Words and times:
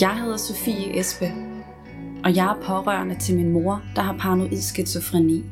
Jeg 0.00 0.20
hedder 0.20 0.36
Sofie 0.36 0.98
Espe, 0.98 1.32
og 2.24 2.36
jeg 2.36 2.46
er 2.46 2.62
pårørende 2.62 3.14
til 3.14 3.36
min 3.36 3.52
mor, 3.52 3.82
der 3.96 4.02
har 4.02 4.16
paranoid 4.18 4.60
skizofreni. 4.60 5.44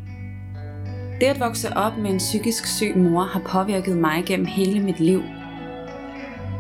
Det 1.21 1.27
at 1.27 1.41
vokse 1.41 1.77
op 1.77 1.99
med 1.99 2.11
en 2.11 2.19
psykisk 2.19 2.67
syg 2.67 2.97
mor 2.97 3.23
har 3.23 3.41
påvirket 3.41 3.97
mig 3.97 4.25
gennem 4.27 4.47
hele 4.47 4.81
mit 4.81 5.01
liv. 5.01 5.23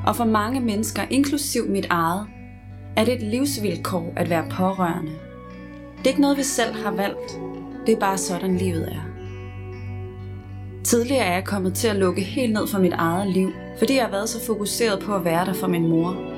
Og 0.06 0.16
for 0.16 0.24
mange 0.24 0.60
mennesker, 0.60 1.02
inklusiv 1.10 1.68
mit 1.68 1.86
eget, 1.90 2.26
er 2.96 3.04
det 3.04 3.14
et 3.14 3.22
livsvilkår 3.22 4.12
at 4.16 4.30
være 4.30 4.44
pårørende. 4.50 5.12
Det 5.98 6.06
er 6.06 6.08
ikke 6.10 6.20
noget, 6.20 6.38
vi 6.38 6.42
selv 6.42 6.74
har 6.74 6.90
valgt. 6.90 7.40
Det 7.86 7.94
er 7.94 8.00
bare 8.00 8.18
sådan, 8.18 8.56
livet 8.56 8.88
er. 8.92 9.06
Tidligere 10.84 11.24
er 11.24 11.34
jeg 11.34 11.44
kommet 11.44 11.74
til 11.74 11.88
at 11.88 11.96
lukke 11.96 12.22
helt 12.22 12.52
ned 12.52 12.66
for 12.66 12.78
mit 12.78 12.92
eget 12.92 13.32
liv, 13.32 13.52
fordi 13.78 13.94
jeg 13.94 14.04
har 14.04 14.10
været 14.10 14.28
så 14.28 14.46
fokuseret 14.46 15.00
på 15.02 15.14
at 15.14 15.24
være 15.24 15.46
der 15.46 15.54
for 15.54 15.66
min 15.66 15.88
mor. 15.88 16.35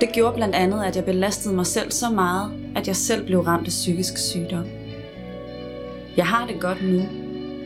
Det 0.00 0.12
gjorde 0.12 0.34
blandt 0.34 0.54
andet, 0.54 0.84
at 0.84 0.96
jeg 0.96 1.04
belastede 1.04 1.54
mig 1.54 1.66
selv 1.66 1.90
så 1.90 2.10
meget, 2.10 2.52
at 2.76 2.86
jeg 2.86 2.96
selv 2.96 3.26
blev 3.26 3.40
ramt 3.40 3.66
af 3.66 3.70
psykisk 3.70 4.18
sygdom. 4.18 4.64
Jeg 6.16 6.26
har 6.26 6.46
det 6.46 6.60
godt 6.60 6.78
nu. 6.82 7.02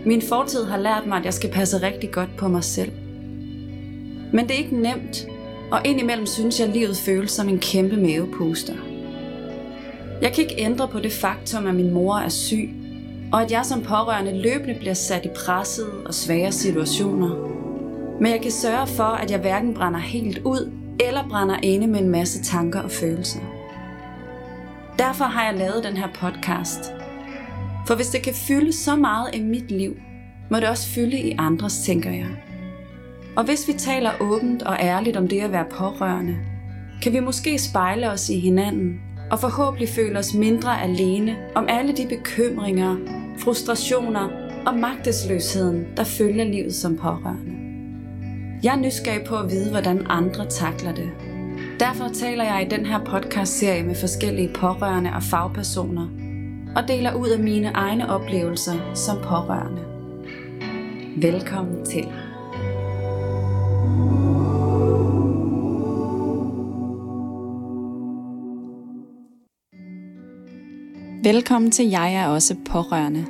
Min 0.07 0.23
fortid 0.23 0.65
har 0.65 0.79
lært 0.79 1.07
mig, 1.07 1.19
at 1.19 1.25
jeg 1.25 1.35
skal 1.35 1.51
passe 1.51 1.83
rigtig 1.83 2.11
godt 2.11 2.37
på 2.37 2.49
mig 2.49 2.65
selv. 2.65 2.93
Men 4.33 4.49
det 4.49 4.51
er 4.51 4.59
ikke 4.59 4.81
nemt, 4.81 5.27
og 5.71 5.81
indimellem 5.85 6.27
synes 6.27 6.61
jeg, 6.61 6.69
at 6.69 6.75
livet 6.75 6.97
føles 6.97 7.31
som 7.31 7.49
en 7.49 7.59
kæmpe 7.59 7.97
mavepuster. 7.97 8.75
Jeg 10.23 10.33
kan 10.33 10.45
ikke 10.45 10.55
ændre 10.59 10.89
på 10.89 11.01
det 11.01 11.13
faktum, 11.13 11.67
at 11.67 11.75
min 11.75 11.91
mor 11.91 12.17
er 12.17 12.29
syg, 12.29 12.71
og 13.33 13.43
at 13.43 13.53
jeg 13.53 13.65
som 13.65 13.83
pårørende 13.83 14.43
løbende 14.43 14.75
bliver 14.75 14.95
sat 14.95 15.25
i 15.25 15.29
pressede 15.29 15.93
og 16.07 16.15
svære 16.15 16.53
situationer. 16.53 17.37
Men 18.21 18.33
jeg 18.33 18.41
kan 18.43 18.51
sørge 18.51 18.87
for, 18.87 19.03
at 19.03 19.31
jeg 19.31 19.41
hverken 19.41 19.75
brænder 19.75 20.01
helt 20.01 20.39
ud, 20.39 20.73
eller 21.01 21.29
brænder 21.29 21.57
inde 21.63 21.87
med 21.87 22.01
en 22.01 22.09
masse 22.09 22.43
tanker 22.43 22.81
og 22.81 22.91
følelser. 22.91 23.41
Derfor 24.99 25.25
har 25.25 25.45
jeg 25.45 25.59
lavet 25.59 25.85
den 25.85 25.97
her 25.97 26.09
podcast. 26.15 26.93
For 27.87 27.95
hvis 27.95 28.09
det 28.09 28.23
kan 28.23 28.35
fylde 28.35 28.73
så 28.73 28.97
meget 28.97 29.35
i 29.35 29.43
mit 29.43 29.71
liv, 29.71 29.97
må 30.51 30.57
det 30.57 30.69
også 30.69 30.89
fylde 30.89 31.19
i 31.19 31.35
andres, 31.39 31.79
tænker 31.79 32.11
jeg. 32.11 32.29
Og 33.37 33.45
hvis 33.45 33.69
vi 33.69 33.73
taler 33.73 34.11
åbent 34.21 34.63
og 34.63 34.77
ærligt 34.81 35.17
om 35.17 35.29
det 35.29 35.41
at 35.41 35.53
være 35.53 35.67
pårørende, 35.71 36.37
kan 37.03 37.13
vi 37.13 37.21
måske 37.21 37.59
spejle 37.59 38.11
os 38.11 38.31
i 38.31 38.39
hinanden 38.39 39.01
og 39.31 39.39
forhåbentlig 39.39 39.89
føle 39.89 40.19
os 40.19 40.35
mindre 40.35 40.83
alene 40.83 41.37
om 41.55 41.67
alle 41.69 41.93
de 41.97 42.07
bekymringer, 42.09 42.97
frustrationer 43.39 44.29
og 44.67 44.79
magtesløsheden, 44.79 45.87
der 45.97 46.05
følger 46.05 46.45
livet 46.45 46.75
som 46.75 46.97
pårørende. 46.97 47.58
Jeg 48.63 48.75
er 48.75 48.79
nysgerrig 48.79 49.25
på 49.27 49.37
at 49.37 49.51
vide, 49.51 49.71
hvordan 49.71 50.07
andre 50.09 50.47
takler 50.47 50.95
det. 50.95 51.11
Derfor 51.81 52.09
taler 52.09 52.45
jeg 52.45 52.67
i 52.67 52.69
den 52.69 52.87
her 52.87 53.05
podcast-serie 53.05 53.83
med 53.83 53.95
forskellige 53.95 54.49
pårørende 54.55 55.11
og 55.15 55.23
fagpersoner, 55.23 56.09
og 56.77 56.89
deler 56.89 57.15
ud 57.15 57.29
af 57.29 57.39
mine 57.39 57.69
egne 57.69 58.11
oplevelser 58.11 58.95
som 58.95 59.17
pårørende. 59.17 59.83
Velkommen 61.17 61.85
til. 61.87 62.09
Velkommen 71.25 71.71
til 71.71 71.89
Jeg 71.89 72.15
er 72.15 72.27
også 72.27 72.57
pårørende. 72.67 73.27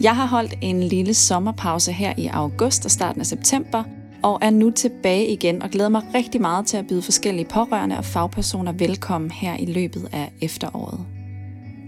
Jeg 0.00 0.16
har 0.16 0.26
holdt 0.26 0.54
en 0.60 0.82
lille 0.82 1.14
sommerpause 1.14 1.92
her 1.92 2.14
i 2.18 2.26
august 2.26 2.84
og 2.84 2.90
starten 2.90 3.20
af 3.20 3.26
september, 3.26 3.84
og 4.26 4.38
er 4.42 4.50
nu 4.50 4.70
tilbage 4.70 5.26
igen 5.26 5.62
og 5.62 5.70
glæder 5.70 5.88
mig 5.88 6.02
rigtig 6.14 6.40
meget 6.40 6.66
til 6.66 6.76
at 6.76 6.86
byde 6.86 7.02
forskellige 7.02 7.46
pårørende 7.46 7.98
og 7.98 8.04
fagpersoner 8.04 8.72
velkommen 8.72 9.30
her 9.30 9.56
i 9.56 9.66
løbet 9.66 10.08
af 10.12 10.32
efteråret. 10.42 11.00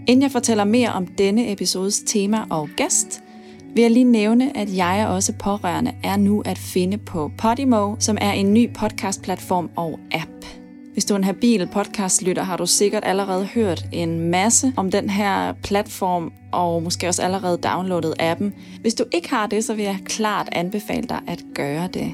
Inden 0.07 0.21
jeg 0.21 0.31
fortæller 0.31 0.63
mere 0.63 0.89
om 0.89 1.07
denne 1.07 1.51
episodes 1.51 2.03
tema 2.05 2.37
og 2.49 2.69
gæst, 2.77 3.21
vil 3.75 3.81
jeg 3.81 3.91
lige 3.91 4.03
nævne, 4.03 4.57
at 4.57 4.77
jeg 4.77 5.05
og 5.07 5.15
også 5.15 5.33
pårørende 5.33 5.91
er 6.03 6.17
nu 6.17 6.41
at 6.45 6.57
finde 6.57 6.97
på 6.97 7.31
Podimo, 7.37 7.95
som 7.99 8.17
er 8.21 8.31
en 8.31 8.53
ny 8.53 8.73
podcastplatform 8.73 9.69
og 9.75 9.99
app. 10.11 10.45
Hvis 10.93 11.05
du 11.05 11.13
er 11.13 11.17
en 11.17 11.23
habil 11.23 11.67
podcastlytter, 11.71 12.43
har 12.43 12.57
du 12.57 12.65
sikkert 12.65 13.03
allerede 13.05 13.45
hørt 13.45 13.85
en 13.91 14.19
masse 14.19 14.73
om 14.77 14.91
den 14.91 15.09
her 15.09 15.53
platform, 15.63 16.31
og 16.51 16.83
måske 16.83 17.07
også 17.07 17.21
allerede 17.21 17.57
downloadet 17.57 18.13
appen. 18.19 18.53
Hvis 18.81 18.93
du 18.93 19.03
ikke 19.13 19.29
har 19.29 19.47
det, 19.47 19.63
så 19.63 19.73
vil 19.73 19.85
jeg 19.85 19.97
klart 20.05 20.49
anbefale 20.51 21.07
dig 21.07 21.19
at 21.27 21.43
gøre 21.55 21.87
det. 21.93 22.13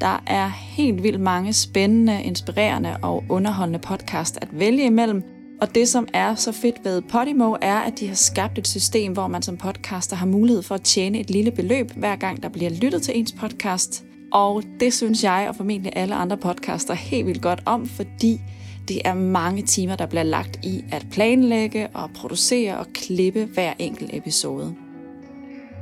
Der 0.00 0.22
er 0.26 0.48
helt 0.48 1.02
vildt 1.02 1.20
mange 1.20 1.52
spændende, 1.52 2.22
inspirerende 2.22 2.96
og 3.02 3.24
underholdende 3.28 3.78
podcast 3.78 4.38
at 4.42 4.48
vælge 4.52 4.84
imellem, 4.84 5.22
og 5.60 5.74
det, 5.74 5.88
som 5.88 6.08
er 6.12 6.34
så 6.34 6.52
fedt 6.52 6.84
ved 6.84 7.02
Podimo, 7.02 7.56
er, 7.62 7.76
at 7.76 8.00
de 8.00 8.08
har 8.08 8.14
skabt 8.14 8.58
et 8.58 8.68
system, 8.68 9.12
hvor 9.12 9.26
man 9.26 9.42
som 9.42 9.56
podcaster 9.56 10.16
har 10.16 10.26
mulighed 10.26 10.62
for 10.62 10.74
at 10.74 10.82
tjene 10.82 11.20
et 11.20 11.30
lille 11.30 11.50
beløb, 11.50 11.90
hver 11.96 12.16
gang 12.16 12.42
der 12.42 12.48
bliver 12.48 12.70
lyttet 12.70 13.02
til 13.02 13.18
ens 13.18 13.32
podcast. 13.32 14.04
Og 14.32 14.62
det 14.80 14.94
synes 14.94 15.24
jeg 15.24 15.46
og 15.48 15.56
formentlig 15.56 15.92
alle 15.96 16.14
andre 16.14 16.36
podcaster 16.36 16.94
helt 16.94 17.26
vildt 17.26 17.42
godt 17.42 17.62
om, 17.64 17.86
fordi 17.86 18.40
det 18.88 19.00
er 19.04 19.14
mange 19.14 19.62
timer, 19.62 19.96
der 19.96 20.06
bliver 20.06 20.22
lagt 20.22 20.64
i 20.64 20.84
at 20.92 21.06
planlægge 21.10 21.88
og 21.94 22.10
producere 22.10 22.78
og 22.78 22.86
klippe 22.94 23.44
hver 23.44 23.72
enkelt 23.78 24.10
episode. 24.12 24.74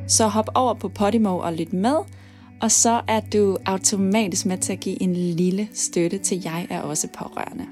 Så 0.08 0.26
hop 0.26 0.48
over 0.54 0.74
på 0.74 0.88
Podimo 0.88 1.38
og 1.38 1.52
lyt 1.52 1.72
med, 1.72 1.96
og 2.60 2.70
så 2.70 3.00
er 3.08 3.20
du 3.20 3.58
automatisk 3.66 4.46
med 4.46 4.58
til 4.58 4.72
at 4.72 4.80
give 4.80 5.02
en 5.02 5.16
lille 5.16 5.68
støtte 5.74 6.18
til 6.18 6.40
Jeg 6.44 6.66
er 6.70 6.80
også 6.80 7.08
pårørende. 7.18 7.64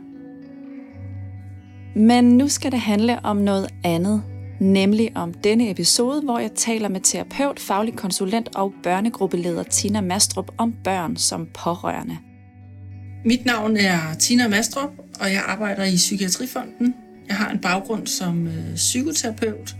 Men 1.97 2.25
nu 2.25 2.49
skal 2.49 2.73
det 2.73 2.81
handle 2.81 3.25
om 3.25 3.37
noget 3.37 3.69
andet, 3.85 4.23
nemlig 4.61 5.13
om 5.15 5.35
denne 5.35 5.71
episode, 5.71 6.21
hvor 6.21 6.39
jeg 6.39 6.51
taler 6.57 6.89
med 6.89 7.01
terapeut, 7.01 7.61
faglig 7.61 7.95
konsulent 7.95 8.57
og 8.57 8.73
børnegruppeleder 8.83 9.63
Tina 9.63 10.01
Mastrup 10.01 10.53
om 10.59 10.75
børn 10.85 11.17
som 11.17 11.49
pårørende. 11.55 12.19
Mit 13.25 13.45
navn 13.45 13.77
er 13.77 14.15
Tina 14.19 14.49
Mastrup, 14.49 14.91
og 15.21 15.33
jeg 15.33 15.43
arbejder 15.47 15.85
i 15.85 15.97
Psykiatrifonden. 15.97 16.95
Jeg 17.29 17.37
har 17.37 17.51
en 17.51 17.59
baggrund 17.59 18.07
som 18.07 18.47
øh, 18.47 18.75
psykoterapeut, 18.75 19.77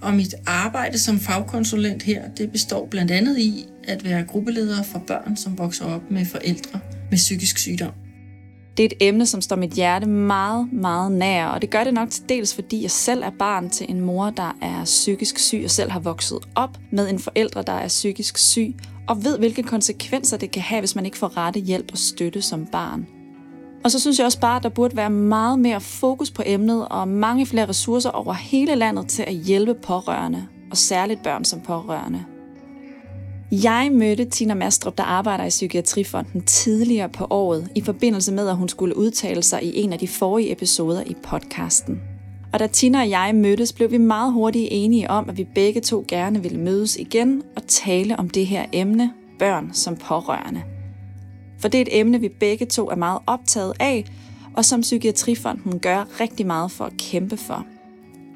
og 0.00 0.14
mit 0.14 0.34
arbejde 0.46 0.98
som 0.98 1.20
fagkonsulent 1.20 2.02
her, 2.02 2.28
det 2.28 2.52
består 2.52 2.86
blandt 2.90 3.10
andet 3.10 3.38
i 3.38 3.66
at 3.84 4.04
være 4.04 4.24
gruppeleder 4.24 4.82
for 4.82 4.98
børn, 4.98 5.36
som 5.36 5.58
vokser 5.58 5.84
op 5.84 6.10
med 6.10 6.26
forældre 6.26 6.80
med 7.10 7.18
psykisk 7.18 7.58
sygdom. 7.58 7.92
Det 8.76 8.82
er 8.82 8.86
et 8.86 9.08
emne, 9.08 9.26
som 9.26 9.40
står 9.40 9.56
mit 9.56 9.70
hjerte 9.70 10.06
meget, 10.06 10.72
meget 10.72 11.12
nær, 11.12 11.46
og 11.46 11.62
det 11.62 11.70
gør 11.70 11.84
det 11.84 11.94
nok 11.94 12.10
til 12.10 12.22
dels, 12.28 12.54
fordi 12.54 12.82
jeg 12.82 12.90
selv 12.90 13.22
er 13.22 13.30
barn 13.38 13.70
til 13.70 13.90
en 13.90 14.00
mor, 14.00 14.30
der 14.30 14.56
er 14.62 14.84
psykisk 14.84 15.38
syg, 15.38 15.60
og 15.64 15.70
selv 15.70 15.90
har 15.90 16.00
vokset 16.00 16.38
op 16.54 16.78
med 16.90 17.10
en 17.10 17.18
forælder, 17.18 17.62
der 17.62 17.72
er 17.72 17.88
psykisk 17.88 18.38
syg, 18.38 18.74
og 19.08 19.24
ved, 19.24 19.38
hvilke 19.38 19.62
konsekvenser 19.62 20.36
det 20.36 20.50
kan 20.50 20.62
have, 20.62 20.80
hvis 20.80 20.94
man 20.94 21.04
ikke 21.04 21.18
får 21.18 21.36
rette 21.36 21.60
hjælp 21.60 21.92
og 21.92 21.98
støtte 21.98 22.42
som 22.42 22.66
barn. 22.66 23.06
Og 23.84 23.90
så 23.90 24.00
synes 24.00 24.18
jeg 24.18 24.26
også 24.26 24.40
bare, 24.40 24.56
at 24.56 24.62
der 24.62 24.68
burde 24.68 24.96
være 24.96 25.10
meget 25.10 25.58
mere 25.58 25.80
fokus 25.80 26.30
på 26.30 26.42
emnet, 26.46 26.88
og 26.88 27.08
mange 27.08 27.46
flere 27.46 27.68
ressourcer 27.68 28.10
over 28.10 28.32
hele 28.32 28.74
landet 28.74 29.08
til 29.08 29.22
at 29.22 29.34
hjælpe 29.34 29.74
pårørende, 29.74 30.46
og 30.70 30.76
særligt 30.76 31.22
børn 31.22 31.44
som 31.44 31.60
pårørende. 31.60 32.24
Jeg 33.52 33.90
mødte 33.92 34.24
Tina 34.24 34.54
Mastrup, 34.54 34.98
der 34.98 35.04
arbejder 35.04 35.44
i 35.44 35.48
Psykiatrifonden 35.48 36.42
tidligere 36.42 37.08
på 37.08 37.26
året, 37.30 37.68
i 37.74 37.80
forbindelse 37.80 38.32
med, 38.32 38.48
at 38.48 38.56
hun 38.56 38.68
skulle 38.68 38.96
udtale 38.96 39.42
sig 39.42 39.62
i 39.62 39.80
en 39.80 39.92
af 39.92 39.98
de 39.98 40.08
forrige 40.08 40.52
episoder 40.52 41.02
i 41.06 41.14
podcasten. 41.22 42.00
Og 42.52 42.58
da 42.58 42.66
Tina 42.66 43.00
og 43.00 43.10
jeg 43.10 43.34
mødtes, 43.34 43.72
blev 43.72 43.90
vi 43.90 43.98
meget 43.98 44.32
hurtigt 44.32 44.68
enige 44.70 45.10
om, 45.10 45.28
at 45.28 45.36
vi 45.36 45.44
begge 45.54 45.80
to 45.80 46.04
gerne 46.08 46.42
ville 46.42 46.60
mødes 46.60 46.96
igen 46.96 47.42
og 47.56 47.62
tale 47.66 48.18
om 48.18 48.30
det 48.30 48.46
her 48.46 48.66
emne, 48.72 49.12
børn 49.38 49.70
som 49.72 49.96
pårørende. 49.96 50.62
For 51.64 51.68
det 51.68 51.78
er 51.78 51.82
et 51.82 52.00
emne, 52.00 52.20
vi 52.20 52.28
begge 52.28 52.66
to 52.66 52.90
er 52.90 52.96
meget 52.96 53.18
optaget 53.26 53.72
af, 53.80 54.04
og 54.56 54.64
som 54.64 54.80
Psykiatrifonden 54.80 55.78
gør 55.78 56.20
rigtig 56.20 56.46
meget 56.46 56.70
for 56.70 56.84
at 56.84 56.92
kæmpe 56.98 57.36
for. 57.36 57.66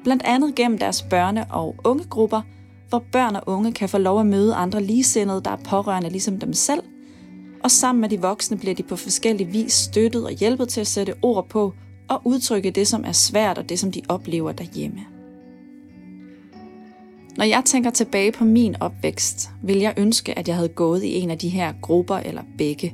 Blandt 0.03 0.23
andet 0.25 0.55
gennem 0.55 0.77
deres 0.77 1.01
børne- 1.01 1.53
og 1.53 1.75
ungegrupper– 1.83 2.41
hvor 2.89 3.03
børn 3.11 3.35
og 3.35 3.43
unge 3.45 3.71
kan 3.71 3.89
få 3.89 3.97
lov 3.97 4.19
at 4.19 4.25
møde 4.25 4.55
andre 4.55 4.83
ligesindede, 4.83 5.41
der 5.45 5.51
er 5.51 5.55
pårørende 5.55 6.09
ligesom 6.09 6.39
dem 6.39 6.53
selv, 6.53 6.83
og 7.63 7.71
sammen 7.71 8.01
med 8.01 8.09
de 8.09 8.21
voksne 8.21 8.57
bliver 8.57 8.75
de 8.75 8.83
på 8.83 8.95
forskellige 8.95 9.51
vis 9.51 9.73
støttet 9.73 10.25
og 10.25 10.31
hjælpet 10.31 10.69
til 10.69 10.81
at 10.81 10.87
sætte 10.87 11.13
ord 11.21 11.49
på 11.49 11.73
og 12.07 12.21
udtrykke 12.25 12.71
det, 12.71 12.87
som 12.87 13.03
er 13.05 13.11
svært 13.11 13.57
og 13.57 13.69
det, 13.69 13.79
som 13.79 13.91
de 13.91 14.01
oplever 14.09 14.51
derhjemme. 14.51 14.99
Når 17.37 17.45
jeg 17.45 17.61
tænker 17.65 17.89
tilbage 17.89 18.31
på 18.31 18.43
min 18.43 18.75
opvækst, 18.79 19.49
vil 19.63 19.77
jeg 19.77 19.93
ønske, 19.97 20.39
at 20.39 20.47
jeg 20.47 20.55
havde 20.55 20.69
gået 20.69 21.03
i 21.03 21.19
en 21.19 21.31
af 21.31 21.37
de 21.37 21.49
her 21.49 21.73
grupper 21.81 22.17
eller 22.17 22.43
begge. 22.57 22.93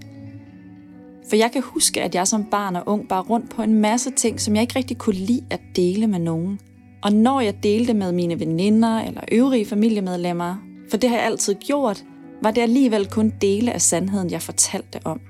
For 1.30 1.36
jeg 1.36 1.52
kan 1.52 1.62
huske, 1.62 2.02
at 2.02 2.16
jeg 2.16 2.28
som 2.28 2.46
barn 2.46 2.76
og 2.76 2.84
ung 2.86 3.08
bare 3.08 3.22
rundt 3.22 3.50
på 3.50 3.62
en 3.62 3.74
masse 3.74 4.12
ting, 4.12 4.42
som 4.42 4.56
jeg 4.56 4.62
ikke 4.62 4.76
rigtig 4.76 4.98
kunne 4.98 5.16
lide 5.16 5.46
at 5.50 5.62
dele 5.76 6.08
med 6.08 6.20
nogen– 6.20 6.60
og 7.06 7.14
når 7.14 7.42
jeg 7.42 7.64
delte 7.64 7.94
med 7.94 8.12
mine 8.12 8.40
veninder 8.40 9.00
eller 9.00 9.22
øvrige 9.32 9.66
familiemedlemmer, 9.66 10.56
for 10.90 10.98
det 10.98 11.10
har 11.10 11.18
jeg 11.18 11.26
altid 11.26 11.56
gjort, 11.56 12.04
var 12.42 12.52
det 12.52 12.62
alligevel 12.62 13.10
kun 13.10 13.34
dele 13.42 13.72
af 13.72 13.82
sandheden, 13.82 14.32
jeg 14.32 14.42
fortalte 14.42 15.00
om. 15.04 15.22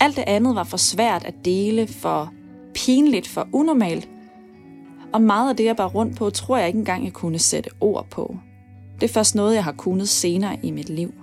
Alt 0.00 0.16
det 0.16 0.24
andet 0.26 0.54
var 0.54 0.64
for 0.64 0.76
svært 0.76 1.24
at 1.24 1.34
dele, 1.44 1.86
for 1.86 2.32
pinligt 2.74 3.28
for 3.28 3.48
unormalt. 3.52 4.08
Og 5.12 5.22
meget 5.22 5.50
af 5.50 5.56
det, 5.56 5.64
jeg 5.64 5.76
bar 5.76 5.88
rundt 5.88 6.16
på, 6.16 6.30
tror 6.30 6.56
jeg 6.56 6.66
ikke 6.66 6.78
engang, 6.78 7.04
jeg 7.04 7.12
kunne 7.12 7.38
sætte 7.38 7.70
ord 7.80 8.06
på. 8.10 8.36
Det 9.00 9.08
er 9.08 9.12
først 9.12 9.34
noget, 9.34 9.54
jeg 9.54 9.64
har 9.64 9.72
kunnet 9.72 10.08
senere 10.08 10.56
i 10.62 10.70
mit 10.70 10.88
liv. 10.88 11.14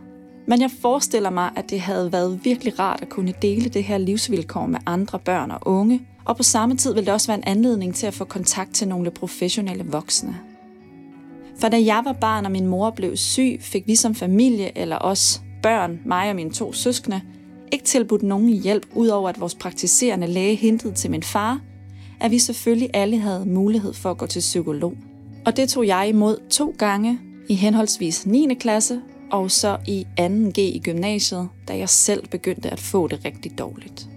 Men 0.50 0.62
jeg 0.62 0.72
forestiller 0.82 1.30
mig, 1.30 1.52
at 1.56 1.70
det 1.70 1.80
havde 1.80 2.12
været 2.12 2.40
virkelig 2.44 2.80
rart 2.80 3.02
at 3.02 3.10
kunne 3.10 3.34
dele 3.42 3.70
det 3.70 3.84
her 3.84 3.98
livsvilkår 3.98 4.66
med 4.66 4.80
andre 4.86 5.20
børn 5.20 5.52
og 5.52 5.60
unge, 5.66 6.02
og 6.26 6.38
på 6.38 6.44
samme 6.44 6.78
tid 6.78 6.94
ville 6.94 7.06
det 7.06 7.14
også 7.14 7.28
være 7.28 7.38
en 7.38 7.44
anledning 7.48 7.96
til 7.96 8.08
at 8.08 8.14
få 8.14 8.26
kontakt 8.26 8.74
til 8.74 8.88
nogle 8.88 9.12
professionelle 9.12 9.86
voksne. 9.86 10.38
For 11.60 11.68
da 11.70 11.78
jeg 11.86 12.02
var 12.06 12.14
barn 12.14 12.46
og 12.46 12.52
min 12.52 12.68
mor 12.68 12.90
blev 12.90 13.18
syg, 13.18 13.58
fik 13.62 13.88
vi 13.88 13.96
som 13.96 14.16
familie 14.16 14.78
eller 14.78 14.98
os 15.02 15.42
børn, 15.64 16.00
mig 16.06 16.30
og 16.30 16.36
mine 16.36 16.52
to 16.52 16.74
søskende, 16.74 17.22
ikke 17.72 17.86
tilbudt 17.86 18.24
nogen 18.24 18.50
hjælp, 18.50 18.86
udover 18.96 19.30
at 19.30 19.40
vores 19.40 19.56
praktiserende 19.56 20.28
læge 20.28 20.56
hintede 20.56 20.94
til 20.94 21.12
min 21.12 21.24
far, 21.24 21.62
at 22.20 22.32
vi 22.32 22.40
selvfølgelig 22.40 22.90
alle 22.94 23.18
havde 23.18 23.46
mulighed 23.46 23.94
for 23.94 24.12
at 24.12 24.18
gå 24.18 24.26
til 24.26 24.40
psykolog. 24.40 24.94
Og 25.46 25.58
det 25.58 25.70
tog 25.70 25.88
jeg 25.88 26.10
imod 26.10 26.50
to 26.50 26.76
gange 26.78 27.20
i 27.50 27.56
henholdsvis 27.56 28.26
9. 28.26 28.54
klasse 28.60 29.02
og 29.32 29.52
så 29.52 29.78
i 29.88 30.06
2G 30.20 30.60
i 30.60 30.82
gymnasiet, 30.84 31.50
da 31.68 31.78
jeg 31.78 31.90
selv 31.90 32.28
begyndte 32.28 32.70
at 32.70 32.80
få 32.80 33.08
det 33.08 33.26
rigtig 33.26 33.58
dårligt. 33.60 34.08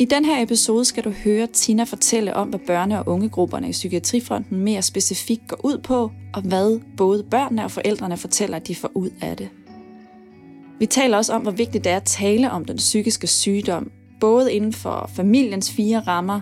I 0.00 0.04
den 0.04 0.24
her 0.24 0.42
episode 0.42 0.84
skal 0.84 1.04
du 1.04 1.10
høre 1.10 1.46
Tina 1.46 1.84
fortælle 1.84 2.36
om, 2.36 2.48
hvad 2.48 2.60
børne- 2.60 2.96
og 2.96 3.08
ungegrupperne 3.08 3.68
i 3.68 3.72
Psykiatrifronten 3.72 4.60
mere 4.60 4.82
specifikt 4.82 5.48
går 5.48 5.60
ud 5.64 5.78
på, 5.78 6.10
og 6.34 6.42
hvad 6.42 6.80
både 6.96 7.22
børnene 7.22 7.64
og 7.64 7.70
forældrene 7.70 8.16
fortæller, 8.16 8.56
at 8.56 8.68
de 8.68 8.74
får 8.74 8.90
ud 8.94 9.10
af 9.22 9.36
det. 9.36 9.48
Vi 10.78 10.86
taler 10.86 11.16
også 11.16 11.32
om, 11.32 11.42
hvor 11.42 11.50
vigtigt 11.50 11.84
det 11.84 11.92
er 11.92 11.96
at 11.96 12.02
tale 12.02 12.50
om 12.50 12.64
den 12.64 12.76
psykiske 12.76 13.26
sygdom, 13.26 13.90
både 14.20 14.52
inden 14.52 14.72
for 14.72 15.10
familiens 15.14 15.72
fire 15.72 16.00
rammer, 16.00 16.40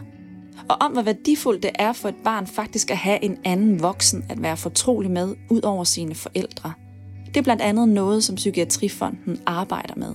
og 0.68 0.76
om 0.80 0.92
hvor 0.92 1.02
værdifuldt 1.02 1.62
det 1.62 1.70
er 1.74 1.92
for 1.92 2.08
et 2.08 2.16
barn 2.24 2.46
faktisk 2.46 2.90
at 2.90 2.96
have 2.96 3.24
en 3.24 3.38
anden 3.44 3.82
voksen 3.82 4.24
at 4.28 4.42
være 4.42 4.56
fortrolig 4.56 5.10
med, 5.10 5.34
ud 5.50 5.62
over 5.62 5.84
sine 5.84 6.14
forældre. 6.14 6.72
Det 7.36 7.40
er 7.40 7.44
blandt 7.44 7.62
andet 7.62 7.88
noget, 7.88 8.24
som 8.24 8.36
Psykiatrifonden 8.36 9.40
arbejder 9.46 9.94
med. 9.96 10.14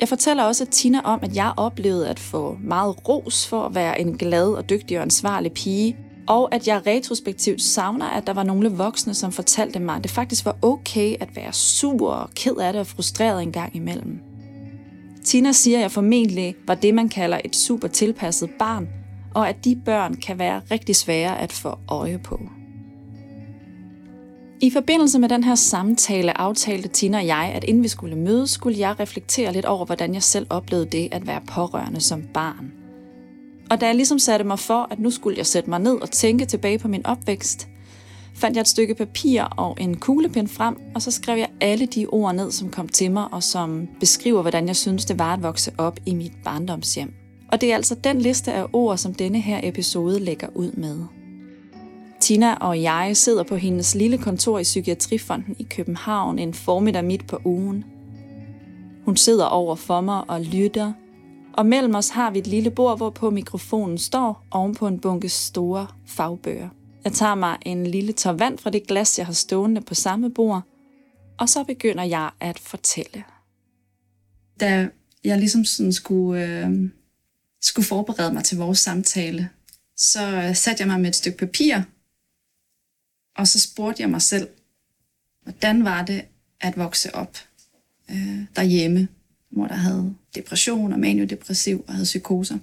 Jeg 0.00 0.08
fortæller 0.08 0.42
også 0.42 0.66
Tina 0.66 1.00
om, 1.00 1.18
at 1.22 1.36
jeg 1.36 1.52
oplevede 1.56 2.08
at 2.08 2.18
få 2.18 2.58
meget 2.60 3.08
ros 3.08 3.46
for 3.46 3.62
at 3.62 3.74
være 3.74 4.00
en 4.00 4.18
glad 4.18 4.48
og 4.48 4.70
dygtig 4.70 4.96
og 4.96 5.02
ansvarlig 5.02 5.52
pige, 5.52 5.96
og 6.26 6.54
at 6.54 6.68
jeg 6.68 6.86
retrospektivt 6.86 7.62
savner, 7.62 8.06
at 8.06 8.26
der 8.26 8.32
var 8.32 8.42
nogle 8.42 8.70
voksne, 8.70 9.14
som 9.14 9.32
fortalte 9.32 9.80
mig, 9.80 9.96
at 9.96 10.02
det 10.02 10.10
faktisk 10.10 10.44
var 10.44 10.56
okay 10.62 11.16
at 11.20 11.36
være 11.36 11.52
sur 11.52 12.10
og 12.10 12.30
ked 12.34 12.56
af 12.56 12.72
det 12.72 12.80
og 12.80 12.86
frustreret 12.86 13.42
en 13.42 13.52
gang 13.52 13.76
imellem. 13.76 14.20
Tina 15.24 15.52
siger, 15.52 15.78
at 15.78 15.82
jeg 15.82 15.90
formentlig 15.90 16.54
var 16.66 16.74
det, 16.74 16.94
man 16.94 17.08
kalder 17.08 17.40
et 17.44 17.56
super 17.56 17.88
tilpasset 17.88 18.50
barn, 18.58 18.88
og 19.34 19.48
at 19.48 19.64
de 19.64 19.76
børn 19.84 20.14
kan 20.14 20.38
være 20.38 20.60
rigtig 20.70 20.96
svære 20.96 21.40
at 21.40 21.52
få 21.52 21.78
øje 21.88 22.18
på. 22.18 22.40
I 24.64 24.70
forbindelse 24.70 25.18
med 25.18 25.28
den 25.28 25.44
her 25.44 25.54
samtale 25.54 26.40
aftalte 26.40 26.88
Tina 26.88 27.18
og 27.18 27.26
jeg, 27.26 27.52
at 27.54 27.64
inden 27.64 27.82
vi 27.82 27.88
skulle 27.88 28.16
mødes, 28.16 28.50
skulle 28.50 28.78
jeg 28.78 29.00
reflektere 29.00 29.52
lidt 29.52 29.64
over, 29.64 29.84
hvordan 29.84 30.14
jeg 30.14 30.22
selv 30.22 30.46
oplevede 30.50 30.86
det 30.86 31.08
at 31.12 31.26
være 31.26 31.40
pårørende 31.40 32.00
som 32.00 32.22
barn. 32.34 32.72
Og 33.70 33.80
da 33.80 33.86
jeg 33.86 33.94
ligesom 33.94 34.18
satte 34.18 34.44
mig 34.44 34.58
for, 34.58 34.88
at 34.90 34.98
nu 34.98 35.10
skulle 35.10 35.38
jeg 35.38 35.46
sætte 35.46 35.70
mig 35.70 35.80
ned 35.80 35.94
og 35.94 36.10
tænke 36.10 36.44
tilbage 36.44 36.78
på 36.78 36.88
min 36.88 37.06
opvækst, 37.06 37.68
fandt 38.34 38.56
jeg 38.56 38.60
et 38.60 38.68
stykke 38.68 38.94
papir 38.94 39.42
og 39.42 39.76
en 39.80 39.96
kuglepen 39.96 40.48
frem, 40.48 40.76
og 40.94 41.02
så 41.02 41.10
skrev 41.10 41.38
jeg 41.38 41.48
alle 41.60 41.86
de 41.86 42.06
ord 42.06 42.34
ned, 42.34 42.50
som 42.50 42.70
kom 42.70 42.88
til 42.88 43.10
mig, 43.10 43.32
og 43.32 43.42
som 43.42 43.88
beskriver, 44.00 44.40
hvordan 44.40 44.66
jeg 44.66 44.76
synes, 44.76 45.04
det 45.04 45.18
var 45.18 45.34
at 45.34 45.42
vokse 45.42 45.72
op 45.78 46.00
i 46.06 46.14
mit 46.14 46.32
barndomshjem. 46.44 47.14
Og 47.52 47.60
det 47.60 47.70
er 47.72 47.76
altså 47.76 47.94
den 47.94 48.20
liste 48.20 48.52
af 48.52 48.66
ord, 48.72 48.98
som 48.98 49.14
denne 49.14 49.40
her 49.40 49.60
episode 49.62 50.20
lægger 50.20 50.48
ud 50.54 50.72
med. 50.72 51.23
Tina 52.24 52.54
og 52.54 52.82
jeg 52.82 53.16
sidder 53.16 53.42
på 53.42 53.56
hendes 53.56 53.94
lille 53.94 54.18
kontor 54.18 54.58
i 54.58 54.62
Psykiatrifonden 54.62 55.56
i 55.58 55.62
København 55.62 56.38
en 56.38 56.54
formiddag 56.54 57.04
midt 57.04 57.26
på 57.26 57.40
ugen. 57.44 57.84
Hun 59.04 59.16
sidder 59.16 59.44
over 59.44 59.74
for 59.74 60.00
mig 60.00 60.30
og 60.30 60.40
lytter, 60.40 60.92
og 61.52 61.66
mellem 61.66 61.94
os 61.94 62.08
har 62.08 62.30
vi 62.30 62.38
et 62.38 62.46
lille 62.46 62.70
bord, 62.70 62.96
hvor 62.96 63.10
på 63.10 63.30
mikrofonen 63.30 63.98
står 63.98 64.44
oven 64.50 64.74
på 64.74 64.86
en 64.86 65.00
bunke 65.00 65.28
store 65.28 65.86
fagbøger. 66.06 66.68
Jeg 67.04 67.12
tager 67.12 67.34
mig 67.34 67.58
en 67.62 67.86
lille 67.86 68.12
tår 68.12 68.32
vand 68.32 68.58
fra 68.58 68.70
det 68.70 68.86
glas, 68.86 69.18
jeg 69.18 69.26
har 69.26 69.32
stående 69.32 69.80
på 69.80 69.94
samme 69.94 70.30
bord, 70.30 70.62
og 71.38 71.48
så 71.48 71.64
begynder 71.64 72.04
jeg 72.04 72.30
at 72.40 72.58
fortælle. 72.58 73.24
Da 74.60 74.88
jeg 75.24 75.38
ligesom 75.38 75.64
sådan 75.64 75.92
skulle, 75.92 76.44
øh, 76.44 76.90
skulle 77.62 77.86
forberede 77.86 78.34
mig 78.34 78.44
til 78.44 78.58
vores 78.58 78.78
samtale, 78.78 79.48
så 79.96 80.50
satte 80.54 80.80
jeg 80.80 80.88
mig 80.88 81.00
med 81.00 81.08
et 81.08 81.16
stykke 81.16 81.38
papir 81.38 81.82
og 83.36 83.48
så 83.48 83.60
spurgte 83.60 84.02
jeg 84.02 84.10
mig 84.10 84.22
selv, 84.22 84.48
hvordan 85.42 85.84
var 85.84 86.04
det 86.04 86.24
at 86.60 86.76
vokse 86.76 87.14
op 87.14 87.38
øh, 88.10 88.44
derhjemme, 88.56 89.08
hvor 89.50 89.66
der 89.66 89.74
havde 89.74 90.14
depression 90.34 90.92
og 90.92 91.00
maniodepressiv 91.00 91.84
og 91.86 91.92
havde 91.92 92.04
psykoser. 92.04 92.58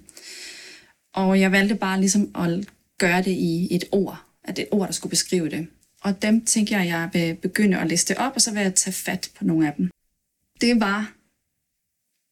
Og 1.13 1.39
jeg 1.39 1.51
valgte 1.51 1.75
bare 1.75 1.99
ligesom 1.99 2.35
at 2.35 2.69
gøre 2.97 3.21
det 3.23 3.31
i 3.31 3.75
et 3.75 3.83
ord, 3.91 4.23
at 4.43 4.55
det 4.55 4.61
et 4.61 4.69
ord, 4.71 4.87
der 4.87 4.93
skulle 4.93 5.09
beskrive 5.09 5.49
det. 5.49 5.67
Og 6.01 6.21
dem 6.21 6.45
tænker 6.45 6.77
jeg, 6.77 6.87
jeg 6.87 7.09
vil 7.13 7.35
begynde 7.35 7.77
at 7.77 7.87
liste 7.87 8.17
op, 8.17 8.31
og 8.35 8.41
så 8.41 8.51
vil 8.53 8.61
jeg 8.61 8.75
tage 8.75 8.93
fat 8.93 9.31
på 9.35 9.45
nogle 9.45 9.67
af 9.67 9.73
dem. 9.73 9.89
Det 10.61 10.79
var 10.79 11.13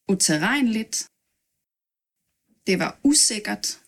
uterrenligt. 0.08 1.06
Det 2.66 2.78
var 2.78 2.98
usikkert. 3.04 3.80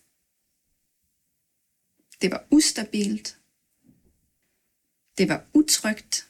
Det 2.21 2.31
var 2.31 2.43
ustabilt 2.51 3.37
det 5.17 5.29
var 5.29 5.43
utrygt. 5.53 6.25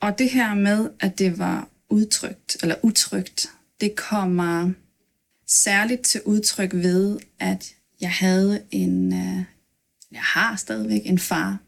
Og 0.00 0.18
det 0.18 0.30
her 0.30 0.54
med, 0.54 0.90
at 1.00 1.18
det 1.18 1.38
var 1.38 1.68
udtrykt, 1.88 2.56
eller 2.62 2.74
utrygt, 2.82 3.50
det 3.80 3.96
kommer 3.96 4.70
særligt 5.46 6.02
til 6.02 6.20
udtryk 6.24 6.74
ved, 6.74 7.18
at 7.38 7.74
jeg 8.00 8.10
havde 8.10 8.62
en, 8.70 9.12
øh, 9.12 9.44
jeg 10.12 10.20
har 10.20 10.56
stadigvæk 10.56 11.02
en 11.04 11.18
far, 11.18 11.58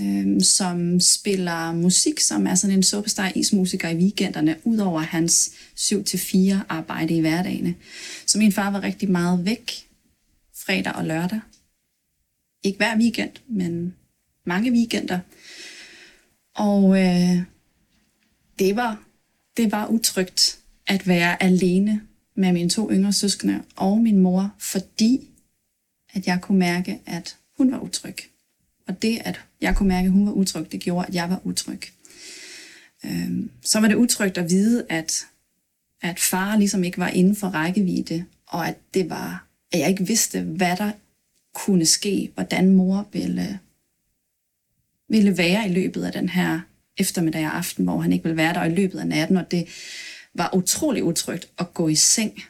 øh, 0.00 0.42
som 0.42 1.00
spiller 1.00 1.72
musik, 1.72 2.20
som 2.20 2.46
er 2.46 2.54
sådan 2.54 2.76
en 2.76 2.82
superstar 2.82 3.32
ismusiker 3.34 3.88
i 3.88 3.96
weekenderne, 3.96 4.56
udover 4.64 5.00
hans 5.00 5.50
7-4 5.76 6.64
arbejde 6.68 7.16
i 7.16 7.20
hverdagene. 7.20 7.74
Så 8.26 8.38
min 8.38 8.52
far 8.52 8.70
var 8.70 8.82
rigtig 8.82 9.10
meget 9.10 9.44
væk 9.44 9.88
fredag 10.54 10.92
og 10.92 11.04
lørdag. 11.04 11.40
Ikke 12.62 12.76
hver 12.76 12.98
weekend, 12.98 13.32
men 13.48 13.94
mange 14.48 14.72
weekender. 14.72 15.18
Og 16.54 16.98
øh, 16.98 17.42
det, 18.58 18.76
var, 18.76 19.02
det 19.56 19.72
var 19.72 19.86
utrygt 19.86 20.58
at 20.86 21.08
være 21.08 21.42
alene 21.42 22.00
med 22.34 22.52
mine 22.52 22.70
to 22.70 22.90
yngre 22.92 23.12
søskende 23.12 23.62
og 23.76 23.98
min 24.00 24.18
mor, 24.18 24.54
fordi 24.58 25.28
at 26.12 26.26
jeg 26.26 26.40
kunne 26.40 26.58
mærke, 26.58 27.00
at 27.06 27.36
hun 27.56 27.72
var 27.72 27.78
utryg. 27.78 28.16
Og 28.88 29.02
det, 29.02 29.18
at 29.24 29.40
jeg 29.60 29.76
kunne 29.76 29.88
mærke, 29.88 30.06
at 30.06 30.12
hun 30.12 30.26
var 30.26 30.32
utryg, 30.32 30.72
det 30.72 30.80
gjorde, 30.80 31.06
at 31.06 31.14
jeg 31.14 31.30
var 31.30 31.40
utryg. 31.44 31.80
Øh, 33.04 33.30
så 33.62 33.80
var 33.80 33.88
det 33.88 33.94
utrygt 33.94 34.38
at 34.38 34.50
vide, 34.50 34.86
at, 34.88 35.26
at 36.02 36.20
far 36.20 36.56
ligesom 36.56 36.84
ikke 36.84 36.98
var 36.98 37.08
inden 37.08 37.36
for 37.36 37.48
rækkevidde, 37.48 38.24
og 38.46 38.68
at 38.68 38.76
det 38.94 39.10
var, 39.10 39.46
at 39.72 39.78
jeg 39.80 39.88
ikke 39.88 40.06
vidste, 40.06 40.42
hvad 40.42 40.76
der 40.76 40.92
kunne 41.54 41.86
ske, 41.86 42.30
hvordan 42.34 42.74
mor 42.74 43.08
ville 43.12 43.58
ville 45.08 45.38
være 45.38 45.68
i 45.68 45.72
løbet 45.72 46.04
af 46.04 46.12
den 46.12 46.28
her 46.28 46.60
eftermiddag 46.98 47.46
og 47.46 47.56
aften, 47.56 47.84
hvor 47.84 48.00
han 48.00 48.12
ikke 48.12 48.22
ville 48.22 48.36
være 48.36 48.54
der, 48.54 48.60
og 48.60 48.66
i 48.66 48.74
løbet 48.74 48.98
af 48.98 49.06
natten, 49.06 49.36
og 49.36 49.50
det 49.50 49.68
var 50.34 50.50
utrolig 50.54 51.04
utrygt 51.04 51.48
at 51.58 51.74
gå 51.74 51.88
i 51.88 51.94
seng. 51.94 52.42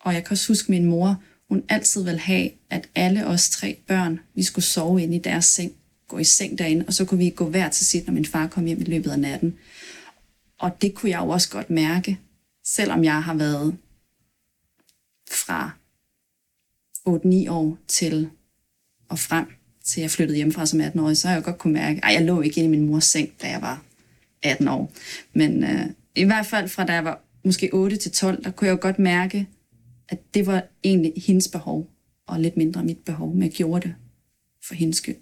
Og 0.00 0.14
jeg 0.14 0.24
kan 0.24 0.32
også 0.32 0.48
huske 0.48 0.70
min 0.70 0.84
mor, 0.84 1.22
hun 1.48 1.64
altid 1.68 2.04
ville 2.04 2.20
have, 2.20 2.50
at 2.70 2.88
alle 2.94 3.26
os 3.26 3.50
tre 3.50 3.78
børn, 3.86 4.20
vi 4.34 4.42
skulle 4.42 4.64
sove 4.64 5.02
inde 5.02 5.16
i 5.16 5.18
deres 5.18 5.44
seng, 5.44 5.72
gå 6.08 6.18
i 6.18 6.24
seng 6.24 6.58
derinde, 6.58 6.84
og 6.86 6.94
så 6.94 7.04
kunne 7.04 7.18
vi 7.18 7.30
gå 7.30 7.48
hver 7.48 7.68
til 7.68 7.86
sit, 7.86 8.06
når 8.06 8.14
min 8.14 8.24
far 8.24 8.46
kom 8.46 8.64
hjem 8.64 8.80
i 8.80 8.84
løbet 8.84 9.10
af 9.10 9.18
natten. 9.18 9.58
Og 10.58 10.82
det 10.82 10.94
kunne 10.94 11.10
jeg 11.10 11.20
jo 11.20 11.28
også 11.28 11.50
godt 11.50 11.70
mærke, 11.70 12.18
selvom 12.64 13.04
jeg 13.04 13.22
har 13.22 13.34
været 13.34 13.76
fra 15.30 15.70
8-9 17.08 17.50
år 17.50 17.78
til 17.88 18.30
og 19.08 19.18
frem 19.18 19.46
til 19.84 20.00
jeg 20.00 20.10
flyttede 20.10 20.36
hjemmefra 20.36 20.66
som 20.66 20.80
18-årig, 20.80 21.16
så 21.16 21.28
har 21.28 21.34
jeg 21.34 21.44
godt 21.44 21.58
kunne 21.58 21.72
mærke, 21.72 22.04
at 22.04 22.14
jeg 22.14 22.22
lå 22.22 22.40
ikke 22.40 22.60
inde 22.60 22.76
i 22.76 22.78
min 22.78 22.86
mors 22.90 23.04
seng, 23.04 23.32
da 23.42 23.48
jeg 23.48 23.62
var 23.62 23.84
18 24.42 24.68
år. 24.68 24.92
Men 25.32 25.64
øh, 25.64 25.86
i 26.14 26.24
hvert 26.24 26.46
fald 26.46 26.68
fra 26.68 26.84
da 26.84 26.92
jeg 26.92 27.04
var 27.04 27.20
måske 27.44 27.70
8 27.72 27.96
til 27.96 28.12
12, 28.12 28.44
der 28.44 28.50
kunne 28.50 28.68
jeg 28.68 28.72
jo 28.72 28.78
godt 28.80 28.98
mærke, 28.98 29.48
at 30.08 30.34
det 30.34 30.46
var 30.46 30.64
egentlig 30.84 31.12
hendes 31.26 31.48
behov, 31.48 31.90
og 32.26 32.40
lidt 32.40 32.56
mindre 32.56 32.84
mit 32.84 32.98
behov, 32.98 33.32
men 33.32 33.42
jeg 33.42 33.50
gjorde 33.50 33.88
det 33.88 33.94
for 34.64 34.74
hendes 34.74 34.96
skyld. 34.96 35.16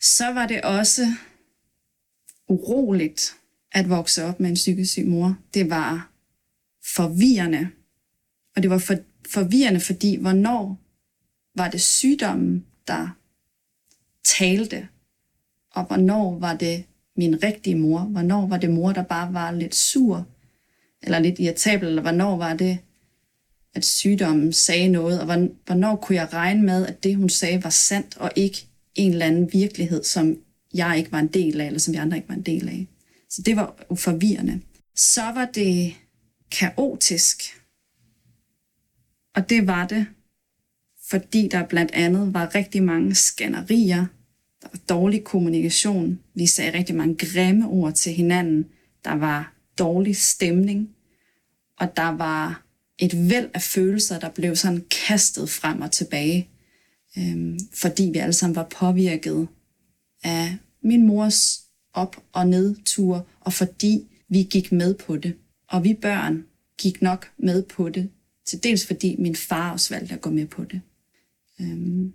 Så 0.00 0.32
var 0.32 0.46
det 0.46 0.62
også 0.62 1.06
uroligt 2.48 3.36
at 3.72 3.88
vokse 3.88 4.24
op 4.24 4.40
med 4.40 4.48
en 4.48 4.54
psykisk 4.54 4.92
syg 4.92 5.06
mor. 5.06 5.36
Det 5.54 5.70
var 5.70 6.10
forvirrende, 6.94 7.68
og 8.56 8.62
det 8.62 8.70
var 8.70 8.78
for, 8.78 8.96
forvirrende, 9.28 9.80
fordi 9.80 10.16
hvornår 10.16 10.80
var 11.56 11.70
det 11.70 11.80
sygdommen, 11.80 12.66
der 12.88 13.08
talte, 14.24 14.88
og 15.70 15.84
hvornår 15.84 16.38
var 16.38 16.56
det 16.56 16.84
min 17.16 17.42
rigtige 17.42 17.76
mor? 17.76 18.00
Hvornår 18.00 18.46
var 18.46 18.56
det 18.56 18.70
mor, 18.70 18.92
der 18.92 19.02
bare 19.02 19.34
var 19.34 19.50
lidt 19.50 19.74
sur, 19.74 20.26
eller 21.02 21.18
lidt 21.18 21.38
irritabel, 21.38 21.88
eller 21.88 22.02
hvornår 22.02 22.36
var 22.36 22.54
det, 22.54 22.78
at 23.74 23.84
sygdommen 23.84 24.52
sagde 24.52 24.88
noget, 24.88 25.20
og 25.20 25.26
hvornår 25.66 25.96
kunne 25.96 26.16
jeg 26.16 26.32
regne 26.32 26.62
med, 26.62 26.86
at 26.86 27.04
det, 27.04 27.16
hun 27.16 27.28
sagde, 27.28 27.64
var 27.64 27.70
sandt, 27.70 28.16
og 28.16 28.30
ikke 28.36 28.66
en 28.94 29.12
eller 29.12 29.26
anden 29.26 29.52
virkelighed, 29.52 30.04
som 30.04 30.36
jeg 30.74 30.98
ikke 30.98 31.12
var 31.12 31.18
en 31.18 31.28
del 31.28 31.60
af, 31.60 31.66
eller 31.66 31.80
som 31.80 31.92
vi 31.92 31.98
andre 31.98 32.16
ikke 32.16 32.28
var 32.28 32.34
en 32.34 32.42
del 32.42 32.68
af. 32.68 32.86
Så 33.30 33.42
det 33.42 33.56
var 33.56 33.84
forvirrende. 33.96 34.60
Så 34.96 35.22
var 35.22 35.44
det 35.54 35.94
kaotisk. 36.50 37.42
Og 39.34 39.50
det 39.50 39.66
var 39.66 39.86
det, 39.86 40.06
fordi 41.14 41.48
der 41.48 41.66
blandt 41.66 41.92
andet 41.92 42.34
var 42.34 42.54
rigtig 42.54 42.82
mange 42.82 43.14
skænderier, 43.14 44.06
der 44.62 44.68
var 44.72 44.78
dårlig 44.88 45.24
kommunikation, 45.24 46.20
vi 46.34 46.46
sagde 46.46 46.78
rigtig 46.78 46.94
mange 46.94 47.14
grimme 47.14 47.68
ord 47.68 47.92
til 47.92 48.12
hinanden, 48.12 48.66
der 49.04 49.12
var 49.12 49.54
dårlig 49.78 50.16
stemning, 50.16 50.88
og 51.80 51.96
der 51.96 52.08
var 52.08 52.66
et 52.98 53.30
væld 53.30 53.50
af 53.54 53.62
følelser, 53.62 54.18
der 54.18 54.30
blev 54.30 54.56
sådan 54.56 54.84
kastet 55.06 55.50
frem 55.50 55.80
og 55.80 55.92
tilbage, 55.92 56.48
øhm, 57.18 57.58
fordi 57.74 58.10
vi 58.12 58.18
alle 58.18 58.32
sammen 58.32 58.56
var 58.56 58.68
påvirket 58.78 59.48
af 60.24 60.56
min 60.82 61.06
mors 61.06 61.60
op- 61.92 62.22
og 62.32 62.48
nedtur, 62.48 63.26
og 63.40 63.52
fordi 63.52 64.08
vi 64.28 64.42
gik 64.42 64.72
med 64.72 64.94
på 64.94 65.16
det. 65.16 65.34
Og 65.68 65.84
vi 65.84 65.94
børn 65.94 66.44
gik 66.78 67.02
nok 67.02 67.30
med 67.38 67.62
på 67.62 67.88
det, 67.88 68.10
til 68.46 68.62
dels 68.62 68.86
fordi 68.86 69.16
min 69.18 69.36
far 69.36 69.72
også 69.72 69.94
valgte 69.94 70.14
at 70.14 70.20
gå 70.20 70.30
med 70.30 70.46
på 70.46 70.64
det. 70.64 70.80
Øhm, 71.60 72.12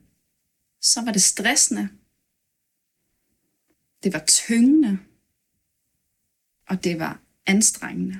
så 0.82 1.02
var 1.02 1.12
det 1.12 1.22
stressende. 1.22 1.90
Det 4.04 4.14
var 4.14 4.24
tyngende. 4.28 5.00
Og 6.68 6.84
det 6.84 7.00
var 7.00 7.22
anstrengende. 7.46 8.20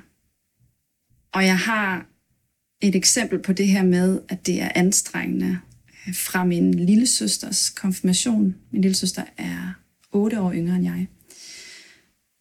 Og 1.32 1.44
jeg 1.44 1.58
har 1.58 2.06
et 2.80 2.94
eksempel 2.94 3.38
på 3.42 3.52
det 3.52 3.66
her 3.66 3.82
med, 3.82 4.20
at 4.28 4.46
det 4.46 4.62
er 4.62 4.72
anstrengende 4.74 5.60
øh, 6.06 6.14
fra 6.14 6.44
min 6.44 6.74
lille 6.74 7.06
søsters 7.06 7.70
konfirmation. 7.70 8.56
Min 8.70 8.82
lille 8.82 8.94
søster 8.94 9.24
er 9.36 9.72
8 10.12 10.40
år 10.40 10.52
yngre 10.52 10.76
end 10.76 10.84
jeg. 10.84 11.06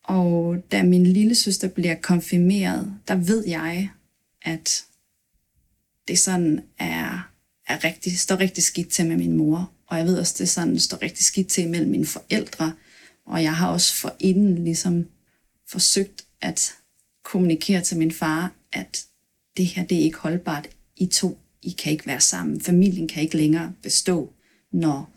Og 0.03 0.63
da 0.71 0.83
min 0.83 1.07
lille 1.07 1.35
søster 1.35 1.67
bliver 1.67 1.95
konfirmeret, 1.95 2.99
der 3.07 3.15
ved 3.15 3.47
jeg, 3.47 3.89
at 4.41 4.85
det 6.07 6.19
sådan 6.19 6.63
er, 6.77 7.28
er 7.69 7.83
rigtig, 7.83 8.19
står 8.19 8.39
rigtig 8.39 8.63
skidt 8.63 8.89
til 8.89 9.07
med 9.07 9.17
min 9.17 9.37
mor. 9.37 9.71
Og 9.87 9.97
jeg 9.97 10.05
ved 10.05 10.19
også, 10.19 10.35
det 10.37 10.49
sådan 10.49 10.79
står 10.79 11.01
rigtig 11.01 11.25
skidt 11.25 11.47
til 11.47 11.69
mellem 11.69 11.91
mine 11.91 12.05
forældre. 12.05 12.73
Og 13.25 13.43
jeg 13.43 13.55
har 13.55 13.71
også 13.71 13.93
forinden 13.93 14.63
ligesom 14.63 15.05
forsøgt 15.67 16.25
at 16.41 16.73
kommunikere 17.23 17.81
til 17.81 17.97
min 17.97 18.11
far, 18.11 18.51
at 18.73 19.05
det 19.57 19.65
her 19.65 19.85
det 19.85 19.97
er 19.97 20.03
ikke 20.03 20.17
holdbart. 20.17 20.69
I 20.97 21.05
to, 21.05 21.37
I 21.61 21.69
kan 21.69 21.91
ikke 21.91 22.07
være 22.07 22.21
sammen. 22.21 22.61
Familien 22.61 23.07
kan 23.07 23.23
ikke 23.23 23.37
længere 23.37 23.73
bestå, 23.81 24.33
når 24.71 25.09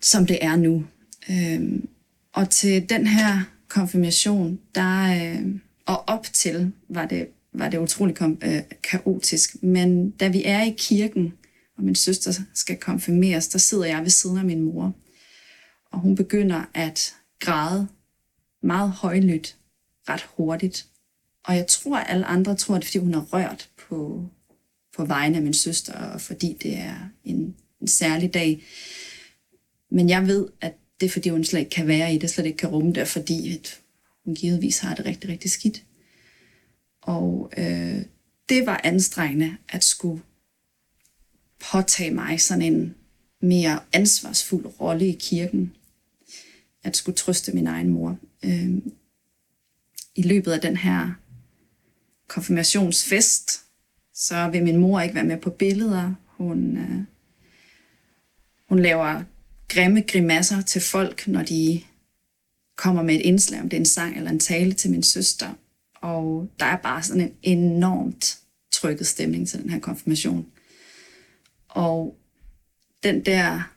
som 0.00 0.26
det 0.26 0.44
er 0.44 0.56
nu. 0.56 0.84
Øhm, 1.30 1.88
og 2.32 2.50
til 2.50 2.88
den 2.88 3.06
her 3.06 3.40
konfirmation, 3.68 4.58
der, 4.74 5.32
øh, 5.34 5.46
og 5.86 6.08
op 6.08 6.26
til, 6.32 6.72
var 6.88 7.06
det, 7.06 7.28
var 7.54 7.68
det 7.68 7.78
utrolig 7.78 8.16
kom, 8.16 8.38
øh, 8.44 8.62
kaotisk. 8.82 9.62
Men 9.62 10.10
da 10.10 10.28
vi 10.28 10.42
er 10.44 10.62
i 10.62 10.74
kirken, 10.78 11.32
og 11.76 11.84
min 11.84 11.94
søster 11.94 12.32
skal 12.54 12.76
konfirmeres, 12.76 13.48
der 13.48 13.58
sidder 13.58 13.84
jeg 13.84 14.02
ved 14.02 14.10
siden 14.10 14.38
af 14.38 14.44
min 14.44 14.60
mor. 14.60 14.92
Og 15.92 16.00
hun 16.00 16.14
begynder 16.14 16.64
at 16.74 17.14
græde 17.40 17.88
meget 18.62 18.90
højlydt, 18.90 19.56
ret 20.08 20.26
hurtigt. 20.36 20.86
Og 21.44 21.56
jeg 21.56 21.66
tror, 21.66 21.96
at 21.96 22.06
alle 22.08 22.26
andre 22.26 22.56
tror, 22.56 22.74
at 22.74 22.80
det 22.80 22.86
er, 22.86 22.90
fordi 22.90 23.04
hun 23.04 23.14
har 23.14 23.20
rørt 23.20 23.70
på, 23.88 24.28
på 24.96 25.04
vegne 25.04 25.36
af 25.36 25.42
min 25.42 25.54
søster, 25.54 25.92
og 25.92 26.20
fordi 26.20 26.56
det 26.62 26.76
er 26.76 27.08
en, 27.24 27.54
en 27.80 27.88
særlig 27.88 28.34
dag. 28.34 28.62
Men 29.90 30.08
jeg 30.08 30.26
ved, 30.26 30.48
at 30.60 30.74
det 31.00 31.06
er, 31.06 31.10
fordi 31.10 31.28
hun 31.28 31.44
slet 31.44 31.60
ikke 31.60 31.70
kan 31.70 31.86
være 31.86 32.14
i 32.14 32.18
det, 32.18 32.30
slet 32.30 32.46
ikke 32.46 32.58
kan 32.58 32.68
rumme 32.68 32.92
det, 32.92 33.08
fordi 33.08 33.54
at 33.54 33.80
hun 34.24 34.34
givetvis 34.34 34.78
har 34.78 34.94
det 34.94 35.06
rigtig, 35.06 35.30
rigtig 35.30 35.50
skidt. 35.50 35.84
Og 37.04 37.52
øh, 37.56 38.02
det 38.48 38.66
var 38.66 38.80
anstrengende 38.84 39.56
at 39.68 39.84
skulle 39.84 40.22
påtage 41.70 42.10
mig 42.10 42.40
sådan 42.40 42.62
en 42.62 42.94
mere 43.40 43.80
ansvarsfuld 43.92 44.80
rolle 44.80 45.08
i 45.08 45.16
kirken. 45.20 45.76
At 46.82 46.96
skulle 46.96 47.16
trøste 47.16 47.52
min 47.52 47.66
egen 47.66 47.88
mor. 47.88 48.18
Øh, 48.42 48.70
I 50.14 50.22
løbet 50.22 50.52
af 50.52 50.60
den 50.60 50.76
her 50.76 51.12
konfirmationsfest, 52.28 53.64
så 54.14 54.48
vil 54.48 54.64
min 54.64 54.76
mor 54.76 55.00
ikke 55.00 55.14
være 55.14 55.24
med 55.24 55.40
på 55.40 55.50
billeder. 55.50 56.14
Hun, 56.26 56.76
øh, 56.76 57.04
hun 58.68 58.78
laver 58.78 59.22
grimme 59.68 60.00
grimasser 60.08 60.62
til 60.62 60.80
folk, 60.80 61.28
når 61.28 61.42
de 61.42 61.82
kommer 62.76 63.02
med 63.02 63.14
et 63.14 63.20
indslag, 63.20 63.60
om 63.60 63.68
det 63.68 63.76
er 63.76 63.80
en 63.80 63.86
sang 63.86 64.16
eller 64.16 64.30
en 64.30 64.40
tale 64.40 64.72
til 64.72 64.90
min 64.90 65.02
søster. 65.02 65.54
Og 66.04 66.50
der 66.58 66.66
er 66.66 66.76
bare 66.76 67.02
sådan 67.02 67.22
en 67.22 67.36
enormt 67.42 68.38
trykket 68.72 69.06
stemning 69.06 69.48
til 69.48 69.62
den 69.62 69.70
her 69.70 69.80
konfirmation. 69.80 70.46
Og 71.68 72.16
den 73.02 73.26
der 73.26 73.72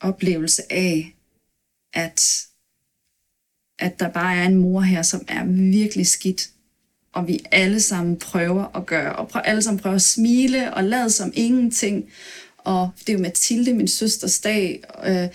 oplevelse 0.00 0.72
af, 0.72 1.16
at, 1.92 2.46
at 3.78 4.00
der 4.00 4.08
bare 4.08 4.36
er 4.36 4.46
en 4.46 4.56
mor 4.56 4.80
her, 4.80 5.02
som 5.02 5.24
er 5.28 5.44
virkelig 5.72 6.06
skidt, 6.06 6.50
og 7.12 7.28
vi 7.28 7.40
alle 7.50 7.80
sammen 7.80 8.18
prøver 8.18 8.76
at 8.76 8.86
gøre, 8.86 9.16
og 9.16 9.28
prøver, 9.28 9.44
alle 9.44 9.62
sammen 9.62 9.80
prøver 9.80 9.96
at 9.96 10.02
smile 10.02 10.74
og 10.74 10.84
lade 10.84 11.10
som 11.10 11.32
ingenting. 11.34 12.10
Og 12.58 12.90
det 12.98 13.08
er 13.08 13.12
jo 13.12 13.22
Mathilde, 13.22 13.74
min 13.74 13.88
søsters 13.88 14.40
dag. 14.40 14.82
Øh, 15.04 15.28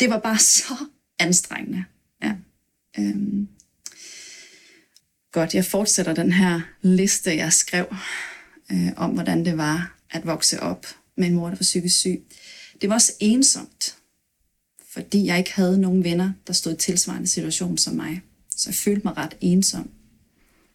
det 0.00 0.10
var 0.10 0.18
bare 0.18 0.38
så 0.58 0.74
anstrengende. 1.18 1.84
Ja. 2.22 2.34
Øhm. 2.98 3.48
Godt, 5.32 5.54
jeg 5.54 5.64
fortsætter 5.64 6.14
den 6.14 6.32
her 6.32 6.60
liste, 6.82 7.36
jeg 7.36 7.52
skrev 7.52 7.86
øh, 8.72 8.92
om, 8.96 9.10
hvordan 9.10 9.44
det 9.44 9.56
var 9.56 9.98
at 10.10 10.26
vokse 10.26 10.60
op 10.60 10.86
med 11.16 11.26
en 11.26 11.34
mor, 11.34 11.48
der 11.48 11.56
var 11.56 11.62
psykisk 11.62 11.98
syg. 11.98 12.24
Det 12.80 12.88
var 12.88 12.94
også 12.94 13.12
ensomt, 13.20 13.96
fordi 14.88 15.26
jeg 15.26 15.38
ikke 15.38 15.54
havde 15.54 15.80
nogen 15.80 16.04
venner, 16.04 16.32
der 16.46 16.52
stod 16.52 16.72
i 16.72 16.76
tilsvarende 16.76 17.28
situation 17.28 17.78
som 17.78 17.94
mig. 17.94 18.22
Så 18.50 18.70
jeg 18.70 18.74
følte 18.74 19.00
mig 19.04 19.16
ret 19.16 19.36
ensom. 19.40 19.90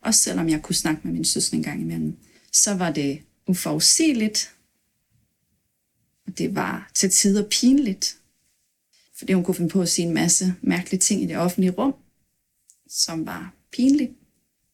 Også 0.02 0.22
selvom 0.22 0.50
jeg 0.50 0.62
kunne 0.62 0.76
snakke 0.76 1.02
med 1.04 1.14
min 1.14 1.26
søster 1.26 1.58
en 1.58 1.64
gang 1.64 1.82
imellem. 1.82 2.18
Så 2.52 2.74
var 2.74 2.92
det 2.92 3.22
uforudsigeligt. 3.48 4.54
Og 6.28 6.38
det 6.38 6.56
var 6.56 6.92
til 6.94 7.10
tider 7.10 7.50
pinligt. 7.50 8.18
Fordi 9.18 9.34
hun 9.34 9.44
kunne 9.44 9.56
finde 9.56 9.70
på 9.70 9.82
at 9.82 9.90
sige 9.90 10.08
en 10.08 10.14
masse 10.14 10.54
mærkelige 10.62 11.00
ting 11.00 11.24
i 11.24 11.26
det 11.26 11.38
offentlige 11.38 11.72
rum, 11.72 11.96
som 12.90 13.26
var 13.26 13.54
pinligt, 13.72 14.12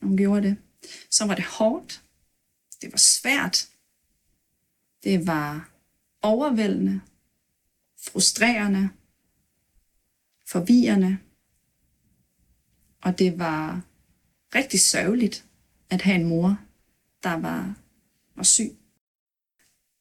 hun 0.04 0.18
gjorde 0.18 0.48
det. 0.48 0.58
Så 1.10 1.26
var 1.26 1.36
det 1.36 1.46
hårdt. 1.46 2.02
Det 2.82 2.92
var 2.92 2.98
svært. 2.98 3.68
Det 5.04 5.28
var 5.28 5.70
overvældende, 6.22 7.02
frustrerende, 7.98 8.90
forvirrende. 10.48 11.18
Og 13.02 13.20
det 13.20 13.40
var 13.40 13.82
rigtig 14.56 14.80
sørgeligt 14.80 15.46
at 15.90 16.02
have 16.02 16.16
en 16.16 16.28
mor, 16.28 16.60
der 17.24 17.34
var, 17.34 17.76
var 18.36 18.44
syg. 18.44 18.72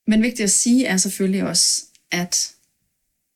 Men 0.07 0.23
vigtigt 0.23 0.45
at 0.45 0.51
sige 0.51 0.87
er 0.87 0.97
selvfølgelig 0.97 1.45
også, 1.45 1.85
at 2.11 2.55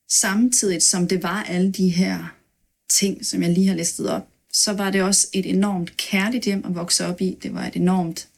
samtidig 0.09 0.83
som 0.83 1.09
det 1.09 1.23
var 1.23 1.43
alle 1.43 1.73
de 1.73 1.89
her 1.89 2.37
ting, 2.89 3.27
som 3.27 3.43
jeg 3.43 3.51
lige 3.51 3.69
har 3.69 3.75
listet 3.75 4.11
op, 4.11 4.29
så 4.57 4.73
var 4.73 4.91
det 4.91 5.03
også 5.03 5.29
et 5.33 5.47
enormt 5.47 5.97
kærligt 5.97 6.45
hjem 6.45 6.65
at 6.65 6.75
vokse 6.75 7.07
op 7.07 7.21
i. 7.21 7.39
Det 7.43 7.55
var 7.55 7.67
et 7.67 7.77
enormt 7.77 8.29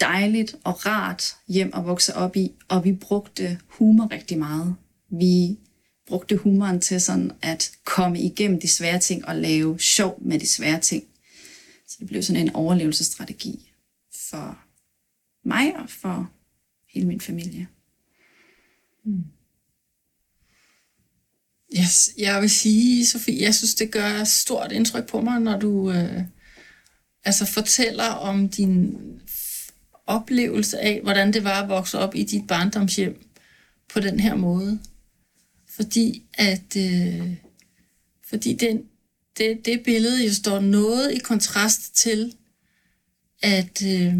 dejligt 0.00 0.56
og 0.64 0.86
rart 0.86 1.36
hjem 1.48 1.70
at 1.74 1.84
vokse 1.84 2.14
op 2.14 2.36
i, 2.36 2.52
og 2.68 2.84
vi 2.84 2.92
brugte 2.92 3.60
humor 3.66 4.10
rigtig 4.10 4.38
meget. 4.38 4.76
Vi 5.10 5.58
brugte 6.06 6.36
humoren 6.36 6.80
til 6.80 7.00
sådan 7.00 7.32
at 7.42 7.72
komme 7.84 8.20
igennem 8.20 8.60
de 8.60 8.68
svære 8.68 8.98
ting 8.98 9.28
og 9.28 9.36
lave 9.36 9.80
sjov 9.80 10.18
med 10.22 10.38
de 10.38 10.48
svære 10.48 10.80
ting. 10.80 11.04
Så 11.88 11.96
det 12.00 12.06
blev 12.06 12.22
sådan 12.22 12.42
en 12.42 12.54
overlevelsesstrategi 12.54 13.72
for 14.30 14.58
mig 15.44 15.76
og 15.76 15.90
for 15.90 16.30
hele 16.88 17.06
min 17.06 17.20
familie. 17.20 17.68
Mm. 19.04 19.24
Yes, 21.78 22.10
jeg 22.18 22.40
vil 22.40 22.50
sige, 22.50 23.06
Sofie, 23.06 23.42
jeg 23.42 23.54
synes, 23.54 23.74
det 23.74 23.90
gør 23.90 24.24
stort 24.24 24.72
indtryk 24.72 25.06
på 25.06 25.20
mig, 25.20 25.40
når 25.40 25.58
du 25.58 25.90
øh, 25.90 26.22
altså 27.24 27.44
fortæller 27.44 28.08
om 28.08 28.48
din 28.48 28.96
oplevelse 30.06 30.78
af, 30.78 31.00
hvordan 31.02 31.32
det 31.32 31.44
var 31.44 31.62
at 31.62 31.68
vokse 31.68 31.98
op 31.98 32.14
i 32.14 32.22
dit 32.22 32.46
barndomshjem 32.46 33.26
på 33.92 34.00
den 34.00 34.20
her 34.20 34.34
måde. 34.34 34.80
Fordi 35.68 36.22
at 36.34 36.76
øh, 36.76 37.36
fordi 38.28 38.54
den, 38.54 38.82
det, 39.38 39.66
det 39.66 39.82
billede 39.84 40.26
jo 40.26 40.34
står 40.34 40.60
noget 40.60 41.12
i 41.12 41.18
kontrast 41.18 41.96
til, 41.96 42.34
at, 43.42 43.82
øh, 43.86 44.14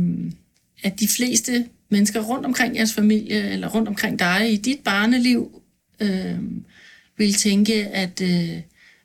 at 0.83 1.01
de 1.01 1.09
fleste 1.09 1.69
mennesker 1.89 2.21
rundt 2.21 2.47
omkring 2.47 2.77
jeres 2.77 2.93
familie, 2.93 3.51
eller 3.51 3.69
rundt 3.69 3.89
omkring 3.89 4.19
dig 4.19 4.53
i 4.53 4.57
dit 4.57 4.81
barneliv, 4.85 5.63
øh, 6.01 6.39
vil 7.17 7.35
tænke, 7.35 7.87
at, 7.87 8.21
øh, 8.21 8.61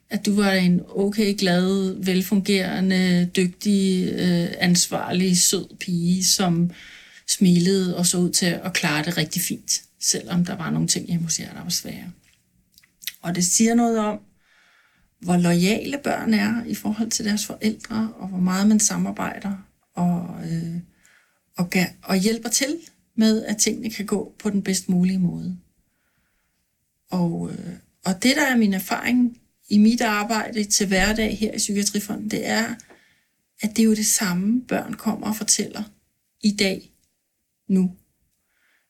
at 0.10 0.26
du 0.26 0.36
var 0.36 0.52
en 0.52 0.82
okay, 0.88 1.36
glad, 1.38 1.96
velfungerende, 2.04 3.30
dygtig, 3.36 4.10
øh, 4.14 4.48
ansvarlig, 4.60 5.38
sød 5.38 5.78
pige, 5.80 6.26
som 6.26 6.72
smilede 7.28 7.98
og 7.98 8.06
så 8.06 8.18
ud 8.18 8.30
til 8.30 8.46
at 8.46 8.74
klare 8.74 9.06
det 9.06 9.18
rigtig 9.18 9.42
fint, 9.42 9.82
selvom 10.00 10.46
der 10.46 10.56
var 10.56 10.70
nogle 10.70 10.88
ting 10.88 11.08
hjemme 11.08 11.24
hos 11.24 11.40
jer, 11.40 11.54
der 11.54 11.64
var 11.64 11.70
svære. 11.70 12.12
Og 13.22 13.36
det 13.36 13.46
siger 13.46 13.76
noget 13.76 14.00
om, 14.00 14.20
hvor 15.22 15.38
lojale 15.38 15.98
børn 16.04 16.34
er 16.34 16.64
i 16.66 16.76
forhold 16.76 17.12
til 17.12 17.26
deres 17.26 17.46
forældre, 17.46 18.14
og 18.18 18.28
hvor 18.28 18.38
meget 18.38 18.68
man 18.68 18.80
samarbejder 18.80 19.54
og, 19.96 20.40
øh, 20.52 20.76
og, 21.58 21.74
og 22.04 22.16
hjælper 22.16 22.50
til 22.50 22.78
med, 23.16 23.46
at 23.46 23.58
tingene 23.58 23.90
kan 23.90 24.06
gå 24.06 24.36
på 24.40 24.50
den 24.50 24.64
bedst 24.64 24.90
mulige 24.90 25.20
måde. 25.20 25.58
Og, 27.12 27.52
øh, 27.52 27.74
og 28.06 28.24
det, 28.24 28.36
der 28.36 28.46
er 28.46 28.58
min 28.58 28.74
erfaring 28.74 29.42
i 29.70 29.78
mit 29.78 30.02
arbejde 30.02 30.64
til 30.64 30.88
hverdag 30.88 31.38
her 31.38 31.54
i 31.54 31.58
Psykiatrifonden, 31.58 32.32
det 32.32 32.48
er, 32.48 32.76
at 33.62 33.70
det 33.70 33.80
er 33.80 33.86
jo 33.86 33.96
det 33.96 34.06
samme, 34.06 34.62
børn 34.62 34.94
kommer 34.94 35.28
og 35.28 35.36
fortæller 35.36 35.84
i 36.42 36.52
dag, 36.52 36.92
nu. 37.68 37.92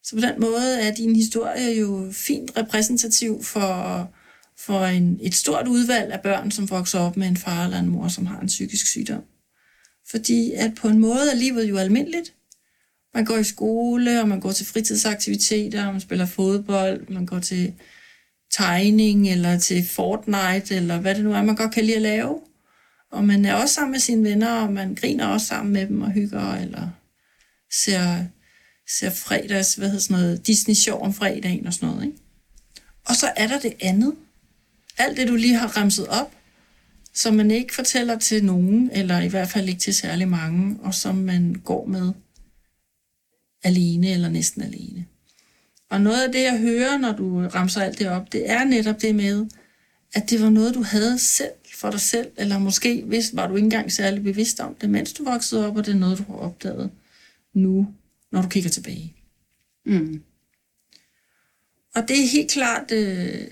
Så 0.03 0.15
på 0.15 0.21
den 0.21 0.39
måde 0.39 0.81
er 0.81 0.93
din 0.93 1.15
historie 1.15 1.79
jo 1.79 2.09
fint 2.11 2.57
repræsentativ 2.57 3.43
for, 3.43 4.11
for 4.57 4.85
en, 4.85 5.19
et 5.21 5.35
stort 5.35 5.67
udvalg 5.67 6.11
af 6.11 6.21
børn, 6.21 6.51
som 6.51 6.69
vokser 6.69 6.99
op 6.99 7.17
med 7.17 7.27
en 7.27 7.37
far 7.37 7.65
eller 7.65 7.79
en 7.79 7.89
mor, 7.89 8.07
som 8.07 8.25
har 8.25 8.39
en 8.39 8.47
psykisk 8.47 8.87
sygdom. 8.87 9.23
Fordi 10.09 10.51
at 10.51 10.75
på 10.75 10.87
en 10.87 10.99
måde 10.99 11.31
er 11.31 11.35
livet 11.35 11.69
jo 11.69 11.77
almindeligt. 11.77 12.33
Man 13.13 13.25
går 13.25 13.37
i 13.37 13.43
skole, 13.43 14.21
og 14.21 14.27
man 14.27 14.39
går 14.39 14.51
til 14.51 14.65
fritidsaktiviteter, 14.65 15.85
og 15.85 15.91
man 15.91 16.01
spiller 16.01 16.25
fodbold, 16.25 17.07
man 17.09 17.25
går 17.25 17.39
til 17.39 17.73
tegning, 18.51 19.29
eller 19.29 19.59
til 19.59 19.87
Fortnite, 19.87 20.75
eller 20.75 20.99
hvad 20.99 21.15
det 21.15 21.23
nu 21.23 21.33
er, 21.33 21.43
man 21.43 21.55
godt 21.55 21.73
kan 21.73 21.85
lide 21.85 21.95
at 21.95 22.01
lave. 22.01 22.39
Og 23.11 23.23
man 23.23 23.45
er 23.45 23.53
også 23.53 23.75
sammen 23.75 23.91
med 23.91 23.99
sine 23.99 24.29
venner, 24.29 24.51
og 24.51 24.73
man 24.73 24.95
griner 24.95 25.27
også 25.27 25.47
sammen 25.47 25.73
med 25.73 25.87
dem 25.87 26.01
og 26.01 26.11
hygger, 26.11 26.55
eller 26.55 26.89
ser, 27.83 28.25
ser 28.97 29.09
fredags, 29.09 29.75
hvad 29.75 29.87
hedder 29.87 30.01
sådan 30.01 30.21
noget, 30.21 30.47
Disney-show 30.47 30.97
om 30.97 31.13
fredagen 31.13 31.67
og 31.67 31.73
sådan 31.73 31.89
noget, 31.89 32.05
ikke? 32.05 32.17
Og 33.05 33.15
så 33.15 33.31
er 33.37 33.47
der 33.47 33.59
det 33.59 33.73
andet. 33.81 34.15
Alt 34.97 35.17
det, 35.17 35.27
du 35.27 35.35
lige 35.35 35.55
har 35.55 35.77
remset 35.77 36.07
op, 36.07 36.31
som 37.13 37.33
man 37.33 37.51
ikke 37.51 37.75
fortæller 37.75 38.19
til 38.19 38.45
nogen, 38.45 38.89
eller 38.91 39.19
i 39.19 39.27
hvert 39.27 39.49
fald 39.49 39.69
ikke 39.69 39.79
til 39.79 39.95
særlig 39.95 40.27
mange, 40.27 40.79
og 40.83 40.93
som 40.93 41.15
man 41.15 41.55
går 41.65 41.85
med 41.85 42.11
alene 43.63 44.09
eller 44.09 44.29
næsten 44.29 44.61
alene. 44.61 45.05
Og 45.89 46.01
noget 46.01 46.23
af 46.23 46.31
det, 46.31 46.43
jeg 46.43 46.59
hører, 46.59 46.97
når 46.97 47.11
du 47.11 47.47
ramser 47.47 47.81
alt 47.81 47.99
det 47.99 48.09
op, 48.09 48.31
det 48.31 48.49
er 48.49 48.63
netop 48.63 49.01
det 49.01 49.15
med, 49.15 49.45
at 50.13 50.29
det 50.29 50.41
var 50.41 50.49
noget, 50.49 50.75
du 50.75 50.83
havde 50.83 51.19
selv 51.19 51.51
for 51.75 51.91
dig 51.91 51.99
selv, 51.99 52.31
eller 52.37 52.59
måske 52.59 53.03
hvis, 53.03 53.31
var 53.33 53.47
du 53.47 53.55
ikke 53.55 53.65
engang 53.65 53.91
særlig 53.91 54.23
bevidst 54.23 54.59
om 54.59 54.75
det, 54.81 54.89
mens 54.89 55.13
du 55.13 55.23
voksede 55.23 55.67
op, 55.67 55.77
og 55.77 55.85
det 55.85 55.93
er 55.93 55.99
noget, 55.99 56.17
du 56.17 56.23
har 56.23 56.39
opdaget 56.39 56.91
nu, 57.53 57.87
når 58.31 58.41
du 58.41 58.49
kigger 58.49 58.69
tilbage. 58.69 59.13
Mm. 59.85 60.21
Og 61.95 62.07
det 62.07 62.19
er 62.19 62.27
helt 62.27 62.51
klart 62.51 62.91
øh, 62.91 63.47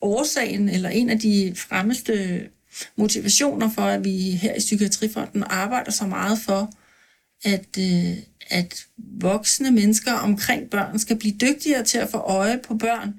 årsagen, 0.00 0.68
eller 0.68 0.88
en 0.88 1.10
af 1.10 1.18
de 1.18 1.52
fremmeste 1.56 2.48
motivationer 2.96 3.70
for, 3.70 3.82
at 3.82 4.04
vi 4.04 4.30
her 4.30 4.54
i 4.54 4.58
Psykiatrifonden 4.58 5.44
arbejder 5.46 5.90
så 5.90 6.06
meget 6.06 6.38
for, 6.38 6.72
at, 7.44 7.78
øh, 7.78 8.16
at 8.50 8.86
voksne 8.96 9.70
mennesker 9.70 10.12
omkring 10.12 10.70
børn 10.70 10.98
skal 10.98 11.16
blive 11.18 11.34
dygtigere 11.40 11.84
til 11.84 11.98
at 11.98 12.10
få 12.10 12.18
øje 12.18 12.58
på 12.58 12.74
børn, 12.74 13.14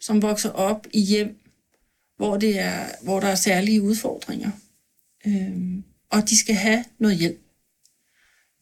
som 0.00 0.22
vokser 0.22 0.50
op 0.50 0.86
i 0.92 1.00
hjem, 1.00 1.38
hvor, 2.16 2.36
det 2.36 2.58
er, 2.58 2.86
hvor 3.02 3.20
der 3.20 3.28
er 3.28 3.34
særlige 3.34 3.82
udfordringer. 3.82 4.50
Øhm, 5.26 5.84
og 6.10 6.28
de 6.28 6.38
skal 6.38 6.54
have 6.54 6.84
noget 6.98 7.16
hjælp. 7.16 7.40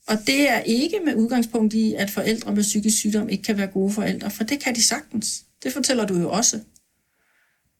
Og 0.06 0.18
det 0.26 0.50
er 0.50 0.59
ikke 0.59 1.00
med 1.04 1.14
udgangspunkt 1.14 1.74
i, 1.74 1.94
at 1.94 2.11
forældre 2.11 2.54
med 2.54 2.62
psykisk 2.62 2.98
sygdom 2.98 3.28
ikke 3.28 3.44
kan 3.44 3.59
være 3.59 3.66
gode 3.66 3.92
forældre, 3.92 4.30
for 4.30 4.44
det 4.44 4.61
kan 4.61 4.74
de 4.74 4.85
sagtens. 4.85 5.44
Det 5.62 5.72
fortæller 5.72 6.06
du 6.06 6.18
jo 6.18 6.30
også. 6.30 6.61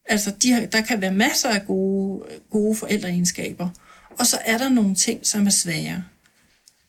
Altså, 0.05 0.31
de 0.42 0.52
har, 0.52 0.66
der 0.66 0.81
kan 0.81 1.00
være 1.00 1.14
masser 1.14 1.48
af 1.48 1.66
gode, 1.66 2.24
gode 2.50 2.74
forældreegenskaber. 2.74 3.68
Og 4.18 4.26
så 4.26 4.38
er 4.44 4.59
der 4.59 4.68
nogle 4.68 4.94
ting, 4.94 5.26
som 5.26 5.46
er 5.46 5.50
svære, 5.50 6.05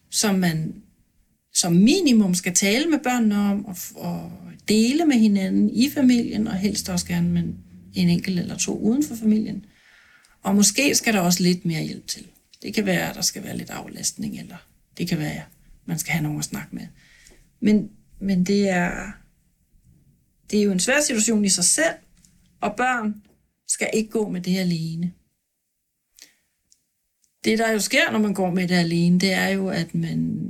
som 0.10 0.36
man 0.36 0.74
som 1.54 1.74
minimum 1.74 2.34
skal 2.34 2.54
tale 2.54 2.90
med 2.90 3.00
børnene 3.00 3.38
om 3.38 3.66
og, 3.66 3.78
og 3.96 4.32
dele 4.68 5.06
med 5.06 5.16
hinanden 5.16 5.70
i 5.70 5.90
familien, 5.90 6.48
og 6.48 6.56
helst 6.56 6.90
også 6.90 7.08
gerne 7.08 7.30
med 7.30 7.44
en 7.94 8.10
enkelt 8.10 8.40
eller 8.40 8.58
to 8.58 8.78
uden 8.78 9.04
for 9.04 9.16
familien. 9.16 9.66
Og 10.44 10.56
måske 10.56 10.96
skal 10.96 11.14
der 11.14 11.20
også 11.20 11.44
lidt 11.44 11.66
mere 11.66 11.84
hjælp 11.84 12.08
til. 12.08 12.28
Det 12.62 12.74
kan 12.74 12.86
være, 12.86 13.10
at 13.10 13.16
der 13.16 13.22
skal 13.22 13.44
være 13.44 13.58
lidt 13.58 13.70
aflastning, 13.70 14.40
eller 14.40 14.58
det 14.98 15.08
kan 15.08 15.20
være, 15.20 15.32
at 15.32 15.46
man 15.86 16.00
skal 16.00 16.12
have 16.12 16.24
nogen 16.24 16.40
at 16.40 16.46
snakke 16.46 16.76
med. 16.76 16.88
Men, 17.60 17.90
men 18.20 18.44
det 18.44 18.70
er, 18.70 19.12
det 20.52 20.60
er 20.60 20.64
jo 20.64 20.72
en 20.72 20.80
svær 20.80 21.02
situation 21.02 21.46
i 21.46 21.50
sig 21.50 21.64
selv, 21.64 21.96
og 22.62 22.76
børn 22.78 23.22
skal 23.68 23.90
ikke 23.94 24.10
gå 24.10 24.30
med 24.30 24.42
det 24.42 24.58
alene. 24.58 25.12
Det, 27.48 27.60
der 27.60 27.72
jo 27.72 27.80
sker, 27.80 28.12
når 28.12 28.20
man 28.20 28.34
går 28.34 28.52
med 28.52 28.68
det 28.68 28.76
alene, 28.76 29.20
det 29.20 29.34
er 29.34 29.48
jo, 29.48 29.70
at 29.70 29.96
man 29.96 30.42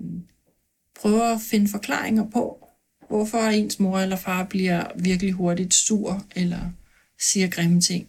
prøver 1.02 1.24
at 1.24 1.42
finde 1.42 1.68
forklaringer 1.68 2.30
på, 2.30 2.68
hvorfor 3.08 3.38
ens 3.38 3.80
mor 3.80 4.00
eller 4.00 4.16
far 4.16 4.44
bliver 4.44 4.84
virkelig 4.96 5.34
hurtigt 5.34 5.74
sur, 5.74 6.26
eller 6.36 6.72
siger 7.20 7.48
grimme 7.48 7.82
ting. 7.82 8.08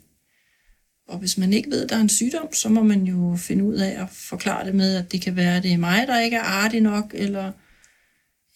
Og 1.08 1.18
hvis 1.18 1.38
man 1.38 1.52
ikke 1.52 1.70
ved, 1.70 1.82
at 1.84 1.90
der 1.90 1.96
er 1.96 2.00
en 2.00 2.08
sygdom, 2.08 2.52
så 2.52 2.68
må 2.68 2.82
man 2.82 3.02
jo 3.02 3.36
finde 3.36 3.64
ud 3.64 3.74
af 3.74 4.02
at 4.02 4.08
forklare 4.10 4.66
det 4.66 4.74
med, 4.74 4.96
at 4.96 5.12
det 5.12 5.20
kan 5.20 5.36
være, 5.36 5.56
at 5.56 5.62
det 5.62 5.72
er 5.72 5.78
mig, 5.78 6.06
der 6.06 6.20
ikke 6.20 6.36
er 6.36 6.42
artig 6.42 6.80
nok, 6.80 7.14
eller 7.14 7.52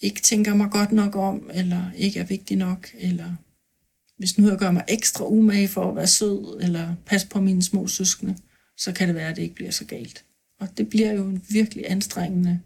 ikke 0.01 0.21
tænker 0.21 0.55
mig 0.55 0.71
godt 0.71 0.93
nok 0.93 1.17
om, 1.17 1.51
eller 1.55 1.91
ikke 1.97 2.21
er 2.21 2.25
vigtig 2.25 2.57
nok, 2.57 2.89
eller 2.99 3.33
hvis 4.19 4.39
nu 4.39 4.49
jeg 4.49 4.59
gør 4.59 4.71
mig 4.71 4.85
ekstra 4.89 5.27
umage 5.27 5.69
for 5.69 5.91
at 5.91 5.97
være 5.97 6.07
sød, 6.07 6.61
eller 6.63 6.95
passe 7.07 7.29
på 7.29 7.41
mine 7.41 7.63
små 7.63 7.87
søskende, 7.87 8.37
så 8.77 8.93
kan 8.93 9.09
det 9.09 9.17
være, 9.17 9.29
at 9.29 9.37
det 9.37 9.43
ikke 9.43 9.55
bliver 9.55 9.71
så 9.71 9.85
galt. 9.85 10.25
Og 10.59 10.79
det 10.79 10.91
bliver 10.91 11.13
jo 11.13 11.29
en 11.29 11.45
virkelig 11.49 11.91
anstrengende 11.91 12.61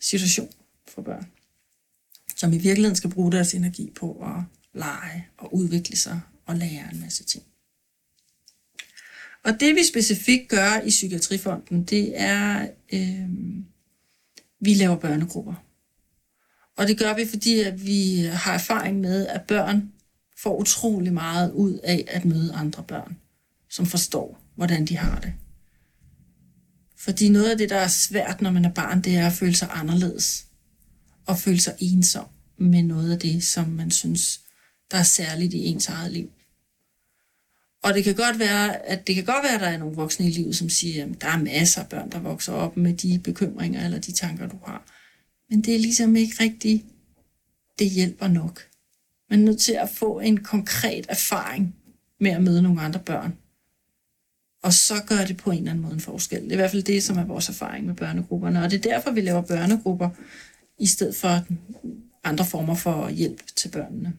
situation 0.00 0.50
for 0.88 1.02
børn, 1.02 1.26
som 2.36 2.52
i 2.52 2.58
virkeligheden 2.58 2.96
skal 2.96 3.10
bruge 3.10 3.32
deres 3.32 3.54
energi 3.54 3.90
på 3.94 4.12
at 4.12 4.42
lege 4.74 5.26
og 5.38 5.54
udvikle 5.54 5.96
sig 5.96 6.20
og 6.46 6.56
lære 6.56 6.92
en 6.92 7.00
masse 7.00 7.24
ting. 7.24 7.44
Og 9.44 9.60
det 9.60 9.74
vi 9.74 9.84
specifikt 9.84 10.48
gør 10.48 10.80
i 10.84 10.88
Psykiatrifonden, 10.88 11.84
det 11.84 12.20
er, 12.20 12.68
øh, 12.92 13.28
vi 14.60 14.74
laver 14.74 14.96
børnegrupper. 14.96 15.54
Og 16.76 16.88
det 16.88 16.98
gør 16.98 17.14
vi, 17.14 17.26
fordi 17.26 17.60
at 17.60 17.86
vi 17.86 18.18
har 18.32 18.54
erfaring 18.54 19.00
med, 19.00 19.26
at 19.26 19.42
børn 19.42 19.92
får 20.36 20.60
utrolig 20.60 21.12
meget 21.12 21.52
ud 21.52 21.78
af 21.78 22.04
at 22.08 22.24
møde 22.24 22.52
andre 22.52 22.82
børn, 22.82 23.18
som 23.68 23.86
forstår, 23.86 24.41
hvordan 24.54 24.84
de 24.84 24.96
har 24.96 25.20
det. 25.20 25.32
Fordi 26.98 27.28
noget 27.28 27.50
af 27.50 27.58
det, 27.58 27.70
der 27.70 27.76
er 27.76 27.88
svært, 27.88 28.40
når 28.40 28.50
man 28.50 28.64
er 28.64 28.72
barn, 28.72 29.00
det 29.00 29.16
er 29.16 29.26
at 29.26 29.32
føle 29.32 29.54
sig 29.54 29.68
anderledes. 29.72 30.46
Og 31.26 31.38
føle 31.38 31.60
sig 31.60 31.74
ensom 31.78 32.26
med 32.58 32.82
noget 32.82 33.12
af 33.12 33.18
det, 33.18 33.44
som 33.44 33.68
man 33.68 33.90
synes, 33.90 34.40
der 34.90 34.96
er 34.96 35.02
særligt 35.02 35.54
i 35.54 35.66
ens 35.66 35.88
eget 35.88 36.12
liv. 36.12 36.30
Og 37.82 37.94
det 37.94 38.04
kan 38.04 38.14
godt 38.14 38.38
være, 38.38 38.86
at 38.86 39.06
det 39.06 39.14
kan 39.14 39.24
godt 39.24 39.44
være, 39.44 39.54
at 39.54 39.60
der 39.60 39.66
er 39.66 39.78
nogle 39.78 39.96
voksne 39.96 40.26
i 40.26 40.30
livet, 40.30 40.56
som 40.56 40.68
siger, 40.68 41.04
at 41.04 41.20
der 41.20 41.28
er 41.28 41.38
masser 41.38 41.82
af 41.82 41.88
børn, 41.88 42.10
der 42.10 42.18
vokser 42.18 42.52
op 42.52 42.76
med 42.76 42.94
de 42.94 43.18
bekymringer 43.18 43.84
eller 43.84 43.98
de 43.98 44.12
tanker, 44.12 44.48
du 44.48 44.58
har. 44.64 44.84
Men 45.50 45.62
det 45.62 45.74
er 45.74 45.78
ligesom 45.78 46.16
ikke 46.16 46.34
rigtigt, 46.40 46.84
det 47.78 47.90
hjælper 47.90 48.28
nok. 48.28 48.60
Man 49.30 49.40
er 49.40 49.44
nødt 49.44 49.60
til 49.60 49.72
at 49.72 49.90
få 49.90 50.20
en 50.20 50.44
konkret 50.44 51.06
erfaring 51.08 51.76
med 52.20 52.30
at 52.30 52.42
møde 52.42 52.62
nogle 52.62 52.80
andre 52.80 53.00
børn. 53.00 53.36
Og 54.62 54.72
så 54.72 54.94
gør 55.06 55.24
det 55.24 55.36
på 55.36 55.50
en 55.50 55.58
eller 55.58 55.70
anden 55.70 55.82
måde 55.82 55.94
en 55.94 56.00
forskel. 56.00 56.42
Det 56.42 56.48
er 56.48 56.52
i 56.52 56.56
hvert 56.56 56.70
fald 56.70 56.82
det, 56.82 57.02
som 57.02 57.18
er 57.18 57.24
vores 57.24 57.48
erfaring 57.48 57.86
med 57.86 57.94
børnegrupperne. 57.94 58.62
Og 58.62 58.70
det 58.70 58.86
er 58.86 58.90
derfor, 58.90 59.10
vi 59.10 59.20
laver 59.20 59.40
børnegrupper, 59.40 60.10
i 60.78 60.86
stedet 60.86 61.16
for 61.16 61.44
andre 62.24 62.46
former 62.46 62.74
for 62.74 63.08
hjælp 63.08 63.42
til 63.56 63.68
børnene. 63.68 64.12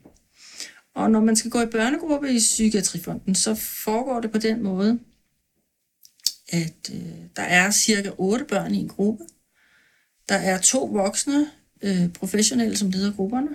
Og 0.96 1.12
når 1.12 1.20
man 1.20 1.36
skal 1.36 1.52
gå 1.52 1.62
i 1.62 1.66
børnegruppe 1.66 2.34
i 2.34 2.38
Psykiatrifonden, 2.38 3.36
så 3.36 3.56
foregår 3.56 4.20
det 4.20 4.32
på 4.32 4.38
den 4.38 4.64
måde, 4.64 5.00
at 6.50 6.92
øh, 6.94 7.26
der 7.36 7.42
er 7.42 7.72
cirka 7.72 8.12
otte 8.18 8.46
børn 8.46 8.76
i 8.76 8.78
en 8.78 8.88
gruppe. 8.88 9.24
Der 10.30 10.36
er 10.36 10.58
to 10.58 10.86
voksne 10.86 11.48
øh, 11.82 12.10
professionelle, 12.14 12.78
som 12.78 12.90
leder 12.90 13.14
grupperne. 13.14 13.50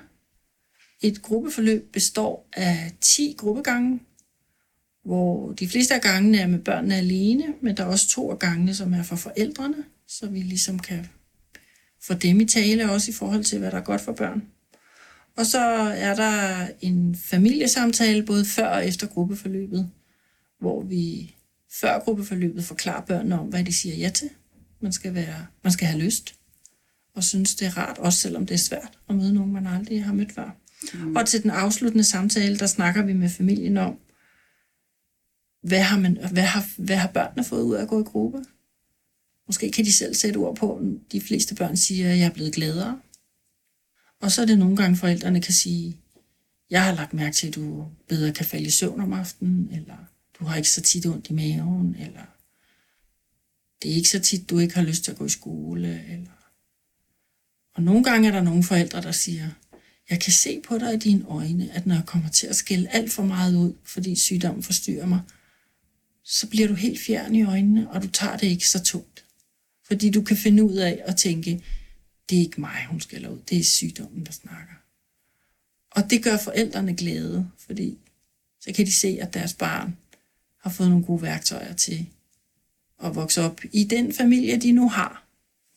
Et 1.03 1.23
gruppeforløb 1.23 1.93
består 1.93 2.49
af 2.53 2.93
10 3.01 3.35
gruppegange, 3.39 4.01
hvor 5.09 5.53
de 5.53 5.69
fleste 5.69 5.95
af 5.95 6.01
gangene 6.01 6.39
er 6.39 6.47
med 6.47 6.59
børnene 6.59 6.97
alene, 6.97 7.45
men 7.61 7.77
der 7.77 7.83
er 7.83 7.87
også 7.87 8.09
to 8.09 8.31
af 8.31 8.39
gangene, 8.39 8.75
som 8.75 8.93
er 8.93 9.03
for 9.03 9.17
forældrene, 9.17 9.85
så 10.09 10.27
vi 10.27 10.39
ligesom 10.39 10.79
kan 10.79 11.07
få 12.03 12.15
dem 12.15 12.41
i 12.41 12.45
tale 12.45 12.91
også 12.91 13.11
i 13.11 13.15
forhold 13.15 13.45
til, 13.45 13.59
hvad 13.59 13.71
der 13.71 13.77
er 13.77 13.83
godt 13.83 14.01
for 14.01 14.13
børn. 14.13 14.43
Og 15.37 15.47
så 15.47 15.61
er 15.97 16.15
der 16.15 16.67
en 16.81 17.15
familiesamtale 17.15 18.23
både 18.23 18.45
før 18.45 18.69
og 18.69 18.87
efter 18.87 19.07
gruppeforløbet, 19.07 19.91
hvor 20.61 20.83
vi 20.83 21.35
før 21.81 21.99
gruppeforløbet 21.99 22.65
forklarer 22.65 23.05
børnene 23.05 23.41
om, 23.41 23.47
hvad 23.47 23.65
de 23.65 23.73
siger 23.73 23.95
ja 23.95 24.11
til. 24.11 24.29
Man 24.81 24.93
skal, 24.93 25.15
være, 25.15 25.47
man 25.65 25.73
skal 25.73 25.87
have 25.87 26.03
lyst 26.03 26.35
og 27.15 27.25
synes, 27.25 27.55
det 27.55 27.67
er 27.67 27.79
rart, 27.79 27.99
også 27.99 28.19
selvom 28.19 28.47
det 28.47 28.55
er 28.55 28.59
svært 28.59 28.99
at 29.09 29.15
møde 29.15 29.35
nogen, 29.35 29.53
man 29.53 29.67
aldrig 29.67 30.05
har 30.05 30.13
mødt 30.13 30.33
før. 30.33 30.51
Mm. 30.95 31.17
Og 31.17 31.27
til 31.27 31.43
den 31.43 31.51
afsluttende 31.51 32.05
samtale, 32.05 32.59
der 32.59 32.67
snakker 32.67 33.03
vi 33.03 33.13
med 33.13 33.29
familien 33.29 33.77
om, 33.77 33.99
hvad 35.63 35.83
har, 35.83 35.99
man, 35.99 36.19
hvad 36.33 36.43
har, 36.43 36.67
hvad 36.79 36.97
har 36.97 37.09
børnene 37.09 37.45
fået 37.45 37.63
ud 37.63 37.75
af 37.75 37.83
at 37.83 37.89
gå 37.89 38.01
i 38.01 38.05
gruppe? 38.05 38.45
Måske 39.47 39.71
kan 39.71 39.85
de 39.85 39.93
selv 39.93 40.15
sætte 40.15 40.39
ord 40.39 40.57
på, 40.57 40.83
de 41.13 41.21
fleste 41.21 41.55
børn 41.55 41.77
siger, 41.77 42.13
at 42.13 42.19
jeg 42.19 42.27
er 42.27 42.35
blevet 42.35 42.55
gladere. 42.55 43.01
Og 44.21 44.33
så 44.33 44.43
er 44.43 44.47
det 44.47 44.59
nogle 44.59 44.77
gange, 44.77 44.97
forældrene 44.97 45.43
kan 45.43 45.55
sige, 45.55 46.01
jeg 46.71 46.85
har 46.85 46.95
lagt 46.95 47.15
mærke 47.15 47.35
til, 47.35 47.49
at 47.49 47.55
du 47.55 47.87
bedre 48.09 48.33
kan 48.33 48.47
falde 48.47 48.67
i 48.67 48.71
søvn 48.71 49.01
om 49.01 49.13
aftenen, 49.13 49.69
eller 49.73 49.97
du 50.39 50.45
har 50.45 50.57
ikke 50.57 50.71
så 50.71 50.81
tit 50.81 51.07
ondt 51.07 51.31
i 51.31 51.33
maven, 51.33 51.97
eller 51.99 52.25
det 53.83 53.91
er 53.91 53.95
ikke 53.95 54.09
så 54.09 54.21
tit, 54.21 54.51
du 54.51 54.59
ikke 54.59 54.75
har 54.75 54.83
lyst 54.83 55.05
til 55.05 55.11
at 55.11 55.19
gå 55.19 55.25
i 55.25 55.29
skole. 55.29 56.05
Eller... 56.05 56.31
Og 57.75 57.83
nogle 57.83 58.05
gange 58.05 58.29
er 58.29 58.33
der 58.33 58.43
nogle 58.43 58.63
forældre, 58.63 59.03
der 59.03 59.13
siger, 59.13 59.51
jeg 60.11 60.21
kan 60.21 60.33
se 60.33 60.61
på 60.61 60.79
dig 60.79 60.95
i 60.95 60.99
dine 60.99 61.25
øjne, 61.29 61.71
at 61.73 61.87
når 61.87 61.95
jeg 61.95 62.07
kommer 62.07 62.29
til 62.29 62.47
at 62.47 62.57
skælde 62.57 62.89
alt 62.89 63.13
for 63.13 63.23
meget 63.23 63.55
ud, 63.55 63.73
fordi 63.85 64.15
sygdommen 64.17 64.63
forstyrrer 64.63 65.07
mig, 65.07 65.21
så 66.31 66.47
bliver 66.47 66.69
du 66.69 66.75
helt 66.75 67.01
fjern 67.01 67.35
i 67.35 67.43
øjnene, 67.43 67.91
og 67.91 68.03
du 68.03 68.09
tager 68.09 68.37
det 68.37 68.47
ikke 68.47 68.69
så 68.69 68.83
tungt. 68.83 69.25
Fordi 69.87 70.11
du 70.11 70.23
kan 70.23 70.37
finde 70.37 70.65
ud 70.65 70.75
af 70.77 71.03
at 71.05 71.17
tænke, 71.17 71.65
det 72.29 72.37
er 72.37 72.43
ikke 72.43 72.61
mig, 72.61 72.87
hun 72.89 73.01
skal 73.01 73.29
ud, 73.29 73.39
det 73.51 73.59
er 73.59 73.65
sygdommen, 73.65 74.27
der 74.27 74.33
snakker. 74.33 74.75
Og 75.91 76.11
det 76.11 76.23
gør 76.23 76.37
forældrene 76.37 76.95
glæde, 76.95 77.51
fordi 77.67 77.99
så 78.61 78.73
kan 78.73 78.87
de 78.87 78.93
se, 78.93 79.19
at 79.21 79.35
deres 79.35 79.55
barn 79.55 79.97
har 80.61 80.71
fået 80.71 80.91
nogle 80.91 81.05
gode 81.05 81.23
værktøjer 81.23 81.75
til 81.75 82.07
at 83.05 83.15
vokse 83.15 83.43
op 83.43 83.61
i 83.73 83.85
den 83.85 84.13
familie, 84.13 84.57
de 84.57 84.73
nu 84.73 84.89
har. 84.89 85.27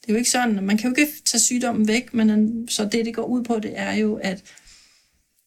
Det 0.01 0.09
er 0.09 0.13
jo 0.13 0.17
ikke 0.17 0.29
sådan, 0.29 0.63
man 0.63 0.77
kan 0.77 0.89
jo 0.89 0.95
ikke 0.97 1.13
tage 1.25 1.41
sygdommen 1.41 1.87
væk, 1.87 2.13
men 2.13 2.67
så 2.67 2.85
det, 2.85 3.05
det 3.05 3.15
går 3.15 3.25
ud 3.25 3.43
på, 3.43 3.59
det 3.59 3.79
er 3.79 3.93
jo 3.93 4.15
at 4.15 4.43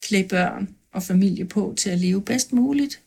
klæde 0.01 0.27
børn 0.27 0.75
og 0.91 1.03
familie 1.03 1.45
på 1.45 1.73
til 1.77 1.89
at 1.89 1.99
leve 1.99 2.21
bedst 2.21 2.53
muligt 2.53 3.01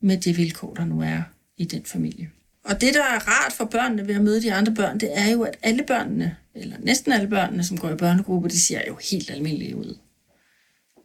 med 0.00 0.16
det 0.16 0.36
vilkår, 0.36 0.74
der 0.74 0.84
nu 0.84 1.00
er 1.00 1.22
i 1.56 1.64
den 1.64 1.84
familie. 1.84 2.30
Og 2.64 2.80
det, 2.80 2.94
der 2.94 3.02
er 3.02 3.28
rart 3.28 3.52
for 3.52 3.64
børnene 3.64 4.08
ved 4.08 4.14
at 4.14 4.20
møde 4.20 4.42
de 4.42 4.52
andre 4.52 4.74
børn, 4.74 5.00
det 5.00 5.18
er 5.18 5.30
jo, 5.30 5.42
at 5.42 5.56
alle 5.62 5.82
børnene, 5.86 6.36
eller 6.54 6.76
næsten 6.80 7.12
alle 7.12 7.28
børnene, 7.28 7.64
som 7.64 7.78
går 7.78 7.90
i 7.90 7.96
børnegruppe, 7.96 8.48
de 8.48 8.60
ser 8.60 8.80
jo 8.88 8.98
helt 9.10 9.30
almindelige 9.30 9.76
ud. 9.76 9.96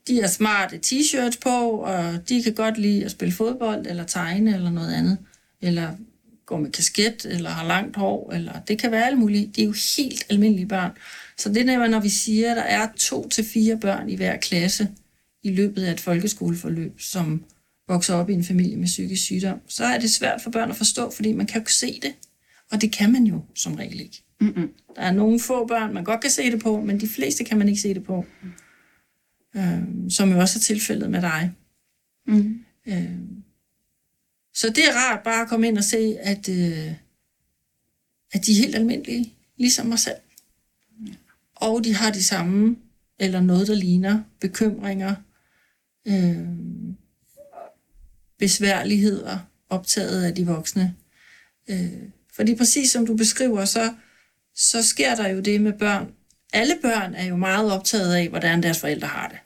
De 0.08 0.22
har 0.22 0.28
smarte 0.28 0.80
t-shirts 0.86 1.40
på, 1.42 1.70
og 1.70 2.30
de 2.30 2.44
kan 2.44 2.54
godt 2.54 2.78
lide 2.78 3.06
at 3.06 3.12
spille 3.12 3.34
fodbold, 3.34 3.86
eller 3.88 4.04
tegne, 4.04 4.54
eller 4.56 4.70
noget 4.70 4.94
andet. 4.94 5.18
Eller 5.62 5.92
gå 6.46 6.58
med 6.58 6.72
kasket, 6.72 7.26
eller 7.26 7.50
har 7.50 7.68
langt 7.68 7.96
hår, 7.96 8.32
eller 8.34 8.54
det 8.68 8.80
kan 8.80 8.92
være 8.92 9.06
alt 9.06 9.18
muligt. 9.18 9.56
Det 9.56 9.62
er 9.62 9.66
jo 9.66 9.76
helt 9.98 10.26
almindelige 10.30 10.68
børn. 10.68 10.92
Så 11.38 11.50
det 11.50 11.70
er, 11.70 11.88
når 11.88 12.00
vi 12.00 12.10
siger, 12.10 12.52
at 12.52 12.58
der 12.58 12.64
er 12.64 12.88
to 12.98 13.30
til 13.30 13.44
fire 13.44 13.78
børn 13.78 14.10
i 14.10 14.16
hver 14.16 14.38
klasse 14.38 14.90
i 15.44 15.52
løbet 15.52 15.84
af 15.84 15.92
et 15.92 16.00
folkeskoleforløb, 16.00 17.02
som 17.02 17.44
vokser 17.88 18.14
op 18.14 18.30
i 18.30 18.34
en 18.34 18.44
familie 18.44 18.78
med 18.78 18.88
psykisk 18.88 19.24
sygdom, 19.24 19.60
så 19.68 19.86
er 19.86 20.00
det 20.00 20.12
svært 20.12 20.42
for 20.42 20.50
børn 20.50 20.70
at 20.70 20.76
forstå, 20.76 21.12
fordi 21.12 21.34
man 21.34 21.46
kan 21.46 21.56
jo 21.56 21.62
ikke 21.62 21.74
se 21.74 22.00
det. 22.02 22.14
Og 22.72 22.82
det 22.82 22.92
kan 22.92 23.12
man 23.12 23.24
jo 23.24 23.42
som 23.56 23.76
regel 23.76 24.02
ikke. 24.02 24.24
Mm-mm. 24.42 24.74
Der 24.96 25.02
er 25.02 25.12
nogle 25.12 25.40
få 25.40 25.68
børn, 25.68 25.94
man 25.94 26.04
godt 26.04 26.22
kan 26.22 26.30
se 26.30 26.52
det 26.52 26.62
på, 26.62 26.82
men 26.82 27.00
de 27.00 27.08
fleste 27.08 27.44
kan 27.44 27.58
man 27.58 27.70
ikke 27.70 27.82
se 27.82 27.94
det 27.94 28.04
på. 28.04 28.26
Mm. 28.42 28.52
Øhm, 29.62 30.10
som 30.10 30.32
jo 30.32 30.40
også 30.40 30.60
er 30.60 30.62
tilfældet 30.62 31.12
med 31.12 31.22
dig. 31.22 31.52
Mm. 32.28 32.66
Øhm, 32.88 33.44
så 34.54 34.70
det 34.70 34.88
er 34.88 34.96
rart 34.96 35.24
bare 35.24 35.42
at 35.42 35.50
komme 35.50 35.68
ind 35.68 35.78
og 35.78 35.84
se, 35.84 36.18
at, 36.20 36.50
øh, 36.50 36.94
at 38.32 38.46
de 38.46 38.52
er 38.52 38.56
helt 38.56 38.76
almindelige, 38.76 39.34
ligesom 39.58 39.86
mig 39.86 40.00
selv. 40.00 40.18
Og 41.56 41.84
de 41.84 41.96
har 41.96 42.12
de 42.12 42.24
samme, 42.24 42.76
eller 43.20 43.42
noget, 43.42 43.68
der 43.68 43.76
ligner, 43.76 44.22
bekymringer, 44.40 45.16
øh, 46.08 46.48
besværligheder 48.40 49.38
optaget 49.70 50.24
af 50.24 50.36
de 50.36 50.46
voksne. 50.46 50.96
Øh, 51.70 51.92
fordi 52.36 52.56
præcis 52.56 52.92
som 52.92 53.06
du 53.06 53.18
beskriver, 53.18 53.66
så, 53.66 53.94
så 54.56 54.84
sker 54.84 55.16
der 55.16 55.28
jo 55.28 55.40
det 55.40 55.62
med 55.62 55.74
børn. 55.74 56.08
Alle 56.54 56.76
børn 56.82 57.14
er 57.14 57.26
jo 57.26 57.36
meget 57.36 57.72
optaget 57.72 58.16
af, 58.16 58.30
hvordan 58.30 58.64
deres 58.64 58.80
forældre 58.80 59.08
har 59.08 59.28
det. 59.28 59.38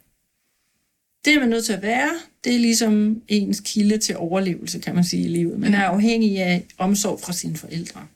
Det 1.25 1.33
er 1.33 1.39
man 1.39 1.49
nødt 1.49 1.65
til 1.65 1.73
at 1.73 1.81
være. 1.81 2.09
Det 2.43 2.55
er 2.55 2.59
ligesom 2.59 3.21
ens 3.27 3.61
kilde 3.65 3.97
til 3.97 4.17
overlevelse, 4.17 4.79
kan 4.79 4.95
man 4.95 5.03
sige, 5.03 5.23
i 5.23 5.27
livet. 5.27 5.59
Man 5.59 5.73
er 5.73 5.83
afhængig 5.83 6.39
af 6.39 6.65
omsorg 6.77 7.19
fra 7.21 7.33
sine 7.33 7.55
forældre. 7.55 8.07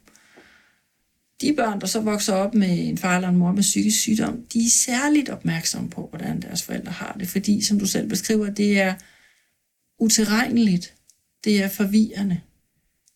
De 1.41 1.53
børn, 1.53 1.81
der 1.81 1.87
så 1.87 1.99
vokser 1.99 2.33
op 2.33 2.53
med 2.53 2.87
en 2.87 2.97
far 2.97 3.15
eller 3.15 3.29
en 3.29 3.35
mor 3.35 3.51
med 3.51 3.61
psykisk 3.61 3.99
sygdom, 3.99 4.45
de 4.53 4.59
er 4.59 4.69
særligt 4.69 5.29
opmærksomme 5.29 5.89
på, 5.89 6.07
hvordan 6.09 6.41
deres 6.41 6.63
forældre 6.63 6.91
har 6.91 7.15
det. 7.19 7.27
Fordi, 7.27 7.61
som 7.61 7.79
du 7.79 7.85
selv 7.85 8.09
beskriver, 8.09 8.49
det 8.49 8.81
er 8.81 8.93
utilregneligt. 9.99 10.93
Det 11.43 11.63
er 11.63 11.67
forvirrende. 11.69 12.41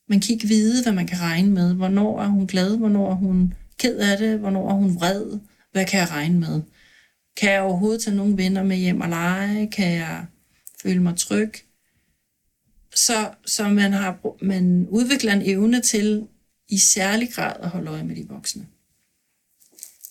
Man 0.10 0.20
kan 0.20 0.34
ikke 0.34 0.48
vide, 0.48 0.84
hvad 0.84 0.94
man 0.94 1.08
kan 1.08 1.20
regne 1.20 1.52
med. 1.52 1.74
Hvornår 1.74 2.22
er 2.22 2.28
hun 2.28 2.48
glad? 2.48 2.78
Hvornår 2.78 3.12
er 3.12 3.16
hun 3.16 3.54
ked 3.80 3.98
af 3.98 4.18
det? 4.18 4.40
Hvornår 4.40 4.70
er 4.70 4.74
hun 4.74 4.96
vred? 4.96 5.40
Hvad 5.72 5.86
kan 5.86 6.00
jeg 6.00 6.12
regne 6.12 6.40
med? 6.40 6.62
Kan 7.38 7.52
jeg 7.52 7.62
overhovedet 7.62 8.02
tage 8.02 8.16
nogle 8.16 8.38
venner 8.38 8.64
med 8.64 8.78
hjem 8.78 9.02
og 9.02 9.10
lege? 9.10 9.68
Kan 9.72 9.94
jeg 9.94 10.26
føle 10.82 11.04
mig 11.04 11.18
tryg? 11.18 11.54
Så, 12.96 13.32
så 13.46 13.70
man, 13.70 13.94
har, 13.94 14.20
man 14.42 14.88
udvikler 14.90 15.34
en 15.34 15.42
evne 15.46 15.82
til 15.82 16.28
i 16.70 16.78
særlig 16.78 17.34
grad 17.34 17.56
at 17.60 17.70
holde 17.70 17.92
øje 17.92 18.04
med 18.04 18.16
de 18.16 18.28
voksne. 18.30 18.68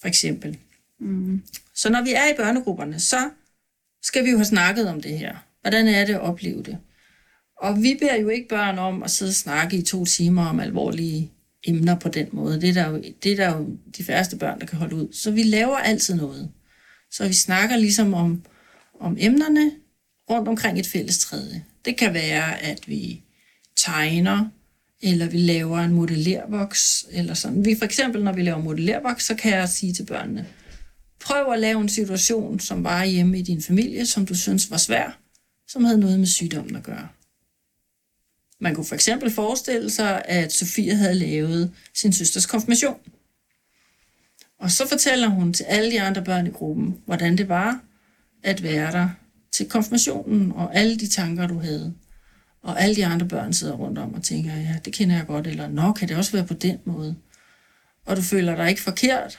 For 0.00 0.08
eksempel. 0.08 0.58
Mm. 1.00 1.42
Så 1.74 1.90
når 1.90 2.02
vi 2.02 2.12
er 2.12 2.32
i 2.32 2.36
børnegrupperne, 2.36 3.00
så 3.00 3.30
skal 4.02 4.24
vi 4.24 4.30
jo 4.30 4.36
have 4.36 4.44
snakket 4.44 4.88
om 4.88 5.00
det 5.00 5.18
her. 5.18 5.45
Hvordan 5.66 5.88
er 5.88 6.06
det 6.06 6.14
at 6.14 6.20
opleve 6.20 6.62
det? 6.62 6.78
Og 7.60 7.82
vi 7.82 7.96
beder 8.00 8.16
jo 8.20 8.28
ikke 8.28 8.48
børn 8.48 8.78
om 8.78 9.02
at 9.02 9.10
sidde 9.10 9.30
og 9.30 9.34
snakke 9.34 9.76
i 9.76 9.82
to 9.82 10.04
timer 10.04 10.46
om 10.46 10.60
alvorlige 10.60 11.32
emner 11.66 11.98
på 11.98 12.08
den 12.08 12.28
måde. 12.32 12.60
Det 12.60 12.68
er 12.68 12.72
der 12.72 12.90
jo, 12.90 13.02
det 13.22 13.32
er 13.32 13.36
der 13.36 13.56
jo 13.56 13.76
de 13.96 14.04
færreste 14.04 14.36
børn, 14.36 14.60
der 14.60 14.66
kan 14.66 14.78
holde 14.78 14.96
ud. 14.96 15.12
Så 15.12 15.30
vi 15.30 15.42
laver 15.42 15.76
altid 15.76 16.14
noget. 16.14 16.50
Så 17.10 17.28
vi 17.28 17.34
snakker 17.34 17.76
ligesom 17.76 18.14
om, 18.14 18.42
om 19.00 19.16
emnerne 19.20 19.70
rundt 20.30 20.48
omkring 20.48 20.78
et 20.78 20.86
fælles 20.86 21.18
træde. 21.18 21.62
Det 21.84 21.96
kan 21.96 22.14
være, 22.14 22.62
at 22.62 22.88
vi 22.88 23.22
tegner, 23.76 24.48
eller 25.02 25.28
vi 25.28 25.38
laver 25.38 25.78
en 25.78 25.92
modellervoks, 25.92 27.06
eller 27.12 27.34
sådan. 27.34 27.64
Vi, 27.64 27.74
for 27.78 27.84
eksempel, 27.84 28.24
når 28.24 28.32
vi 28.32 28.42
laver 28.42 28.62
modellervoks, 28.62 29.26
så 29.26 29.34
kan 29.34 29.52
jeg 29.52 29.68
sige 29.68 29.92
til 29.92 30.06
børnene, 30.06 30.46
prøv 31.20 31.52
at 31.52 31.60
lave 31.60 31.80
en 31.80 31.88
situation, 31.88 32.60
som 32.60 32.84
var 32.84 33.04
hjemme 33.04 33.38
i 33.38 33.42
din 33.42 33.62
familie, 33.62 34.06
som 34.06 34.26
du 34.26 34.34
synes 34.34 34.70
var 34.70 34.76
svær, 34.76 35.25
som 35.68 35.84
havde 35.84 35.98
noget 35.98 36.18
med 36.18 36.26
sygdommen 36.26 36.76
at 36.76 36.82
gøre. 36.82 37.08
Man 38.60 38.74
kunne 38.74 38.86
for 38.86 38.94
eksempel 38.94 39.30
forestille 39.30 39.90
sig, 39.90 40.22
at 40.24 40.52
Sofie 40.52 40.96
havde 40.96 41.14
lavet 41.14 41.72
sin 41.94 42.12
søsters 42.12 42.46
konfirmation. 42.46 43.00
Og 44.58 44.70
så 44.70 44.88
fortæller 44.88 45.28
hun 45.28 45.52
til 45.52 45.64
alle 45.64 45.90
de 45.90 46.02
andre 46.02 46.24
børn 46.24 46.46
i 46.46 46.50
gruppen, 46.50 47.00
hvordan 47.06 47.38
det 47.38 47.48
var 47.48 47.80
at 48.42 48.62
være 48.62 48.92
der 48.92 49.08
til 49.52 49.68
konfirmationen, 49.68 50.52
og 50.52 50.76
alle 50.76 50.98
de 50.98 51.08
tanker, 51.08 51.46
du 51.46 51.58
havde. 51.58 51.94
Og 52.62 52.80
alle 52.80 52.96
de 52.96 53.06
andre 53.06 53.28
børn 53.28 53.52
sidder 53.52 53.74
rundt 53.74 53.98
om 53.98 54.14
og 54.14 54.22
tænker, 54.22 54.54
ja, 54.54 54.78
det 54.84 54.92
kender 54.92 55.16
jeg 55.16 55.26
godt, 55.26 55.46
eller 55.46 55.68
nå, 55.68 55.92
kan 55.92 56.08
det 56.08 56.16
også 56.16 56.32
være 56.32 56.46
på 56.46 56.54
den 56.54 56.78
måde? 56.84 57.16
Og 58.04 58.16
du 58.16 58.22
føler 58.22 58.56
dig 58.56 58.68
ikke 58.70 58.82
forkert, 58.82 59.38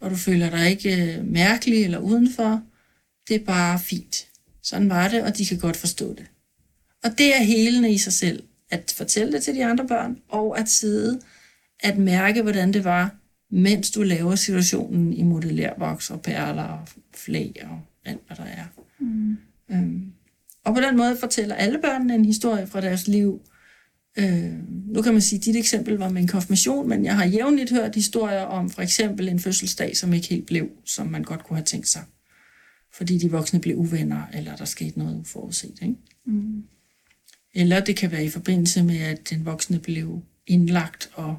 og 0.00 0.10
du 0.10 0.16
føler 0.16 0.50
dig 0.50 0.70
ikke 0.70 1.16
øh, 1.16 1.26
mærkelig 1.26 1.84
eller 1.84 1.98
udenfor. 1.98 2.62
Det 3.28 3.36
er 3.36 3.44
bare 3.44 3.78
fint. 3.78 4.27
Sådan 4.62 4.88
var 4.88 5.08
det, 5.08 5.22
og 5.22 5.38
de 5.38 5.46
kan 5.46 5.58
godt 5.58 5.76
forstå 5.76 6.14
det. 6.14 6.26
Og 7.04 7.18
det 7.18 7.36
er 7.36 7.42
helende 7.42 7.90
i 7.90 7.98
sig 7.98 8.12
selv, 8.12 8.42
at 8.70 8.94
fortælle 8.96 9.32
det 9.32 9.42
til 9.42 9.54
de 9.54 9.64
andre 9.64 9.86
børn, 9.86 10.18
og 10.28 10.58
at 10.58 10.68
sidde, 10.68 11.20
at 11.80 11.98
mærke, 11.98 12.42
hvordan 12.42 12.72
det 12.72 12.84
var, 12.84 13.14
mens 13.50 13.90
du 13.90 14.02
laver 14.02 14.34
situationen 14.34 15.12
i 15.12 15.22
modellervoks 15.22 16.10
og 16.10 16.22
perler 16.22 16.62
og 16.62 16.88
flag 17.14 17.54
og 17.70 17.80
alt, 18.04 18.20
hvad 18.26 18.36
der 18.36 18.42
er. 18.44 18.64
Mm. 18.98 19.36
Øhm, 19.70 20.12
og 20.64 20.74
på 20.74 20.80
den 20.80 20.96
måde 20.96 21.16
fortæller 21.16 21.54
alle 21.54 21.78
børnene 21.78 22.14
en 22.14 22.24
historie 22.24 22.66
fra 22.66 22.80
deres 22.80 23.08
liv. 23.08 23.40
Øh, 24.18 24.52
Nu 24.68 25.02
kan 25.02 25.12
man 25.12 25.22
sige, 25.22 25.38
at 25.38 25.44
dit 25.44 25.56
eksempel 25.56 25.94
var 25.94 26.08
med 26.08 26.22
en 26.22 26.28
konfirmation, 26.28 26.88
men 26.88 27.04
jeg 27.04 27.16
har 27.16 27.24
jævnligt 27.24 27.70
hørt 27.70 27.94
historier 27.94 28.40
om 28.42 28.70
for 28.70 28.82
eksempel 28.82 29.28
en 29.28 29.40
fødselsdag, 29.40 29.96
som 29.96 30.12
ikke 30.12 30.28
helt 30.28 30.46
blev, 30.46 30.68
som 30.84 31.06
man 31.06 31.22
godt 31.22 31.44
kunne 31.44 31.56
have 31.56 31.64
tænkt 31.64 31.88
sig. 31.88 32.02
Fordi 32.92 33.18
de 33.18 33.30
voksne 33.30 33.60
blev 33.60 33.76
uvenner, 33.76 34.22
eller 34.34 34.56
der 34.56 34.64
skete 34.64 34.98
noget 34.98 35.20
uforudset. 35.20 35.78
Ikke? 35.82 35.94
Mm. 36.24 36.64
Eller 37.54 37.80
det 37.80 37.96
kan 37.96 38.10
være 38.10 38.24
i 38.24 38.30
forbindelse 38.30 38.82
med, 38.82 38.98
at 38.98 39.30
den 39.30 39.44
voksne 39.44 39.78
blev 39.78 40.22
indlagt, 40.46 41.10
og 41.14 41.38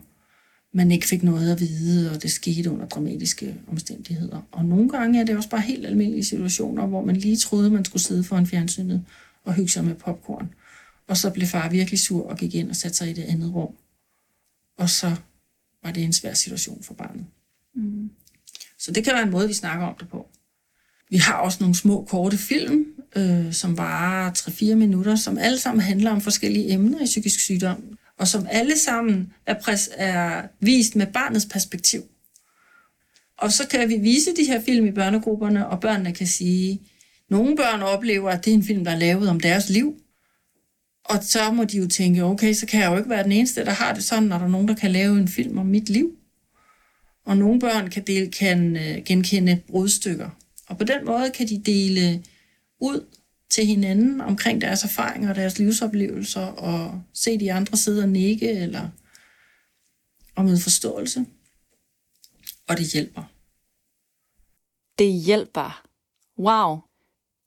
man 0.71 0.91
ikke 0.91 1.07
fik 1.07 1.23
noget 1.23 1.51
at 1.51 1.59
vide, 1.59 2.11
og 2.11 2.23
det 2.23 2.31
skete 2.31 2.71
under 2.71 2.87
dramatiske 2.87 3.55
omstændigheder. 3.67 4.41
Og 4.51 4.65
nogle 4.65 4.89
gange 4.89 5.19
er 5.19 5.25
det 5.25 5.37
også 5.37 5.49
bare 5.49 5.61
helt 5.61 5.85
almindelige 5.85 6.23
situationer, 6.23 6.87
hvor 6.87 7.05
man 7.05 7.15
lige 7.15 7.37
troede, 7.37 7.69
man 7.69 7.85
skulle 7.85 8.03
sidde 8.03 8.23
foran 8.23 8.47
fjernsynet 8.47 9.05
og 9.43 9.53
hygge 9.53 9.69
sig 9.69 9.85
med 9.85 9.95
popcorn. 9.95 10.53
Og 11.07 11.17
så 11.17 11.29
blev 11.29 11.47
far 11.47 11.69
virkelig 11.69 11.99
sur 11.99 12.29
og 12.29 12.37
gik 12.37 12.55
ind 12.55 12.69
og 12.69 12.75
satte 12.75 12.97
sig 12.97 13.09
i 13.09 13.13
det 13.13 13.23
andet 13.23 13.53
rum. 13.53 13.73
Og 14.77 14.89
så 14.89 15.15
var 15.83 15.91
det 15.91 16.03
en 16.03 16.13
svær 16.13 16.33
situation 16.33 16.83
for 16.83 16.93
barnet. 16.93 17.25
Mm. 17.75 18.09
Så 18.77 18.91
det 18.91 19.03
kan 19.03 19.13
være 19.13 19.23
en 19.23 19.31
måde, 19.31 19.47
vi 19.47 19.53
snakker 19.53 19.85
om 19.85 19.95
det 19.99 20.09
på. 20.09 20.29
Vi 21.09 21.17
har 21.17 21.33
også 21.33 21.57
nogle 21.61 21.75
små, 21.75 22.05
korte 22.09 22.37
film, 22.37 22.85
øh, 23.15 23.53
som 23.53 23.77
varer 23.77 24.31
3-4 24.31 24.75
minutter, 24.75 25.15
som 25.15 25.37
alle 25.37 25.59
sammen 25.59 25.81
handler 25.81 26.11
om 26.11 26.21
forskellige 26.21 26.73
emner 26.73 27.01
i 27.01 27.05
psykisk 27.05 27.39
sygdom, 27.39 27.83
og 28.17 28.27
som 28.27 28.47
alle 28.49 28.79
sammen 28.79 29.33
er, 29.45 29.53
præs- 29.53 29.93
er 29.97 30.47
vist 30.59 30.95
med 30.95 31.07
barnets 31.07 31.45
perspektiv. 31.45 32.01
Og 33.37 33.51
så 33.51 33.67
kan 33.67 33.89
vi 33.89 33.97
vise 33.97 34.35
de 34.35 34.45
her 34.45 34.61
film 34.61 34.85
i 34.85 34.91
børnegrupperne, 34.91 35.67
og 35.67 35.79
børnene 35.79 36.13
kan 36.13 36.27
sige, 36.27 36.81
nogle 37.29 37.55
børn 37.55 37.81
oplever, 37.81 38.29
at 38.29 38.45
det 38.45 38.51
er 38.51 38.55
en 38.55 38.63
film, 38.63 38.83
der 38.83 38.91
er 38.91 38.99
lavet 38.99 39.29
om 39.29 39.39
deres 39.39 39.69
liv, 39.69 39.95
og 41.09 41.23
så 41.23 41.51
må 41.51 41.63
de 41.63 41.77
jo 41.77 41.87
tænke, 41.87 42.23
okay, 42.23 42.53
så 42.53 42.65
kan 42.65 42.81
jeg 42.81 42.91
jo 42.91 42.97
ikke 42.97 43.09
være 43.09 43.23
den 43.23 43.31
eneste, 43.31 43.65
der 43.65 43.71
har 43.71 43.93
det 43.93 44.03
sådan, 44.03 44.23
når 44.23 44.37
der 44.37 44.45
er 44.45 44.49
nogen, 44.49 44.67
der 44.67 44.75
kan 44.75 44.91
lave 44.91 45.17
en 45.17 45.27
film 45.27 45.57
om 45.57 45.65
mit 45.65 45.89
liv. 45.89 46.11
Og 47.25 47.37
nogle 47.37 47.59
børn 47.59 47.89
kan, 47.89 48.03
dele, 48.07 48.31
kan 48.31 48.75
øh, 48.75 49.03
genkende 49.05 49.61
brudstykker. 49.67 50.29
Og 50.69 50.77
på 50.77 50.83
den 50.83 51.05
måde 51.05 51.31
kan 51.31 51.47
de 51.47 51.61
dele 51.65 52.23
ud 52.79 53.05
til 53.49 53.65
hinanden 53.65 54.21
omkring 54.21 54.61
deres 54.61 54.83
erfaringer 54.83 55.29
og 55.29 55.35
deres 55.35 55.59
livsoplevelser, 55.59 56.45
og 56.45 57.01
se 57.13 57.39
de 57.39 57.53
andre 57.53 57.77
sidde 57.77 58.03
og 58.03 58.09
nikke, 58.09 58.51
eller 58.51 58.89
og 60.35 60.45
med 60.45 60.59
forståelse. 60.59 61.25
Og 62.67 62.77
det 62.77 62.91
hjælper. 62.93 63.23
Det 64.99 65.13
hjælper. 65.13 65.83
Wow. 66.39 66.79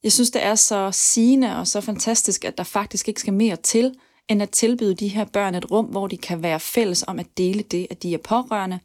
Jeg 0.02 0.12
synes, 0.12 0.30
det 0.30 0.44
er 0.44 0.54
så 0.54 0.90
sigende 0.92 1.56
og 1.56 1.66
så 1.66 1.80
fantastisk, 1.80 2.44
at 2.44 2.58
der 2.58 2.64
faktisk 2.64 3.08
ikke 3.08 3.20
skal 3.20 3.32
mere 3.32 3.56
til, 3.56 3.94
end 4.28 4.42
at 4.42 4.50
tilbyde 4.50 4.94
de 4.94 5.08
her 5.08 5.24
børn 5.24 5.54
et 5.54 5.70
rum, 5.70 5.87
hvor 5.87 6.06
de 6.06 6.16
kan 6.16 6.42
være 6.42 6.61
fælles 6.61 7.04
om 7.06 7.18
at 7.18 7.26
dele 7.37 7.62
det, 7.62 7.87
at 7.90 8.02
de 8.02 8.14
er 8.14 8.18
pårørende, 8.18 8.80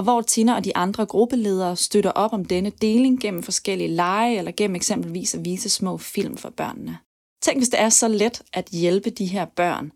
og 0.00 0.04
hvor 0.04 0.20
Tina 0.20 0.54
og 0.54 0.64
de 0.64 0.76
andre 0.76 1.06
gruppeledere 1.06 1.76
støtter 1.76 2.10
op 2.10 2.32
om 2.32 2.44
denne 2.44 2.70
deling 2.70 3.20
gennem 3.20 3.42
forskellige 3.42 3.88
lege 3.88 4.38
eller 4.38 4.52
gennem 4.56 4.76
eksempelvis 4.76 5.34
at 5.34 5.44
vise 5.44 5.68
små 5.68 5.98
film 5.98 6.36
for 6.36 6.50
børnene. 6.50 6.98
Tænk, 7.42 7.58
hvis 7.58 7.68
det 7.68 7.80
er 7.80 7.88
så 7.88 8.08
let 8.08 8.42
at 8.52 8.68
hjælpe 8.72 9.10
de 9.10 9.26
her 9.26 9.44
børn. 9.44 9.92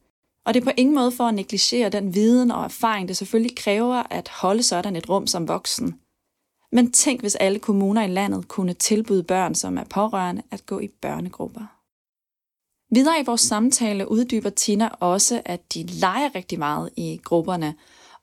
Og 0.47 0.55
det 0.55 0.61
er 0.61 0.65
på 0.65 0.71
ingen 0.77 0.95
måde 0.95 1.13
for 1.13 1.25
at 1.25 1.35
negligere 1.35 1.89
den 1.89 2.15
viden 2.15 2.51
og 2.51 2.65
erfaring, 2.65 3.09
det 3.09 3.17
selvfølgelig 3.17 3.57
kræver 3.57 4.03
at 4.11 4.29
holde 4.29 4.63
sådan 4.63 4.97
et 4.97 5.09
rum 5.09 5.27
som 5.27 5.49
voksen. 5.49 5.99
Men 6.73 6.93
tænk, 6.93 7.21
hvis 7.21 7.35
alle 7.35 7.59
kommuner 7.59 8.03
i 8.03 8.09
landet 8.09 8.49
kunne 8.49 8.73
tilbyde 8.73 9.23
børn, 9.23 9.55
som 9.55 9.79
er 9.79 9.85
pårørende, 9.85 10.43
at 10.51 10.67
gå 10.67 10.81
i 10.81 10.89
børnegrupper. 10.89 11.67
Videre 12.95 13.21
i 13.21 13.25
vores 13.27 13.41
samtale 13.41 14.11
uddyber 14.11 14.51
Tina 14.51 14.89
også, 14.89 15.43
at 15.45 15.75
de 15.75 15.83
leger 15.83 16.35
rigtig 16.35 16.59
meget 16.59 16.91
i 16.97 17.21
grupperne, 17.25 17.75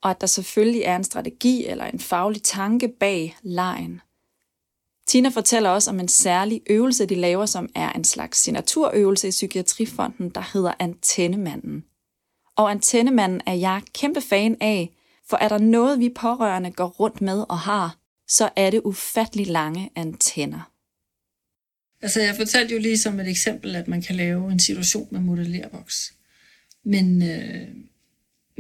og 0.04 0.10
at 0.10 0.22
der 0.22 0.28
selvfølgelig 0.28 0.82
er 0.82 0.96
en 0.96 1.04
strategi 1.04 1.66
eller 1.66 1.86
en 1.86 2.00
faglig 2.00 2.44
tanke 2.44 2.88
bag 2.88 3.38
lejen. 3.44 4.02
Tina 5.08 5.30
fortæller 5.30 5.70
også 5.70 5.92
om 5.92 6.00
en 6.00 6.08
særlig 6.08 6.62
øvelse, 6.70 7.06
de 7.06 7.16
laver, 7.16 7.46
som 7.46 7.70
er 7.76 7.92
en 7.92 8.04
slags 8.04 8.38
signaturøvelse 8.38 9.28
i 9.28 9.32
Psykiatrifonden, 9.32 10.30
der 10.30 10.44
hedder 10.54 10.74
Antennemanden. 10.80 11.84
Og 12.56 12.72
Antennemanden 12.72 13.42
er 13.46 13.54
jeg 13.54 13.82
kæmpe 13.94 14.22
fan 14.22 14.58
af, 14.62 14.90
for 15.30 15.38
er 15.38 15.48
der 15.48 15.58
noget, 15.58 16.00
vi 16.00 16.10
pårørende 16.10 16.72
går 16.72 16.88
rundt 16.88 17.22
med 17.22 17.46
og 17.50 17.60
har, 17.60 17.98
så 18.28 18.50
er 18.56 18.70
det 18.70 18.82
ufattelig 18.84 19.48
lange 19.48 19.90
antenner. 19.96 20.72
Altså, 22.02 22.22
jeg 22.22 22.36
fortalte 22.36 22.74
jo 22.74 22.80
lige 22.80 22.98
som 22.98 23.20
et 23.20 23.28
eksempel, 23.28 23.76
at 23.76 23.88
man 23.88 24.02
kan 24.02 24.16
lave 24.16 24.52
en 24.52 24.60
situation 24.60 25.08
med 25.12 25.20
modellerboks. 25.20 26.14
Men, 26.84 27.24
øh, 27.24 27.68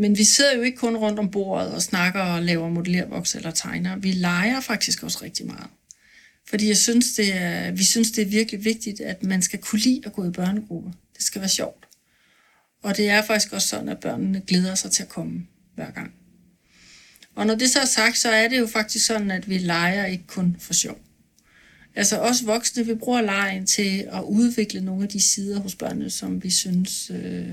men 0.01 0.17
vi 0.17 0.23
sidder 0.23 0.55
jo 0.55 0.61
ikke 0.61 0.77
kun 0.77 0.97
rundt 0.97 1.19
om 1.19 1.31
bordet 1.31 1.73
og 1.73 1.81
snakker 1.81 2.21
og 2.21 2.43
laver 2.43 2.69
modellervoks 2.69 3.35
eller 3.35 3.51
tegner. 3.51 3.95
Vi 3.95 4.11
leger 4.11 4.59
faktisk 4.59 5.03
også 5.03 5.19
rigtig 5.21 5.45
meget. 5.45 5.67
Fordi 6.49 6.67
jeg 6.67 6.77
synes, 6.77 7.13
det 7.13 7.35
er, 7.35 7.71
vi 7.71 7.83
synes, 7.83 8.11
det 8.11 8.21
er 8.21 8.25
virkelig 8.25 8.65
vigtigt, 8.65 9.01
at 9.01 9.23
man 9.23 9.41
skal 9.41 9.59
kunne 9.59 9.79
lide 9.79 10.01
at 10.05 10.13
gå 10.13 10.27
i 10.27 10.31
børnegruppe. 10.31 10.91
Det 11.15 11.23
skal 11.23 11.41
være 11.41 11.49
sjovt. 11.49 11.87
Og 12.83 12.97
det 12.97 13.09
er 13.09 13.21
faktisk 13.21 13.53
også 13.53 13.67
sådan, 13.67 13.89
at 13.89 13.99
børnene 13.99 14.41
glæder 14.47 14.75
sig 14.75 14.91
til 14.91 15.03
at 15.03 15.09
komme 15.09 15.47
hver 15.75 15.91
gang. 15.91 16.13
Og 17.35 17.45
når 17.47 17.55
det 17.55 17.69
så 17.69 17.79
er 17.79 17.85
sagt, 17.85 18.17
så 18.17 18.29
er 18.29 18.47
det 18.47 18.59
jo 18.59 18.67
faktisk 18.67 19.05
sådan, 19.05 19.31
at 19.31 19.49
vi 19.49 19.57
leger 19.57 20.05
ikke 20.05 20.27
kun 20.27 20.55
for 20.59 20.73
sjov. 20.73 20.99
Altså 21.95 22.19
os 22.19 22.45
voksne, 22.45 22.85
vi 22.85 22.95
bruger 22.95 23.21
lejen 23.21 23.65
til 23.65 24.07
at 24.11 24.21
udvikle 24.23 24.81
nogle 24.81 25.03
af 25.03 25.09
de 25.09 25.21
sider 25.21 25.59
hos 25.59 25.75
børnene, 25.75 26.09
som 26.09 26.43
vi 26.43 26.49
synes, 26.49 27.11
øh, 27.13 27.49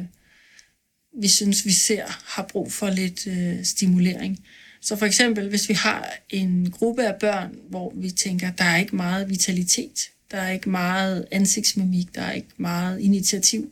vi 1.18 1.28
synes, 1.28 1.64
vi 1.64 1.72
ser 1.72 2.04
har 2.24 2.42
brug 2.42 2.72
for 2.72 2.90
lidt 2.90 3.26
øh, 3.26 3.64
stimulering. 3.64 4.38
Så 4.80 4.96
for 4.96 5.06
eksempel, 5.06 5.48
hvis 5.48 5.68
vi 5.68 5.74
har 5.74 6.12
en 6.30 6.70
gruppe 6.70 7.06
af 7.06 7.14
børn, 7.20 7.56
hvor 7.70 7.92
vi 7.96 8.10
tænker, 8.10 8.50
der 8.52 8.64
er 8.64 8.76
ikke 8.76 8.96
meget 8.96 9.30
vitalitet, 9.30 10.10
der 10.30 10.38
er 10.38 10.50
ikke 10.50 10.70
meget 10.70 11.26
ansigtsmimik, 11.30 12.14
der 12.14 12.22
er 12.22 12.32
ikke 12.32 12.48
meget 12.56 13.00
initiativ, 13.00 13.70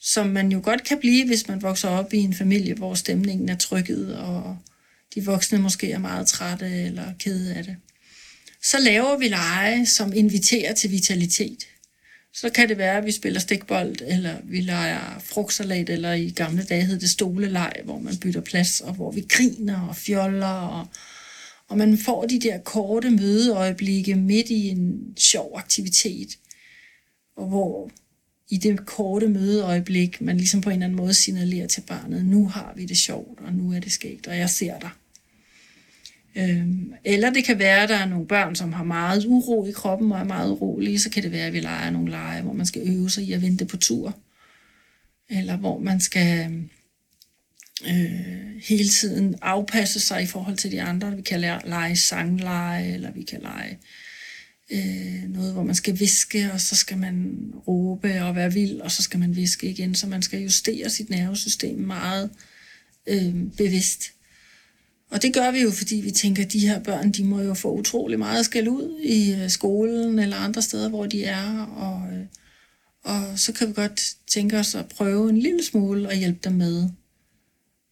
som 0.00 0.26
man 0.26 0.52
jo 0.52 0.60
godt 0.62 0.84
kan 0.84 0.98
blive, 0.98 1.26
hvis 1.26 1.48
man 1.48 1.62
vokser 1.62 1.88
op 1.88 2.14
i 2.14 2.18
en 2.18 2.34
familie, 2.34 2.74
hvor 2.74 2.94
stemningen 2.94 3.48
er 3.48 3.56
trykket, 3.56 4.16
og 4.16 4.58
de 5.14 5.24
voksne 5.24 5.58
måske 5.58 5.92
er 5.92 5.98
meget 5.98 6.26
trætte 6.26 6.66
eller 6.66 7.12
kede 7.18 7.54
af 7.54 7.64
det. 7.64 7.76
Så 8.62 8.78
laver 8.80 9.18
vi 9.18 9.28
lege, 9.28 9.86
som 9.86 10.12
inviterer 10.12 10.74
til 10.74 10.90
vitalitet. 10.90 11.66
Så 12.34 12.50
kan 12.50 12.68
det 12.68 12.78
være, 12.78 12.98
at 12.98 13.04
vi 13.04 13.12
spiller 13.12 13.40
stikbold, 13.40 13.96
eller 14.06 14.36
vi 14.44 14.60
leger 14.60 15.18
frugtsalat, 15.18 15.90
eller 15.90 16.12
i 16.12 16.30
gamle 16.30 16.62
dage 16.62 16.84
hed 16.84 17.00
det 17.00 17.10
stoleleg, 17.10 17.72
hvor 17.84 17.98
man 17.98 18.16
bytter 18.16 18.40
plads, 18.40 18.80
og 18.80 18.94
hvor 18.94 19.10
vi 19.10 19.26
griner 19.28 19.80
og 19.80 19.96
fjoller, 19.96 20.46
og, 20.46 20.86
og 21.68 21.78
man 21.78 21.98
får 21.98 22.26
de 22.26 22.40
der 22.40 22.58
korte 22.58 23.10
mødeøjeblikke 23.10 24.14
midt 24.14 24.50
i 24.50 24.68
en 24.68 25.14
sjov 25.16 25.52
aktivitet, 25.58 26.38
og 27.36 27.46
hvor 27.46 27.90
i 28.48 28.56
det 28.56 28.86
korte 28.86 29.28
mødeøjeblik, 29.28 30.20
man 30.20 30.36
ligesom 30.36 30.60
på 30.60 30.70
en 30.70 30.74
eller 30.74 30.86
anden 30.86 30.96
måde 30.96 31.14
signalerer 31.14 31.66
til 31.66 31.80
barnet, 31.80 32.24
nu 32.24 32.48
har 32.48 32.72
vi 32.76 32.84
det 32.84 32.96
sjovt, 32.96 33.40
og 33.40 33.52
nu 33.52 33.72
er 33.72 33.80
det 33.80 33.92
sket, 33.92 34.26
og 34.26 34.38
jeg 34.38 34.50
ser 34.50 34.78
dig. 34.78 34.90
Øhm, 36.36 36.92
eller 37.04 37.30
det 37.30 37.44
kan 37.44 37.58
være, 37.58 37.82
at 37.82 37.88
der 37.88 37.96
er 37.96 38.06
nogle 38.06 38.26
børn, 38.26 38.54
som 38.54 38.72
har 38.72 38.84
meget 38.84 39.24
uro 39.26 39.66
i 39.66 39.72
kroppen 39.72 40.12
og 40.12 40.18
er 40.18 40.24
meget 40.24 40.50
urolige. 40.50 40.98
Så 40.98 41.10
kan 41.10 41.22
det 41.22 41.32
være, 41.32 41.46
at 41.46 41.52
vi 41.52 41.60
leger 41.60 41.90
nogle 41.90 42.10
lege, 42.10 42.42
hvor 42.42 42.52
man 42.52 42.66
skal 42.66 42.82
øve 42.88 43.10
sig 43.10 43.24
i 43.24 43.32
at 43.32 43.42
vente 43.42 43.64
på 43.64 43.76
tur. 43.76 44.18
Eller 45.30 45.56
hvor 45.56 45.78
man 45.78 46.00
skal 46.00 46.62
øh, 47.86 48.62
hele 48.68 48.88
tiden 48.88 49.34
afpasse 49.42 50.00
sig 50.00 50.22
i 50.22 50.26
forhold 50.26 50.56
til 50.56 50.72
de 50.72 50.82
andre. 50.82 51.16
Vi 51.16 51.22
kan 51.22 51.40
lege 51.40 51.96
sangleje, 51.96 52.94
eller 52.94 53.10
vi 53.10 53.22
kan 53.22 53.40
lege 53.40 53.78
øh, 54.72 55.28
noget, 55.28 55.52
hvor 55.52 55.62
man 55.62 55.74
skal 55.74 55.98
viske, 55.98 56.52
og 56.52 56.60
så 56.60 56.76
skal 56.76 56.98
man 56.98 57.36
råbe 57.68 58.22
og 58.22 58.36
være 58.36 58.52
vild, 58.52 58.80
og 58.80 58.90
så 58.90 59.02
skal 59.02 59.20
man 59.20 59.36
viske 59.36 59.70
igen. 59.70 59.94
Så 59.94 60.06
man 60.06 60.22
skal 60.22 60.42
justere 60.42 60.90
sit 60.90 61.10
nervesystem 61.10 61.78
meget 61.78 62.30
øh, 63.06 63.34
bevidst. 63.56 64.12
Og 65.10 65.22
det 65.22 65.34
gør 65.34 65.50
vi 65.50 65.60
jo, 65.60 65.70
fordi 65.70 65.96
vi 65.96 66.10
tænker, 66.10 66.44
at 66.44 66.52
de 66.52 66.68
her 66.68 66.78
børn, 66.78 67.12
de 67.12 67.24
må 67.24 67.40
jo 67.40 67.54
få 67.54 67.72
utrolig 67.72 68.18
meget 68.18 68.44
skæld 68.44 68.68
ud 68.68 69.00
i 69.00 69.34
øh, 69.34 69.50
skolen 69.50 70.18
eller 70.18 70.36
andre 70.36 70.62
steder, 70.62 70.88
hvor 70.88 71.06
de 71.06 71.24
er. 71.24 71.62
Og, 71.62 72.12
øh, 72.12 72.26
og 73.02 73.38
så 73.38 73.52
kan 73.52 73.68
vi 73.68 73.72
godt 73.72 74.16
tænke 74.26 74.58
os 74.58 74.74
at 74.74 74.88
prøve 74.88 75.30
en 75.30 75.38
lille 75.38 75.64
smule 75.64 76.10
at 76.10 76.18
hjælpe 76.18 76.38
dem 76.44 76.52
med 76.52 76.88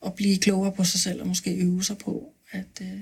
at 0.07 0.15
blive 0.15 0.39
klogere 0.39 0.73
på 0.73 0.85
sig 0.85 1.01
selv 1.01 1.21
og 1.21 1.27
måske 1.27 1.57
øve 1.57 1.85
sig 1.85 1.99
på 1.99 2.33
at, 2.51 2.83
øh, 2.83 3.01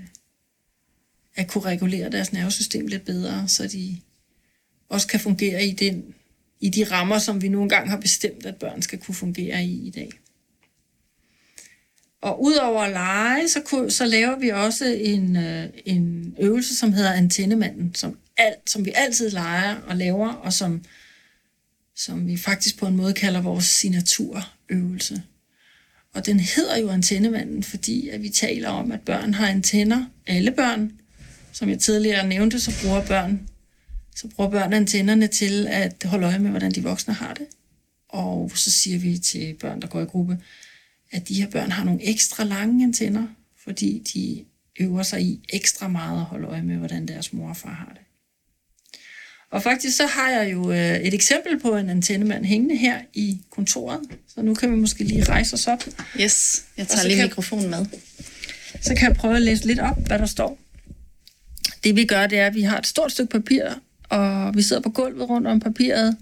at 1.34 1.48
kunne 1.48 1.64
regulere 1.64 2.10
deres 2.10 2.32
nervesystem 2.32 2.86
lidt 2.86 3.04
bedre, 3.04 3.48
så 3.48 3.66
de 3.66 4.00
også 4.88 5.06
kan 5.06 5.20
fungere 5.20 5.66
i, 5.66 5.72
den, 5.72 6.14
i 6.60 6.68
de 6.68 6.84
rammer, 6.84 7.18
som 7.18 7.42
vi 7.42 7.48
nogle 7.48 7.62
engang 7.62 7.90
har 7.90 8.00
bestemt, 8.00 8.46
at 8.46 8.56
børn 8.56 8.82
skal 8.82 8.98
kunne 8.98 9.14
fungere 9.14 9.64
i 9.64 9.86
i 9.86 9.90
dag. 9.90 10.10
Og 12.22 12.42
udover 12.42 12.82
at 12.82 12.92
lege, 12.92 13.48
så, 13.48 13.86
så 13.88 14.06
laver 14.06 14.38
vi 14.38 14.48
også 14.48 14.84
en, 14.84 15.36
øh, 15.36 15.68
en 15.84 16.34
øvelse, 16.40 16.76
som 16.76 16.92
hedder 16.92 17.12
Antennemanden, 17.12 17.94
som, 17.94 18.18
alt, 18.36 18.70
som 18.70 18.84
vi 18.84 18.92
altid 18.94 19.30
leger 19.30 19.76
og 19.76 19.96
laver, 19.96 20.28
og 20.28 20.52
som, 20.52 20.84
som 21.96 22.28
vi 22.28 22.36
faktisk 22.36 22.78
på 22.78 22.86
en 22.86 22.96
måde 22.96 23.12
kalder 23.12 23.40
vores 23.40 23.64
signaturøvelse. 23.64 25.22
Og 26.14 26.26
den 26.26 26.40
hedder 26.40 26.78
jo 26.78 26.90
antennemanden, 26.90 27.62
fordi 27.62 28.08
at 28.08 28.22
vi 28.22 28.28
taler 28.28 28.68
om, 28.68 28.92
at 28.92 29.00
børn 29.00 29.34
har 29.34 29.48
antenner. 29.48 30.04
Alle 30.26 30.50
børn. 30.50 30.92
Som 31.52 31.68
jeg 31.68 31.78
tidligere 31.78 32.28
nævnte, 32.28 32.60
så 32.60 32.72
bruger 32.82 33.06
børn, 33.06 33.48
så 34.16 34.28
bruger 34.28 34.50
børn 34.50 34.72
antennerne 34.72 35.26
til 35.26 35.66
at 35.70 36.04
holde 36.04 36.26
øje 36.26 36.38
med, 36.38 36.50
hvordan 36.50 36.72
de 36.72 36.82
voksne 36.82 37.14
har 37.14 37.34
det. 37.34 37.46
Og 38.08 38.52
så 38.54 38.70
siger 38.70 38.98
vi 38.98 39.18
til 39.18 39.56
børn, 39.60 39.82
der 39.82 39.88
går 39.88 40.00
i 40.00 40.04
gruppe, 40.04 40.38
at 41.12 41.28
de 41.28 41.34
her 41.34 41.50
børn 41.50 41.70
har 41.70 41.84
nogle 41.84 42.04
ekstra 42.04 42.44
lange 42.44 42.84
antenner, 42.84 43.26
fordi 43.64 44.02
de 44.14 44.44
øver 44.84 45.02
sig 45.02 45.22
i 45.22 45.40
ekstra 45.52 45.88
meget 45.88 46.20
at 46.20 46.24
holde 46.24 46.46
øje 46.46 46.62
med, 46.62 46.76
hvordan 46.76 47.08
deres 47.08 47.32
mor 47.32 47.48
og 47.48 47.56
far 47.56 47.74
har 47.74 47.92
det. 47.94 48.02
Og 49.50 49.62
faktisk 49.62 49.96
så 49.96 50.06
har 50.06 50.30
jeg 50.30 50.52
jo 50.52 50.70
øh, 50.72 50.96
et 50.96 51.14
eksempel 51.14 51.60
på 51.60 51.76
en 51.76 51.90
antennemand 51.90 52.44
hængende 52.44 52.76
her 52.76 53.00
i 53.14 53.40
kontoret, 53.50 54.00
så 54.28 54.42
nu 54.42 54.54
kan 54.54 54.70
vi 54.70 54.76
måske 54.76 55.04
lige 55.04 55.24
rejse 55.24 55.54
os 55.54 55.66
op. 55.66 55.84
Yes, 56.20 56.64
jeg 56.76 56.88
tager 56.88 57.06
lige 57.06 57.16
kan, 57.16 57.24
mikrofonen 57.24 57.70
med. 57.70 57.86
Så 58.80 58.94
kan 58.94 59.08
jeg 59.08 59.16
prøve 59.16 59.36
at 59.36 59.42
læse 59.42 59.66
lidt 59.66 59.78
op, 59.78 60.06
hvad 60.06 60.18
der 60.18 60.26
står. 60.26 60.58
Det 61.84 61.96
vi 61.96 62.04
gør, 62.04 62.26
det 62.26 62.38
er, 62.38 62.46
at 62.46 62.54
vi 62.54 62.62
har 62.62 62.78
et 62.78 62.86
stort 62.86 63.12
stykke 63.12 63.30
papir, 63.30 63.64
og 64.08 64.56
vi 64.56 64.62
sidder 64.62 64.82
på 64.82 64.90
gulvet 64.90 65.28
rundt 65.28 65.46
om 65.46 65.60
papiret, 65.60 66.16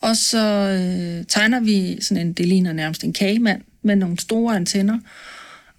og 0.00 0.16
så 0.16 0.38
øh, 0.38 1.26
tegner 1.26 1.60
vi 1.60 2.00
sådan 2.00 2.26
en, 2.26 2.32
det 2.32 2.48
ligner 2.48 2.72
nærmest 2.72 3.04
en 3.04 3.12
kagemand 3.12 3.62
med 3.82 3.96
nogle 3.96 4.18
store 4.18 4.56
antenner, 4.56 4.98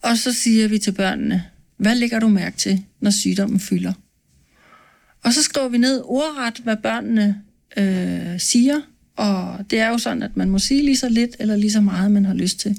og 0.02 0.18
så 0.18 0.34
siger 0.34 0.68
vi 0.68 0.78
til 0.78 0.92
børnene, 0.92 1.44
hvad 1.78 1.96
lægger 1.96 2.20
du 2.20 2.28
mærke 2.28 2.58
til, 2.58 2.84
når 3.00 3.12
sygdommen 3.12 3.60
fylder? 3.60 3.94
Og 5.24 5.34
så 5.34 5.44
skriver 5.44 5.70
vi 5.70 5.78
ned 5.78 6.02
ordret, 6.06 6.58
hvad 6.58 6.78
børnene 6.78 7.42
øh, 7.78 8.40
siger, 8.40 8.82
og 9.16 9.66
det 9.70 9.80
er 9.80 9.88
jo 9.88 9.98
sådan, 9.98 10.24
at 10.24 10.38
man 10.38 10.50
må 10.50 10.60
sige 10.60 10.84
lige 10.84 10.98
så 10.98 11.10
lidt 11.10 11.36
eller 11.40 11.56
lige 11.56 11.72
så 11.72 11.82
meget, 11.82 12.12
man 12.12 12.26
har 12.26 12.34
lyst 12.34 12.60
til. 12.60 12.78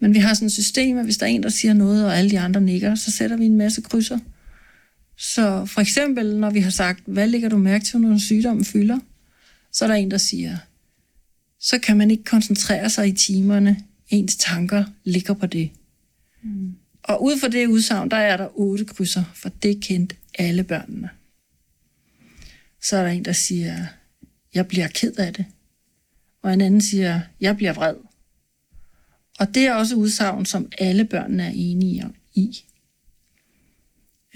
Men 0.00 0.14
vi 0.14 0.18
har 0.18 0.34
sådan 0.34 0.46
et 0.46 0.52
system, 0.52 0.98
at 0.98 1.04
hvis 1.04 1.16
der 1.16 1.26
er 1.26 1.30
en, 1.30 1.42
der 1.42 1.48
siger 1.48 1.74
noget, 1.74 2.04
og 2.04 2.18
alle 2.18 2.30
de 2.30 2.40
andre 2.40 2.60
nikker, 2.60 2.94
så 2.94 3.10
sætter 3.10 3.36
vi 3.36 3.44
en 3.44 3.56
masse 3.56 3.80
krydser. 3.80 4.18
Så 5.16 5.66
for 5.66 5.80
eksempel, 5.80 6.36
når 6.36 6.50
vi 6.50 6.60
har 6.60 6.70
sagt, 6.70 7.02
hvad 7.06 7.28
lægger 7.28 7.48
du 7.48 7.58
mærke 7.58 7.84
til, 7.84 8.00
når 8.00 8.18
sygdommen 8.18 8.64
fylder? 8.64 8.98
Så 9.72 9.84
er 9.84 9.88
der 9.88 9.94
en, 9.94 10.10
der 10.10 10.18
siger, 10.18 10.56
så 11.60 11.78
kan 11.78 11.96
man 11.96 12.10
ikke 12.10 12.24
koncentrere 12.24 12.90
sig 12.90 13.08
i 13.08 13.12
timerne. 13.12 13.76
Ens 14.08 14.36
tanker 14.36 14.84
ligger 15.04 15.34
på 15.34 15.46
det. 15.46 15.70
Mm. 16.42 16.74
Og 17.02 17.24
ud 17.24 17.38
fra 17.38 17.48
det 17.48 17.66
udsagn, 17.66 18.10
der 18.10 18.16
er 18.16 18.36
der 18.36 18.48
otte 18.58 18.84
krydser, 18.84 19.24
for 19.34 19.48
det 19.48 19.80
kendt 19.80 20.16
alle 20.38 20.64
børnene. 20.64 21.10
Så 22.82 22.96
er 22.96 23.02
der 23.02 23.10
en, 23.10 23.24
der 23.24 23.32
siger, 23.32 23.86
jeg 24.54 24.68
bliver 24.68 24.88
ked 24.88 25.18
af 25.18 25.34
det. 25.34 25.44
Og 26.42 26.52
en 26.52 26.60
anden 26.60 26.80
siger, 26.80 27.20
jeg 27.40 27.56
bliver 27.56 27.72
vred. 27.72 27.94
Og 29.38 29.54
det 29.54 29.66
er 29.66 29.74
også 29.74 29.94
udsagn, 29.94 30.46
som 30.46 30.72
alle 30.78 31.04
børnene 31.04 31.42
er 31.42 31.52
enige 31.54 32.04
om 32.04 32.14
i. 32.34 32.64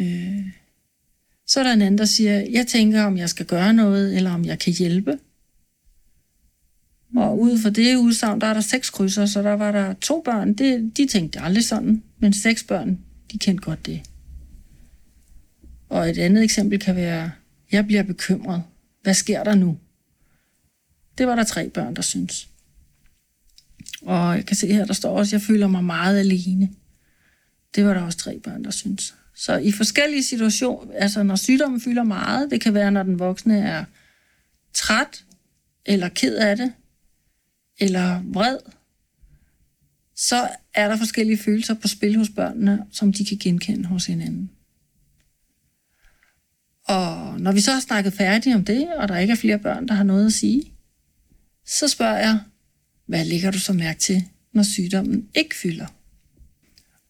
Øh. 0.01 0.47
Så 1.47 1.61
er 1.61 1.65
der 1.65 1.73
en 1.73 1.83
anden, 1.83 1.99
der 1.99 2.05
siger, 2.05 2.41
jeg 2.51 2.67
tænker, 2.67 3.03
om 3.03 3.17
jeg 3.17 3.29
skal 3.29 3.47
gøre 3.47 3.75
noget, 3.75 4.17
eller 4.17 4.31
om 4.31 4.45
jeg 4.45 4.59
kan 4.59 4.73
hjælpe. 4.73 5.19
Og 7.17 7.41
ud 7.41 7.59
fra 7.59 7.71
det 7.71 7.97
udsagn, 7.97 8.41
der 8.41 8.47
er 8.47 8.55
der 8.55 8.61
seks 8.61 8.91
krydser, 8.91 9.27
så 9.27 9.43
der 9.43 9.53
var 9.53 9.73
der 9.73 9.93
to 9.93 10.23
børn, 10.25 10.55
det, 10.55 10.97
de 10.97 11.07
tænkte 11.07 11.41
aldrig 11.41 11.65
sådan, 11.65 12.03
men 12.19 12.33
seks 12.33 12.63
børn, 12.63 12.99
de 13.33 13.39
kendte 13.39 13.65
godt 13.65 13.87
det. 13.87 14.03
Og 15.89 16.11
et 16.11 16.19
andet 16.19 16.45
eksempel 16.45 16.79
kan 16.79 16.97
være, 16.97 17.31
jeg 17.73 17.87
bliver 17.87 18.03
bekymret. 18.03 18.63
Hvad 19.03 19.15
sker 19.15 19.45
der 19.45 19.55
nu? 19.55 19.79
Det 21.19 21.27
var 21.27 21.35
der 21.35 21.45
tre 21.45 21.69
børn, 21.69 21.97
der 21.97 22.03
synes. 22.03 22.49
Og 24.03 24.37
jeg 24.37 24.47
kan 24.47 24.57
se 24.57 24.73
her, 24.73 24.85
der 24.85 24.95
står 24.95 25.19
også, 25.19 25.37
jeg 25.37 25.43
føler 25.43 25.67
mig 25.67 25.85
meget 25.85 26.19
alene. 26.19 26.71
Det 27.75 27.85
var 27.85 27.95
der 27.95 28.01
også 28.01 28.19
tre 28.19 28.39
børn, 28.39 28.65
der 28.65 28.71
synes. 28.71 29.15
Så 29.35 29.57
i 29.57 29.73
forskellige 29.73 30.23
situationer, 30.23 30.93
altså 30.95 31.23
når 31.23 31.37
sygdommen 31.37 31.81
fylder 31.81 32.03
meget, 32.03 32.51
det 32.51 32.61
kan 32.61 32.75
være, 32.75 32.91
når 32.91 33.03
den 33.03 33.19
voksne 33.19 33.59
er 33.59 33.85
træt, 34.75 35.25
eller 35.87 36.09
ked 36.09 36.37
af 36.37 36.57
det, 36.57 36.73
eller 37.79 38.23
vred, 38.25 38.59
så 40.17 40.49
er 40.75 40.89
der 40.89 40.97
forskellige 40.97 41.39
følelser 41.39 41.75
på 41.75 41.89
spil 41.89 42.17
hos 42.17 42.29
børnene, 42.29 42.87
som 42.93 43.13
de 43.13 43.25
kan 43.25 43.39
genkende 43.39 43.89
hos 43.89 44.07
hinanden. 44.07 44.51
Og 46.85 47.41
når 47.41 47.53
vi 47.53 47.61
så 47.61 47.73
har 47.73 47.81
snakket 47.81 48.13
færdigt 48.13 48.57
om 48.57 48.65
det, 48.65 48.95
og 48.95 49.09
der 49.09 49.19
ikke 49.19 49.33
er 49.33 49.37
flere 49.37 49.59
børn, 49.59 49.89
der 49.89 49.95
har 49.95 50.05
noget 50.05 50.27
at 50.27 50.33
sige, 50.33 50.73
så 51.67 51.89
spørger 51.89 52.19
jeg, 52.19 52.41
hvad 53.07 53.25
ligger 53.25 53.51
du 53.51 53.59
så 53.59 53.73
mærke 53.73 54.01
til, 54.01 54.25
når 54.53 54.63
sygdommen 54.63 55.29
ikke 55.35 55.57
fylder? 55.57 55.87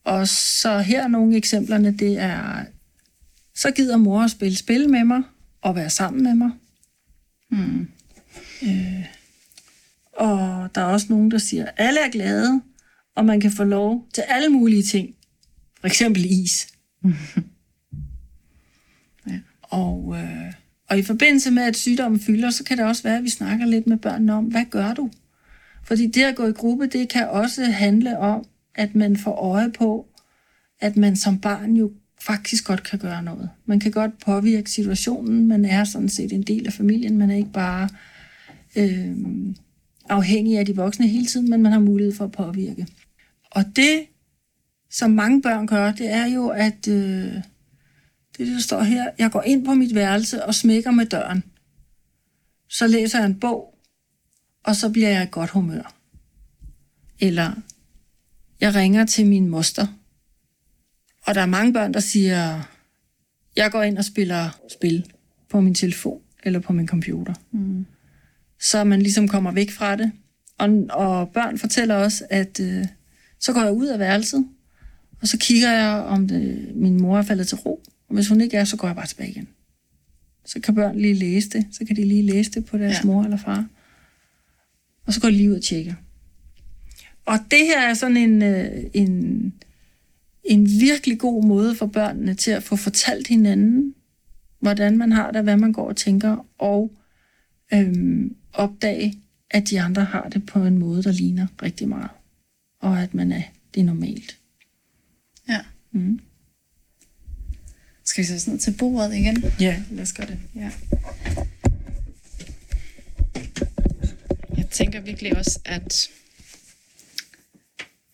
Og 0.05 0.29
så 0.29 0.79
her 0.79 1.03
er 1.03 1.09
nogle 1.09 1.37
eksemplerne, 1.37 1.97
det 1.97 2.19
er, 2.19 2.65
så 3.55 3.71
gider 3.71 3.97
mor 3.97 4.23
at 4.23 4.31
spille 4.31 4.57
spil 4.57 4.91
med 4.91 5.05
mig, 5.05 5.23
og 5.61 5.77
være 5.77 5.91
sammen 5.91 6.23
med 6.23 6.35
mig. 6.35 6.51
Hmm. 7.51 7.89
Øh, 8.63 9.05
og 10.13 10.71
der 10.75 10.81
er 10.81 10.85
også 10.85 11.07
nogen, 11.09 11.31
der 11.31 11.39
siger, 11.39 11.65
at 11.65 11.73
alle 11.77 12.01
er 12.01 12.11
glade, 12.11 12.61
og 13.17 13.25
man 13.25 13.41
kan 13.41 13.53
få 13.53 13.65
lov 13.65 14.07
til 14.15 14.25
alle 14.29 14.49
mulige 14.49 14.83
ting. 14.83 15.15
For 15.81 15.87
eksempel 15.87 16.25
is. 16.25 16.69
ja. 19.29 19.39
og, 19.63 20.17
øh, 20.19 20.53
og 20.91 20.99
i 20.99 21.03
forbindelse 21.03 21.51
med, 21.51 21.63
at 21.63 21.77
sygdommen 21.77 22.21
fylder, 22.21 22.51
så 22.51 22.65
kan 22.65 22.79
det 22.79 22.87
også 22.87 23.03
være, 23.03 23.19
at 23.19 23.25
vi 23.25 23.31
snakker 23.31 23.67
lidt 23.67 23.87
med 23.87 23.97
børnene 23.97 24.35
om, 24.35 24.45
hvad 24.45 24.65
gør 24.71 24.95
du? 24.95 25.11
Fordi 25.85 26.07
det 26.07 26.23
at 26.23 26.37
gå 26.37 26.47
i 26.47 26.53
gruppe, 26.53 26.87
det 26.87 27.09
kan 27.09 27.29
også 27.29 27.65
handle 27.65 28.19
om, 28.19 28.45
at 28.75 28.95
man 28.95 29.17
får 29.17 29.33
øje 29.33 29.71
på, 29.71 30.07
at 30.81 30.97
man 30.97 31.17
som 31.17 31.41
barn 31.41 31.77
jo 31.77 31.93
faktisk 32.21 32.67
godt 32.67 32.83
kan 32.83 32.99
gøre 32.99 33.23
noget. 33.23 33.51
Man 33.67 33.81
kan 33.81 33.91
godt 33.91 34.19
påvirke 34.25 34.71
situationen. 34.71 35.49
Man 35.49 35.65
er 35.65 35.85
sådan 35.85 36.09
set 36.09 36.33
en 36.33 36.43
del 36.43 36.67
af 36.67 36.73
familien. 36.73 37.19
Man 37.19 37.31
er 37.31 37.37
ikke 37.37 37.53
bare 37.53 37.89
øh, 38.77 39.17
afhængig 40.13 40.59
af 40.59 40.67
de 40.67 40.77
voksne 40.77 41.09
hele 41.09 41.27
tiden, 41.27 41.51
men 41.51 41.63
man 41.63 41.73
har 41.73 41.81
mulighed 41.81 42.15
for 42.15 42.25
at 42.25 42.33
påvirke. 42.33 42.87
Og 43.51 43.65
det, 43.77 44.07
som 44.91 45.11
mange 45.11 45.43
børn 45.43 45.67
gør, 45.67 45.93
det 45.93 46.13
er 46.13 46.27
jo, 46.27 46.49
at 46.49 46.89
øh, 46.89 47.35
det, 48.39 48.47
der 48.47 48.59
står 48.61 48.83
her, 48.83 49.11
jeg 49.19 49.31
går 49.31 49.43
ind 49.43 49.65
på 49.65 49.75
mit 49.75 49.95
værelse 49.95 50.45
og 50.45 50.55
smækker 50.55 50.91
med 50.91 51.07
døren. 51.07 51.45
Så 52.69 52.87
læser 52.87 53.19
jeg 53.19 53.27
en 53.27 53.41
bog, 53.41 53.79
og 54.65 54.77
så 54.77 54.91
bliver 54.91 55.09
jeg 55.09 55.23
i 55.23 55.29
godt 55.31 55.51
humør. 55.51 55.95
Eller 57.21 57.53
jeg 58.61 58.75
ringer 58.75 59.07
til 59.07 59.27
min 59.27 59.49
moster. 59.49 59.87
Og 61.27 61.35
der 61.35 61.41
er 61.41 61.47
mange 61.47 61.73
børn, 61.73 61.95
der 61.95 62.01
siger, 62.01 62.63
jeg 63.57 63.73
går 63.73 63.83
ind 63.83 63.99
og 63.99 64.05
spiller 64.05 64.59
spil 64.73 65.13
på 65.49 65.61
min 65.61 65.75
telefon 65.75 66.21
eller 66.43 66.61
på 66.61 66.73
min 66.73 66.89
computer. 66.89 67.35
Mm. 67.51 67.87
Så 68.63 68.85
man 68.85 69.03
ligesom 69.03 69.29
kommer 69.29 69.53
væk 69.53 69.71
fra 69.71 69.97
det. 69.97 70.13
Og, 70.59 70.87
og 70.91 71.29
børn 71.29 71.59
fortæller 71.59 71.95
også, 71.95 72.25
at 72.31 72.61
øh, 72.61 72.87
så 73.41 73.53
går 73.53 73.63
jeg 73.63 73.73
ud 73.73 73.87
af 73.87 73.99
værelset, 73.99 74.47
og 75.21 75.29
så 75.29 75.39
kigger 75.39 75.71
jeg, 75.71 75.89
om 75.89 76.29
det, 76.29 76.73
min 76.75 77.03
mor 77.03 77.19
er 77.19 77.23
faldet 77.23 77.49
til 77.49 77.59
ro. 77.59 77.83
Og 78.09 78.15
hvis 78.15 78.29
hun 78.29 78.41
ikke 78.41 78.57
er, 78.57 78.65
så 78.65 78.77
går 78.77 78.89
jeg 78.89 78.97
bare 78.97 79.07
tilbage 79.07 79.31
igen. 79.31 79.49
Så 80.45 80.61
kan 80.61 80.75
børn 80.75 80.99
lige 80.99 81.15
læse 81.15 81.51
det. 81.51 81.67
Så 81.73 81.85
kan 81.85 81.97
de 81.97 82.05
lige 82.05 82.23
læse 82.23 82.51
det 82.51 82.65
på 82.65 82.79
deres 82.79 82.97
ja. 83.05 83.07
mor 83.07 83.25
eller 83.25 83.37
far. 83.37 83.67
Og 85.07 85.13
så 85.13 85.21
går 85.21 85.29
de 85.29 85.35
lige 85.35 85.51
ud 85.51 85.57
og 85.57 85.63
tjekker. 85.63 85.95
Og 87.27 87.39
det 87.51 87.59
her 87.59 87.81
er 87.81 87.95
sådan 87.95 88.17
en, 88.17 88.43
øh, 88.43 88.85
en, 88.95 89.53
en 90.45 90.67
virkelig 90.81 91.19
god 91.19 91.45
måde 91.45 91.75
for 91.75 91.87
børnene 91.87 92.35
til 92.35 92.51
at 92.51 92.63
få 92.63 92.77
fortalt 92.77 93.29
hinanden, 93.29 93.95
hvordan 94.61 94.99
man 94.99 95.13
har 95.13 95.31
det, 95.31 95.43
hvad 95.43 95.57
man 95.57 95.73
går 95.73 95.89
og 95.89 95.97
tænker, 95.97 96.47
og 96.59 96.93
øhm, 97.75 98.37
opdage, 98.53 99.19
at 99.51 99.71
de 99.71 99.81
andre 99.81 100.05
har 100.05 100.29
det 100.29 100.47
på 100.47 100.65
en 100.65 100.79
måde, 100.79 101.03
der 101.03 101.13
ligner 101.13 101.47
rigtig 101.63 101.89
meget. 101.89 102.11
Og 102.81 103.03
at 103.03 103.15
man 103.15 103.33
er, 103.33 103.43
det 103.75 103.81
er 103.81 103.85
normalt. 103.85 104.39
Ja. 105.49 105.61
Mm. 105.93 106.21
Skal 108.05 108.23
vi 108.23 108.27
så 108.27 108.39
sådan 108.39 108.59
til 108.59 108.75
bordet 108.79 109.15
igen? 109.15 109.45
Ja, 109.61 109.83
lad 109.91 110.03
os 110.03 110.13
gøre 110.13 110.27
det. 110.27 110.39
Ja. 110.55 110.71
Jeg 114.57 114.69
tænker 114.71 115.01
virkelig 115.01 115.37
også, 115.37 115.61
at 115.65 116.11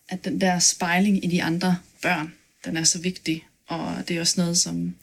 at 0.08 0.24
den 0.24 0.40
der 0.40 0.58
spejling 0.58 1.24
i 1.24 1.28
de 1.28 1.42
andre 1.42 1.78
børn, 2.02 2.32
den 2.64 2.76
er 2.76 2.84
så 2.84 3.00
vigtig. 3.00 3.44
Og 3.66 4.08
det 4.08 4.16
er 4.16 4.20
også 4.20 4.40
noget, 4.40 4.58
som 4.58 4.94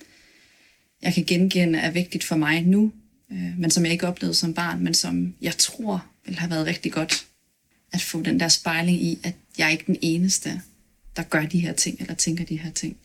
jeg 1.02 1.14
kan 1.14 1.24
genkende 1.26 1.80
er 1.80 1.92
vigtigt 1.92 2.24
for 2.24 2.36
mig 2.36 2.62
nu, 2.62 2.94
øh, 3.32 3.60
men 3.60 3.72
som 3.72 3.84
jeg 3.84 3.92
ikke 3.92 4.08
oplevede 4.08 4.36
som 4.36 4.54
barn, 4.54 4.84
men 4.84 4.94
som 4.94 5.36
jeg 5.42 5.58
tror 5.58 6.06
ville 6.26 6.40
have 6.40 6.52
været 6.52 6.66
rigtig 6.68 6.94
godt 6.94 7.28
at 7.92 8.02
få 8.02 8.22
den 8.22 8.40
der 8.40 8.48
spejling 8.48 9.02
i, 9.02 9.20
at 9.24 9.36
jeg 9.58 9.66
er 9.66 9.72
ikke 9.72 9.88
den 9.88 9.98
eneste, 10.02 10.62
der 11.16 11.24
gør 11.24 11.46
de 11.46 11.60
her 11.60 11.74
ting, 11.74 12.02
eller 12.02 12.14
tænker 12.14 12.46
de 12.46 12.60
her 12.60 12.72
ting. 12.72 12.98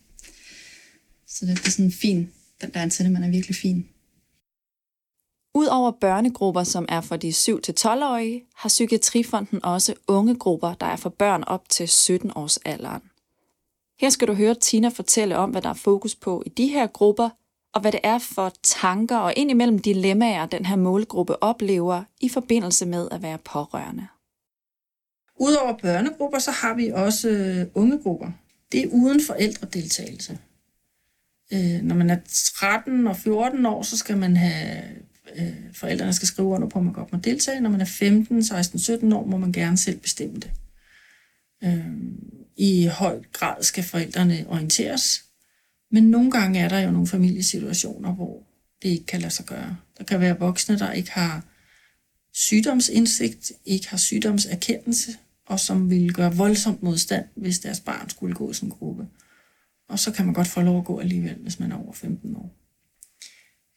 Så 1.26 1.46
det, 1.46 1.58
det 1.58 1.66
er 1.66 1.70
sådan 1.70 1.92
fin, 1.92 2.30
den 2.60 2.70
der 2.74 2.82
antenne, 2.82 3.10
man 3.10 3.24
er 3.24 3.30
virkelig 3.30 3.56
fin. 3.56 3.88
Udover 5.54 5.90
børnegrupper, 5.90 6.64
som 6.64 6.86
er 6.88 7.00
for 7.00 7.16
de 7.16 7.28
7-12-årige, 7.28 8.44
har 8.54 8.68
Psykiatrifonden 8.68 9.64
også 9.64 9.94
unge 10.06 10.34
grupper, 10.34 10.74
der 10.74 10.86
er 10.86 10.96
for 10.96 11.08
børn 11.10 11.44
op 11.44 11.68
til 11.68 11.88
17 11.88 12.32
års 12.34 12.56
alderen. 12.56 13.02
Her 14.00 14.10
skal 14.10 14.28
du 14.28 14.34
høre 14.34 14.54
Tina 14.54 14.88
fortælle 14.88 15.36
om, 15.36 15.50
hvad 15.50 15.62
der 15.62 15.68
er 15.68 15.74
fokus 15.74 16.14
på 16.14 16.42
i 16.46 16.48
de 16.48 16.66
her 16.66 16.86
grupper, 16.86 17.30
og 17.74 17.80
hvad 17.80 17.92
det 17.92 18.00
er 18.02 18.18
for 18.18 18.52
tanker 18.62 19.16
og 19.16 19.34
indimellem 19.36 19.78
dilemmaer, 19.78 20.46
den 20.46 20.66
her 20.66 20.76
målgruppe 20.76 21.42
oplever 21.42 22.04
i 22.20 22.28
forbindelse 22.28 22.86
med 22.86 23.08
at 23.10 23.22
være 23.22 23.38
pårørende. 23.38 24.06
Udover 25.36 25.76
børnegrupper, 25.76 26.38
så 26.38 26.50
har 26.50 26.74
vi 26.74 26.88
også 26.88 27.28
øh, 27.28 27.66
ungegrupper. 27.74 28.30
Det 28.72 28.82
er 28.82 28.88
uden 28.92 29.20
forældredeltagelse. 29.26 30.38
Øh, 31.52 31.82
når 31.82 31.94
man 31.94 32.10
er 32.10 32.18
13 32.26 33.06
og 33.06 33.16
14 33.16 33.66
år, 33.66 33.82
så 33.82 33.96
skal 33.96 34.16
man 34.16 34.36
have 34.36 34.82
øh, 35.36 35.54
forældrene 35.72 36.12
skal 36.12 36.28
skrive 36.28 36.48
under 36.48 36.68
på, 36.68 36.78
at 36.78 36.84
man 36.84 36.94
godt 36.94 37.12
må 37.12 37.18
deltage. 37.18 37.60
Når 37.60 37.70
man 37.70 37.80
er 37.80 37.84
15, 37.84 38.44
16, 38.44 38.78
17 38.78 39.12
år, 39.12 39.26
må 39.26 39.36
man 39.36 39.52
gerne 39.52 39.76
selv 39.76 39.98
bestemme 39.98 40.34
det. 40.34 40.50
Øh, 41.64 41.86
I 42.56 42.86
høj 42.86 43.22
grad 43.32 43.62
skal 43.62 43.84
forældrene 43.84 44.44
orienteres, 44.48 45.24
men 45.90 46.10
nogle 46.10 46.30
gange 46.30 46.60
er 46.60 46.68
der 46.68 46.78
jo 46.78 46.90
nogle 46.90 47.06
familiesituationer, 47.06 48.12
hvor 48.12 48.42
det 48.82 48.88
ikke 48.88 49.06
kan 49.06 49.20
lade 49.20 49.32
sig 49.32 49.46
gøre. 49.46 49.76
Der 49.98 50.04
kan 50.04 50.20
være 50.20 50.38
voksne, 50.38 50.78
der 50.78 50.92
ikke 50.92 51.10
har 51.10 51.44
sygdomsindsigt, 52.32 53.52
ikke 53.64 53.88
har 53.88 53.96
sygdomserkendelse, 53.96 55.12
og 55.46 55.60
som 55.60 55.90
vil 55.90 56.12
gøre 56.12 56.34
voldsomt 56.34 56.82
modstand, 56.82 57.24
hvis 57.34 57.58
deres 57.58 57.80
barn 57.80 58.10
skulle 58.10 58.34
gå 58.34 58.50
i 58.50 58.54
sådan 58.54 58.68
en 58.68 58.74
gruppe. 58.78 59.06
Og 59.88 59.98
så 59.98 60.12
kan 60.12 60.24
man 60.24 60.34
godt 60.34 60.46
få 60.46 60.60
lov 60.60 60.78
at 60.78 60.84
gå 60.84 61.00
alligevel, 61.00 61.34
hvis 61.34 61.60
man 61.60 61.72
er 61.72 61.76
over 61.76 61.92
15 61.92 62.36
år. 62.36 62.56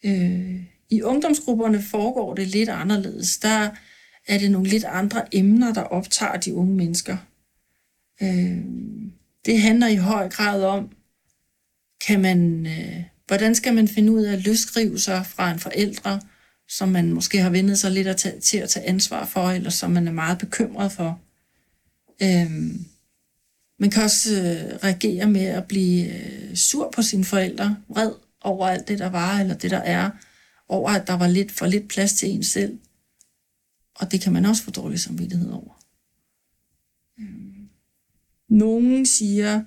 Øh, 0.05 0.63
I 0.89 1.01
ungdomsgrupperne 1.01 1.81
foregår 1.81 2.33
det 2.33 2.47
lidt 2.47 2.69
anderledes. 2.69 3.37
Der 3.37 3.69
er 4.27 4.37
det 4.37 4.51
nogle 4.51 4.69
lidt 4.69 4.83
andre 4.83 5.35
emner, 5.35 5.73
der 5.73 5.81
optager 5.81 6.37
de 6.37 6.53
unge 6.53 6.75
mennesker. 6.75 7.17
Øh, 8.21 8.57
det 9.45 9.61
handler 9.61 9.87
i 9.87 9.95
høj 9.95 10.29
grad 10.29 10.63
om, 10.63 10.89
kan 12.07 12.21
man, 12.21 12.65
øh, 12.65 13.03
hvordan 13.27 13.55
skal 13.55 13.73
man 13.73 13.87
finde 13.87 14.11
ud 14.11 14.23
af 14.23 14.33
at 14.33 14.45
løsskrive 14.45 14.99
sig 14.99 15.25
fra 15.25 15.51
en 15.51 15.59
forældre, 15.59 16.21
som 16.69 16.89
man 16.89 17.13
måske 17.13 17.41
har 17.41 17.49
vendet 17.49 17.79
sig 17.79 17.91
lidt 17.91 18.07
at 18.07 18.17
tage, 18.17 18.39
til 18.39 18.57
at 18.57 18.69
tage 18.69 18.85
ansvar 18.85 19.25
for, 19.25 19.49
eller 19.49 19.69
som 19.69 19.91
man 19.91 20.07
er 20.07 20.11
meget 20.11 20.37
bekymret 20.37 20.91
for. 20.91 21.21
Øhm, 22.21 22.85
man 23.79 23.89
kan 23.89 24.03
også 24.03 24.35
øh, 24.35 24.83
reagere 24.83 25.27
med 25.27 25.45
at 25.45 25.67
blive 25.67 26.15
øh, 26.15 26.55
sur 26.55 26.91
på 26.95 27.01
sine 27.01 27.25
forældre, 27.25 27.77
vred 27.87 28.11
over 28.41 28.67
alt 28.67 28.87
det, 28.87 28.99
der 28.99 29.09
var, 29.09 29.39
eller 29.39 29.55
det, 29.55 29.71
der 29.71 29.77
er, 29.77 30.09
over 30.67 30.89
at 30.89 31.07
der 31.07 31.13
var 31.13 31.27
lidt 31.27 31.51
for 31.51 31.65
lidt 31.65 31.87
plads 31.87 32.13
til 32.13 32.29
en 32.29 32.43
selv. 32.43 32.79
Og 33.95 34.11
det 34.11 34.21
kan 34.21 34.33
man 34.33 34.45
også 34.45 34.63
få 34.63 34.71
dårlig 34.71 34.99
samvittighed 34.99 35.51
over. 35.51 35.83
Øhm. 37.19 37.69
Nogen 38.49 39.05
siger, 39.05 39.63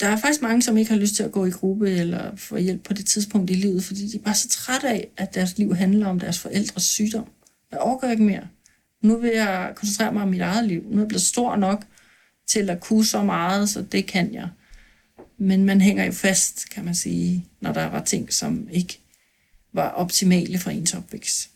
der 0.00 0.08
er 0.08 0.16
faktisk 0.16 0.42
mange, 0.42 0.62
som 0.62 0.76
ikke 0.76 0.90
har 0.90 0.98
lyst 0.98 1.14
til 1.14 1.22
at 1.22 1.32
gå 1.32 1.46
i 1.46 1.50
gruppe 1.50 1.90
eller 1.90 2.36
få 2.36 2.56
hjælp 2.56 2.82
på 2.82 2.92
det 2.92 3.06
tidspunkt 3.06 3.50
i 3.50 3.54
livet, 3.54 3.84
fordi 3.84 4.08
de 4.08 4.16
er 4.16 4.22
bare 4.22 4.34
så 4.34 4.48
trætte 4.48 4.88
af, 4.88 5.08
at 5.16 5.34
deres 5.34 5.58
liv 5.58 5.74
handler 5.74 6.06
om 6.06 6.20
deres 6.20 6.38
forældres 6.38 6.82
sygdom. 6.82 7.28
Jeg 7.70 7.78
overgår 7.78 8.08
ikke 8.08 8.22
mere. 8.22 8.48
Nu 9.02 9.16
vil 9.16 9.30
jeg 9.30 9.72
koncentrere 9.76 10.12
mig 10.12 10.22
om 10.22 10.28
mit 10.28 10.40
eget 10.40 10.68
liv. 10.68 10.82
Nu 10.90 10.96
er 10.96 11.00
jeg 11.00 11.08
blevet 11.08 11.22
stor 11.22 11.56
nok 11.56 11.84
til 12.46 12.70
at 12.70 12.80
kunne 12.80 13.04
så 13.04 13.22
meget, 13.22 13.68
så 13.68 13.82
det 13.82 14.06
kan 14.06 14.34
jeg. 14.34 14.48
Men 15.38 15.64
man 15.64 15.80
hænger 15.80 16.04
jo 16.04 16.12
fast, 16.12 16.70
kan 16.70 16.84
man 16.84 16.94
sige, 16.94 17.46
når 17.60 17.72
der 17.72 17.86
var 17.86 18.04
ting, 18.04 18.32
som 18.32 18.68
ikke 18.72 19.00
var 19.72 19.88
optimale 19.88 20.58
for 20.58 20.70
ens 20.70 20.94
opvækst. 20.94 21.50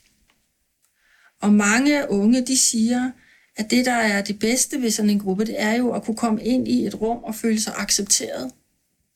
Og 1.42 1.52
mange 1.52 2.10
unge, 2.10 2.46
de 2.46 2.58
siger, 2.58 3.10
at 3.56 3.70
det, 3.70 3.86
der 3.86 3.92
er 3.92 4.22
det 4.22 4.38
bedste 4.38 4.82
ved 4.82 4.90
sådan 4.90 5.10
en 5.10 5.20
gruppe, 5.20 5.44
det 5.44 5.62
er 5.62 5.74
jo 5.74 5.92
at 5.92 6.02
kunne 6.02 6.16
komme 6.16 6.44
ind 6.44 6.68
i 6.68 6.86
et 6.86 7.00
rum 7.00 7.24
og 7.24 7.34
føle 7.34 7.60
sig 7.60 7.72
accepteret. 7.76 8.50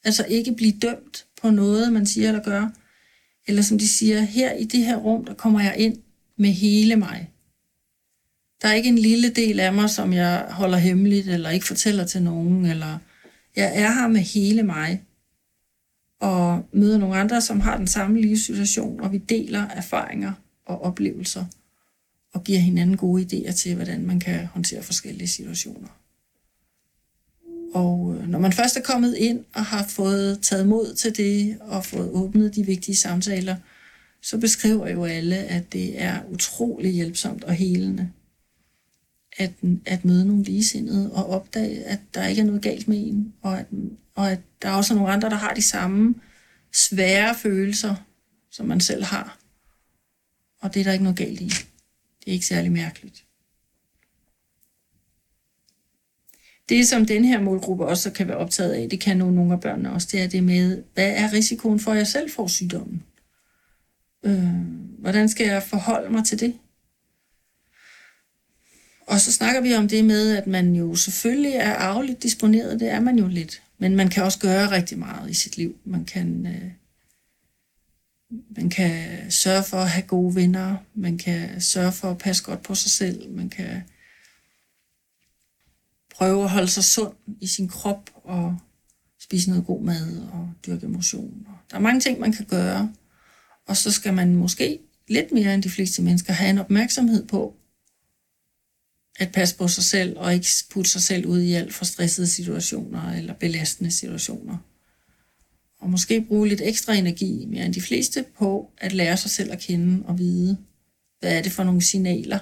Altså 0.05 0.25
ikke 0.29 0.55
blive 0.55 0.73
dømt 0.73 1.27
på 1.43 1.51
noget, 1.51 1.93
man 1.93 2.07
siger 2.07 2.29
eller 2.29 2.43
gør. 2.43 2.69
Eller 3.47 3.63
som 3.63 3.79
de 3.79 3.89
siger, 3.89 4.21
her 4.21 4.53
i 4.53 4.65
det 4.65 4.85
her 4.85 4.97
rum, 4.97 5.25
der 5.25 5.35
kommer 5.35 5.61
jeg 5.61 5.75
ind 5.79 5.97
med 6.37 6.51
hele 6.51 6.97
mig. 6.97 7.31
Der 8.63 8.69
er 8.69 8.73
ikke 8.73 8.89
en 8.89 8.99
lille 8.99 9.29
del 9.29 9.61
af 9.61 9.73
mig, 9.73 9.91
som 9.91 10.13
jeg 10.13 10.47
holder 10.51 10.79
hemmeligt, 10.79 11.29
eller 11.29 11.51
ikke 11.51 11.67
fortæller 11.67 12.05
til 12.05 12.23
nogen, 12.23 12.67
eller 12.67 12.99
jeg 13.57 13.73
er 13.75 13.93
her 13.93 14.09
med 14.09 14.21
hele 14.21 14.63
mig. 14.63 15.03
Og 16.21 16.69
møder 16.73 16.99
nogle 16.99 17.17
andre, 17.17 17.41
som 17.41 17.61
har 17.61 17.77
den 17.77 17.87
samme 17.87 18.21
livssituation, 18.21 19.01
og 19.01 19.13
vi 19.13 19.19
deler 19.19 19.67
erfaringer 19.69 20.33
og 20.67 20.83
oplevelser 20.83 21.45
og 22.35 22.45
giver 22.45 22.59
hinanden 22.59 22.97
gode 22.97 23.23
idéer 23.23 23.53
til, 23.53 23.75
hvordan 23.75 24.07
man 24.07 24.21
kan 24.21 24.47
håndtere 24.47 24.83
forskellige 24.83 25.29
situationer. 25.29 25.89
Og 27.75 28.17
øh, 28.17 28.29
når 28.29 28.39
man 28.39 28.53
først 28.53 28.77
er 28.77 28.83
kommet 28.83 29.15
ind 29.17 29.45
og 29.55 29.65
har 29.65 29.87
fået 29.87 30.39
taget 30.43 30.69
mod 30.69 30.95
til 30.95 31.17
det, 31.17 31.59
og 31.61 31.85
fået 31.85 32.11
åbnet 32.11 32.55
de 32.55 32.67
vigtige 32.67 32.97
samtaler, 32.97 33.57
så 34.23 34.39
beskriver 34.39 34.89
jo 34.89 35.05
alle, 35.05 35.37
at 35.37 35.73
det 35.73 36.03
er 36.03 36.23
utrolig 36.31 36.93
hjælpsomt 36.93 37.45
og 37.45 37.55
helende 37.55 38.11
at, 39.39 39.53
at 39.87 40.05
møde 40.05 40.27
nogle 40.27 40.43
ligesindede 40.43 41.13
og 41.13 41.27
opdage, 41.31 41.85
at 41.85 42.01
der 42.15 42.27
ikke 42.27 42.43
er 42.43 42.47
noget 42.47 42.63
galt 42.63 42.89
med 42.89 42.99
en, 43.09 43.35
og 43.43 43.59
at, 43.59 43.67
og 44.15 44.33
at 44.33 44.41
der 44.63 44.69
er 44.69 44.73
også 44.73 44.95
nogle 44.95 45.13
andre, 45.13 45.31
der 45.31 45.37
har 45.37 45.55
de 45.55 45.63
samme 45.63 46.15
svære 46.73 47.35
følelser, 47.35 47.95
som 48.51 48.67
man 48.67 48.81
selv 48.81 49.05
har. 49.05 49.39
Og 50.61 50.75
det 50.75 50.81
er 50.81 50.85
der 50.85 50.93
ikke 50.93 51.05
noget 51.05 51.19
galt 51.19 51.41
i. 51.41 51.53
Det 52.29 52.33
er 52.33 52.37
ikke 52.37 52.47
særlig 52.47 52.73
mærkeligt. 52.73 53.25
Det, 56.69 56.89
som 56.89 57.07
den 57.07 57.25
her 57.25 57.41
målgruppe 57.41 57.87
også 57.87 58.11
kan 58.11 58.29
være 58.29 58.37
optaget 58.37 58.73
af, 58.73 58.91
det 58.91 59.01
kan 59.01 59.17
nogle, 59.17 59.35
nogle 59.35 59.53
af 59.53 59.61
børnene 59.61 59.93
også, 59.93 60.09
det 60.13 60.23
er 60.23 60.29
det 60.29 60.45
med, 60.45 60.83
hvad 60.95 61.13
er 61.17 61.33
risikoen 61.33 61.81
for, 61.81 61.91
at 61.93 61.99
jeg 61.99 62.07
selv 62.07 62.31
får 62.31 62.47
sygdommen? 62.47 63.03
Øh, 64.23 64.55
hvordan 64.99 65.29
skal 65.29 65.47
jeg 65.47 65.63
forholde 65.63 66.13
mig 66.13 66.25
til 66.25 66.41
det? 66.41 66.59
Og 69.07 69.21
så 69.21 69.33
snakker 69.33 69.61
vi 69.61 69.75
om 69.75 69.89
det 69.89 70.05
med, 70.05 70.37
at 70.37 70.47
man 70.47 70.75
jo 70.75 70.95
selvfølgelig 70.95 71.53
er 71.53 71.75
arveligt 71.75 72.23
disponeret, 72.23 72.81
det 72.81 72.91
er 72.91 73.01
man 73.01 73.19
jo 73.19 73.27
lidt. 73.27 73.63
Men 73.79 73.97
man 73.97 74.09
kan 74.09 74.23
også 74.23 74.39
gøre 74.39 74.71
rigtig 74.71 74.99
meget 74.99 75.31
i 75.31 75.35
sit 75.35 75.57
liv. 75.57 75.77
Man 75.85 76.05
kan 76.05 76.47
øh, 76.47 76.71
man 78.31 78.71
kan 78.71 79.31
sørge 79.31 79.65
for 79.65 79.77
at 79.77 79.91
have 79.91 80.07
gode 80.07 80.35
venner. 80.35 80.77
Man 80.95 81.19
kan 81.19 81.61
sørge 81.61 81.93
for 81.93 82.11
at 82.11 82.19
passe 82.19 82.45
godt 82.45 82.63
på 82.63 82.75
sig 82.75 82.91
selv. 82.91 83.31
Man 83.31 83.49
kan 83.51 83.83
prøve 86.15 86.45
at 86.45 86.51
holde 86.51 86.69
sig 86.69 86.85
sund 86.85 87.15
i 87.41 87.47
sin 87.47 87.69
krop 87.69 88.11
og 88.15 88.59
spise 89.21 89.51
noget 89.51 89.67
god 89.67 89.83
mad 89.83 90.19
og 90.33 90.51
dyrke 90.67 90.89
motion. 90.89 91.47
Der 91.71 91.77
er 91.77 91.81
mange 91.81 92.01
ting, 92.01 92.21
man 92.21 92.33
kan 92.33 92.45
gøre. 92.45 92.93
Og 93.67 93.77
så 93.77 93.93
skal 93.93 94.15
man 94.15 94.35
måske 94.35 94.79
lidt 95.09 95.33
mere 95.33 95.55
end 95.55 95.63
de 95.63 95.71
fleste 95.71 96.03
mennesker 96.03 96.33
have 96.33 96.51
en 96.51 96.59
opmærksomhed 96.59 97.27
på 97.27 97.57
at 99.19 99.33
passe 99.33 99.57
på 99.57 99.69
sig 99.69 99.85
selv 99.85 100.19
og 100.19 100.35
ikke 100.35 100.49
putte 100.71 100.91
sig 100.91 101.03
selv 101.03 101.27
ud 101.27 101.41
i 101.41 101.53
alt 101.53 101.75
for 101.75 101.85
stressede 101.85 102.27
situationer 102.27 103.13
eller 103.13 103.35
belastende 103.35 103.91
situationer 103.91 104.59
og 105.79 105.91
måske 105.91 106.21
bruge 106.29 106.49
lidt 106.49 106.61
ekstra 106.61 106.95
energi, 106.95 107.47
mere 107.47 107.67
end 107.67 107.75
de 107.75 107.81
fleste, 107.81 108.25
på 108.39 108.73
at 108.79 108.93
lære 108.93 109.17
sig 109.17 109.31
selv 109.31 109.53
at 109.53 109.61
kende 109.61 110.07
og 110.07 110.19
vide, 110.19 110.59
hvad 111.21 111.39
er 111.39 111.43
det 111.43 111.53
for 111.53 111.65
nogle 111.65 111.83
signaler, 111.83 112.39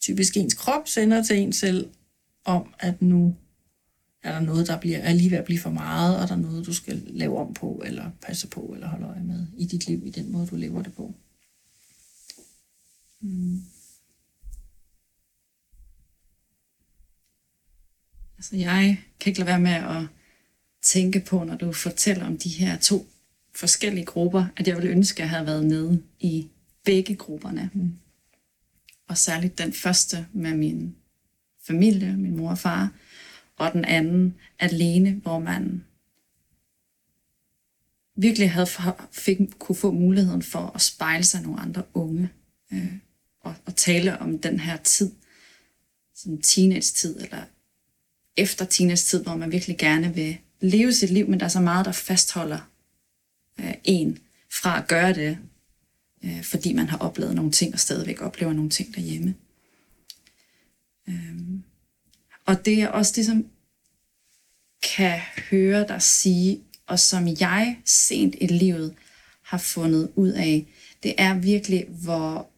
typisk 0.00 0.36
ens 0.36 0.54
krop 0.54 0.88
sender 0.88 1.22
til 1.22 1.36
en 1.36 1.52
selv, 1.52 1.90
om 2.44 2.74
at 2.78 3.02
nu 3.02 3.36
er 4.22 4.32
der 4.32 4.40
noget, 4.40 4.66
der 4.66 4.80
bliver, 4.80 4.98
er 4.98 5.12
lige 5.12 5.30
ved 5.30 5.38
at 5.38 5.44
blive 5.44 5.60
for 5.60 5.70
meget, 5.70 6.20
og 6.20 6.28
der 6.28 6.34
er 6.34 6.38
noget, 6.38 6.66
du 6.66 6.74
skal 6.74 7.02
lave 7.06 7.38
om 7.38 7.54
på, 7.54 7.82
eller 7.84 8.10
passe 8.22 8.48
på, 8.48 8.60
eller 8.60 8.88
holde 8.88 9.06
øje 9.06 9.22
med 9.22 9.46
i 9.56 9.66
dit 9.66 9.86
liv, 9.86 10.06
i 10.06 10.10
den 10.10 10.32
måde, 10.32 10.46
du 10.46 10.56
lever 10.56 10.82
det 10.82 10.94
på. 10.94 11.14
Mm. 13.20 13.62
Altså, 18.38 18.56
jeg 18.56 19.00
kan 19.20 19.30
ikke 19.30 19.40
lade 19.40 19.48
være 19.48 19.60
med 19.60 19.72
at 19.72 20.06
tænke 20.82 21.20
på, 21.20 21.44
når 21.44 21.56
du 21.56 21.72
fortæller 21.72 22.26
om 22.26 22.38
de 22.38 22.48
her 22.48 22.78
to 22.78 23.06
forskellige 23.54 24.04
grupper, 24.04 24.46
at 24.56 24.68
jeg 24.68 24.76
ville 24.76 24.90
ønske, 24.90 25.16
at 25.16 25.20
jeg 25.20 25.30
havde 25.30 25.46
været 25.46 25.66
med 25.66 25.98
i 26.20 26.48
begge 26.84 27.16
grupperne. 27.16 27.70
Mm. 27.74 27.92
Og 29.08 29.18
særligt 29.18 29.58
den 29.58 29.72
første 29.72 30.26
med 30.32 30.54
min 30.54 30.96
familie, 31.66 32.16
min 32.16 32.36
mor 32.36 32.50
og 32.50 32.58
far, 32.58 32.92
og 33.56 33.72
den 33.72 33.84
anden 33.84 34.34
alene, 34.58 35.12
hvor 35.12 35.38
man 35.38 35.84
virkelig 38.16 38.50
havde 38.50 38.68
fik, 39.12 39.38
kunne 39.58 39.76
få 39.76 39.90
muligheden 39.90 40.42
for 40.42 40.72
at 40.74 40.80
spejle 40.80 41.24
sig 41.24 41.42
nogle 41.42 41.60
andre 41.60 41.82
unge 41.94 42.30
øh, 42.72 42.92
og, 43.40 43.54
og 43.66 43.76
tale 43.76 44.18
om 44.18 44.38
den 44.38 44.60
her 44.60 44.76
tid, 44.76 45.12
som 46.14 46.42
teenage-tid, 46.42 47.20
eller 47.20 47.42
efter 48.36 48.64
teenage-tid, 48.64 49.22
hvor 49.22 49.36
man 49.36 49.52
virkelig 49.52 49.78
gerne 49.78 50.14
vil 50.14 50.38
leve 50.60 50.92
sit 50.92 51.10
liv, 51.10 51.28
men 51.28 51.40
der 51.40 51.46
er 51.46 51.50
så 51.50 51.60
meget, 51.60 51.86
der 51.86 51.92
fastholder 51.92 52.70
øh, 53.60 53.74
en 53.84 54.18
fra 54.52 54.78
at 54.78 54.88
gøre 54.88 55.14
det, 55.14 55.38
øh, 56.24 56.42
fordi 56.42 56.72
man 56.72 56.88
har 56.88 56.98
oplevet 56.98 57.34
nogle 57.34 57.50
ting 57.52 57.72
og 57.74 57.80
stadigvæk 57.80 58.22
oplever 58.22 58.52
nogle 58.52 58.70
ting 58.70 58.94
derhjemme. 58.94 59.34
Øhm, 61.08 61.62
og 62.46 62.64
det 62.64 62.82
er 62.82 62.88
også 62.88 63.12
det, 63.16 63.26
som 63.26 63.46
kan 64.96 65.20
høre 65.50 65.88
dig 65.88 66.02
sige, 66.02 66.60
og 66.86 67.00
som 67.00 67.28
jeg 67.40 67.76
sent 67.84 68.34
i 68.40 68.46
livet 68.46 68.94
har 69.42 69.58
fundet 69.58 70.12
ud 70.14 70.28
af, 70.28 70.66
det 71.02 71.14
er 71.18 71.34
virkelig, 71.34 71.86
hvor, 71.88 72.50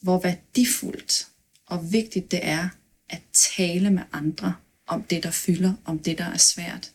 hvor 0.00 0.20
værdifuldt 0.20 1.28
og 1.66 1.92
vigtigt 1.92 2.30
det 2.30 2.40
er 2.42 2.68
at 3.08 3.22
tale 3.32 3.90
med 3.90 4.02
andre 4.12 4.54
om 4.86 5.02
det, 5.02 5.22
der 5.22 5.30
fylder, 5.30 5.74
om 5.84 5.98
det, 5.98 6.18
der 6.18 6.24
er 6.24 6.36
svært. 6.36 6.93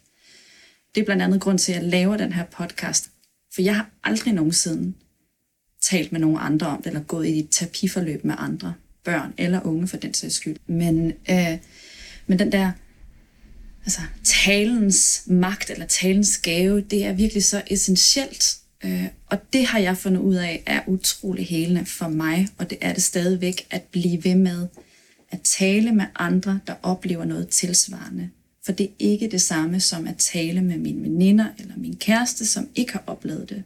Det 0.95 1.01
er 1.01 1.05
blandt 1.05 1.23
andet 1.23 1.41
grund 1.41 1.59
til, 1.59 1.71
at 1.71 1.81
jeg 1.81 1.89
laver 1.89 2.17
den 2.17 2.33
her 2.33 2.45
podcast, 2.45 3.09
for 3.53 3.61
jeg 3.61 3.75
har 3.75 3.89
aldrig 4.03 4.33
nogensinde 4.33 4.93
talt 5.81 6.11
med 6.11 6.19
nogen 6.19 6.37
andre 6.39 6.67
om 6.67 6.77
det, 6.77 6.87
eller 6.87 7.03
gået 7.03 7.27
i 7.27 7.39
et 7.39 7.47
terapiforløb 7.51 8.23
med 8.23 8.35
andre 8.37 8.73
børn 9.03 9.33
eller 9.37 9.65
unge 9.65 9.87
for 9.87 9.97
den 9.97 10.13
sags 10.13 10.35
skyld. 10.35 10.57
Men, 10.67 11.13
øh, 11.29 11.57
men 12.27 12.39
den 12.39 12.51
der 12.51 12.71
altså, 13.85 14.01
talens 14.23 15.23
magt 15.27 15.69
eller 15.69 15.85
talens 15.85 16.37
gave, 16.37 16.81
det 16.81 17.05
er 17.05 17.13
virkelig 17.13 17.43
så 17.43 17.61
essentielt. 17.67 18.57
Øh, 18.83 19.05
og 19.27 19.53
det 19.53 19.65
har 19.65 19.79
jeg 19.79 19.97
fundet 19.97 20.21
ud 20.21 20.35
af 20.35 20.63
er 20.65 20.81
utrolig 20.87 21.47
helende 21.47 21.85
for 21.85 22.07
mig, 22.07 22.47
og 22.57 22.69
det 22.69 22.77
er 22.81 22.93
det 22.93 23.03
stadigvæk 23.03 23.67
at 23.69 23.81
blive 23.83 24.23
ved 24.23 24.35
med 24.35 24.67
at 25.31 25.41
tale 25.41 25.91
med 25.91 26.05
andre, 26.15 26.59
der 26.67 26.73
oplever 26.83 27.25
noget 27.25 27.49
tilsvarende. 27.49 28.29
For 28.69 28.73
det 28.73 28.85
er 28.85 28.93
ikke 28.99 29.27
det 29.27 29.41
samme 29.41 29.79
som 29.79 30.07
at 30.07 30.17
tale 30.17 30.61
med 30.61 30.77
mine 30.77 31.01
veninder 31.01 31.45
eller 31.59 31.77
min 31.77 31.95
kæreste, 31.95 32.45
som 32.45 32.69
ikke 32.75 32.93
har 32.93 33.03
oplevet 33.07 33.49
det. 33.49 33.63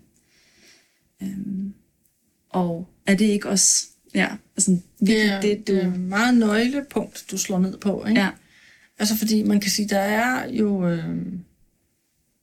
Øhm, 1.24 1.74
og 2.49 2.88
er 3.06 3.16
det 3.16 3.26
ikke 3.26 3.49
også 3.49 3.86
ja, 4.16 4.28
altså, 4.58 4.78
det, 4.99 5.24
er, 5.24 5.41
det, 5.41 5.68
du... 5.68 5.74
det 5.74 5.84
er 5.84 5.97
meget 5.97 6.38
nøglepunkt, 6.38 7.26
du 7.32 7.38
slår 7.38 7.60
ned 7.60 7.78
på. 7.78 8.06
Ikke? 8.06 8.22
Ja. 8.22 8.30
Altså 8.99 9.18
fordi 9.18 9.43
man 9.43 9.60
kan 9.60 9.72
sige, 9.72 9.88
der 9.88 9.99
er 9.99 10.47
jo... 10.49 10.88
Øh, 10.88 11.18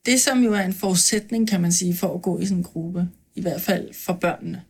det 0.07 0.21
som 0.21 0.43
jo 0.43 0.53
er 0.53 0.63
en 0.63 0.75
forudsætning, 0.75 1.49
kan 1.49 1.61
man 1.61 1.73
sige, 1.73 1.97
for 1.97 2.15
at 2.15 2.23
gå 2.23 2.39
i 2.39 2.45
sådan 2.45 2.59
en 2.59 2.65
gruppe, 2.65 3.09
i 3.35 3.41
hvert 3.41 3.61
fald 3.61 3.95
for 3.95 4.13
børnene, 4.13 4.63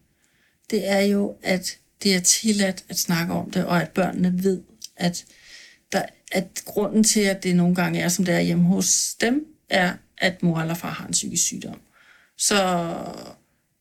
det 0.71 0.89
er 0.91 1.01
jo, 1.01 1.37
at 1.43 1.79
det 2.03 2.15
er 2.15 2.21
tilladt 2.21 2.85
at 2.89 2.99
snakke 2.99 3.33
om 3.33 3.51
det, 3.51 3.65
og 3.65 3.83
at 3.83 3.91
børnene 3.91 4.45
ved, 4.45 4.61
at, 4.97 5.25
der, 5.93 6.03
at 6.31 6.63
grunden 6.65 7.05
til, 7.05 7.21
at 7.21 7.43
det 7.43 7.57
nogle 7.57 7.75
gange 7.75 8.01
er, 8.01 8.09
som 8.09 8.25
det 8.25 8.35
er 8.35 8.41
hjemme 8.41 8.65
hos 8.65 9.15
dem, 9.21 9.47
er, 9.69 9.93
at 10.19 10.43
mor 10.43 10.59
eller 10.59 10.75
far 10.75 10.91
har 10.91 11.07
en 11.07 11.13
psykisk 11.13 11.45
sygdom. 11.45 11.81
Så 12.39 12.87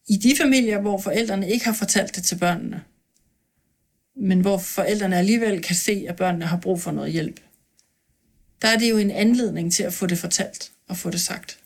i 0.08 0.18
de 0.18 0.36
familier, 0.38 0.82
hvor 0.82 1.02
forældrene 1.02 1.50
ikke 1.50 1.66
har 1.66 1.74
fortalt 1.74 2.16
det 2.16 2.24
til 2.24 2.36
børnene, 2.36 2.84
men 4.16 4.42
hvor 4.42 4.58
forældrene 4.58 5.18
alligevel 5.18 5.62
kan 5.62 5.76
se, 5.76 6.06
at 6.10 6.16
børnene 6.16 6.46
har 6.46 6.58
brug 6.58 6.82
for 6.82 6.92
noget 6.92 7.12
hjælp, 7.12 7.40
der 8.62 8.68
er 8.68 8.78
det 8.78 8.90
jo 8.90 8.98
en 8.98 9.12
anledning 9.12 9.74
til 9.74 9.84
at 9.84 9.94
få 9.94 10.06
det 10.06 10.18
fortalt 10.18 10.72
og 10.88 10.98
få 10.98 11.10
det 11.10 11.22
sagt. 11.22 11.60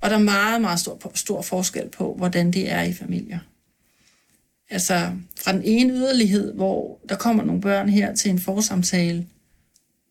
Og 0.00 0.10
der 0.10 0.16
er 0.16 0.20
meget, 0.22 0.60
meget 0.60 0.80
stor, 0.80 1.12
stor 1.14 1.42
forskel 1.42 1.88
på, 1.88 2.14
hvordan 2.14 2.50
det 2.50 2.70
er 2.70 2.82
i 2.82 2.92
familier. 2.92 3.38
Altså 4.70 5.12
fra 5.40 5.52
den 5.52 5.62
ene 5.64 5.92
yderlighed, 5.92 6.54
hvor 6.54 7.00
der 7.08 7.16
kommer 7.16 7.44
nogle 7.44 7.60
børn 7.60 7.88
her 7.88 8.14
til 8.14 8.30
en 8.30 8.38
forsamtale, 8.38 9.26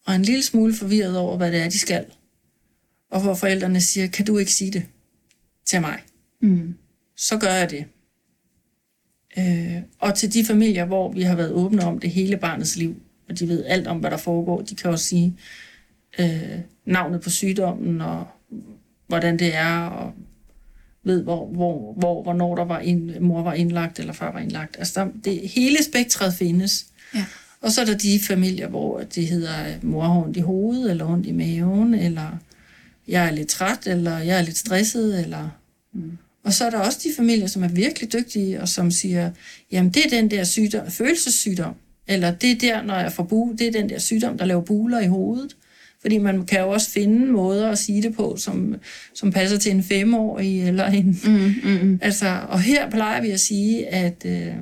og 0.08 0.16
en 0.16 0.22
lille 0.22 0.44
smule 0.44 0.74
forvirret 0.74 1.18
over, 1.18 1.38
hvad 1.38 1.52
det 1.52 1.60
er, 1.60 1.70
de 1.70 1.80
skal. 1.80 2.06
Og 3.12 3.22
hvor 3.22 3.34
forældrene 3.34 3.82
siger, 3.82 4.08
kan 4.08 4.26
du 4.26 4.38
ikke 4.38 4.54
sige 4.54 4.72
det 4.72 4.86
til 5.66 5.82
mig? 5.82 6.00
Mm. 6.42 6.76
Så 7.16 7.38
gør 7.38 7.54
jeg 7.54 7.70
det. 7.70 7.86
Øh, 9.38 9.82
og 10.00 10.16
til 10.16 10.34
de 10.34 10.46
familier, 10.46 10.86
hvor 10.86 11.12
vi 11.12 11.22
har 11.22 11.36
været 11.36 11.52
åbne 11.52 11.84
om 11.84 12.00
det 12.00 12.10
hele 12.10 12.38
barnets 12.38 12.76
liv, 12.76 13.02
og 13.30 13.40
de 13.40 13.48
ved 13.48 13.66
alt 13.66 13.88
om, 13.88 13.98
hvad 13.98 14.12
der 14.12 14.18
foregår, 14.18 14.62
de 14.62 14.76
kan 14.76 14.92
også 14.92 15.06
sige 15.06 15.38
øh, 16.20 16.60
navnet 16.86 17.22
på 17.22 17.30
sygdommen, 17.30 18.02
og 18.02 18.28
hvordan 19.08 19.40
det 19.40 19.56
er, 19.56 19.82
og 19.82 20.14
ved, 21.04 21.24
hvor, 21.24 21.48
hvor, 21.48 21.94
hvor, 21.94 22.24
hvornår 22.24 22.56
der 22.56 22.66
var 22.66 22.80
en, 22.80 23.24
mor 23.24 23.44
var 23.44 23.54
indlagt, 23.54 24.00
eller 24.00 24.14
far 24.14 24.32
var 24.32 24.40
indlagt. 24.40 24.76
Altså, 24.80 25.00
der, 25.00 25.12
det, 25.24 25.50
hele 25.50 25.84
spektret 25.84 26.34
findes. 26.34 26.86
Ja. 27.16 27.26
Og 27.62 27.72
så 27.72 27.82
er 27.82 27.86
der 27.86 27.98
de 27.98 28.20
familier, 28.20 28.68
hvor 28.68 29.02
det 29.16 29.28
hedder, 29.28 29.54
mor 29.82 30.04
har 30.04 30.22
ondt 30.24 30.38
i 30.38 30.42
hovedet, 30.42 30.92
eller 30.92 31.06
ondt 31.06 31.28
i 31.28 31.32
maven, 31.32 31.94
eller 31.94 32.38
jeg 33.08 33.28
er 33.28 33.32
lidt 33.32 33.48
træt, 33.48 33.88
eller 33.88 34.18
jeg 34.18 34.38
er 34.38 34.42
lidt 34.42 34.58
stresset, 34.58 35.20
eller... 35.20 35.50
Mm. 35.94 36.18
Og 36.44 36.54
så 36.54 36.66
er 36.66 36.70
der 36.70 36.78
også 36.78 37.00
de 37.04 37.10
familier, 37.18 37.48
som 37.48 37.64
er 37.64 37.68
virkelig 37.68 38.14
dygtige, 38.14 38.62
og 38.62 38.70
som 38.70 38.92
siger, 38.92 39.32
jamen 39.72 39.92
det 39.92 40.06
er 40.06 40.10
den 40.10 40.32
der 40.32 40.44
sygdom, 40.44 40.92
følelsessygdom, 40.92 41.74
eller 42.08 42.32
det 42.32 42.52
er 42.52 42.56
der, 42.56 42.82
når 42.82 42.96
jeg 42.96 43.12
får 43.12 43.24
bu, 43.24 43.56
det 43.58 43.68
er 43.68 43.72
den 43.72 43.90
der 43.90 44.00
sygdom, 44.00 44.38
der 44.38 44.46
laver 44.46 44.62
buler 44.62 45.00
i 45.00 45.08
hovedet. 45.08 45.56
Fordi 46.02 46.18
man 46.18 46.46
kan 46.46 46.60
jo 46.60 46.70
også 46.70 46.90
finde 46.90 47.26
måder 47.26 47.70
at 47.70 47.78
sige 47.78 48.02
det 48.02 48.16
på, 48.16 48.36
som, 48.38 48.76
som 49.14 49.32
passer 49.32 49.58
til 49.58 49.72
en 49.72 49.84
femårig, 49.84 50.68
eller 50.68 50.86
en... 50.86 51.20
Mm, 51.26 51.54
mm, 51.64 51.88
mm. 51.88 52.00
Altså, 52.02 52.40
og 52.50 52.62
her 52.62 52.90
plejer 52.90 53.22
vi 53.22 53.30
at 53.30 53.40
sige, 53.40 53.88
at 53.88 54.26
øh, 54.26 54.54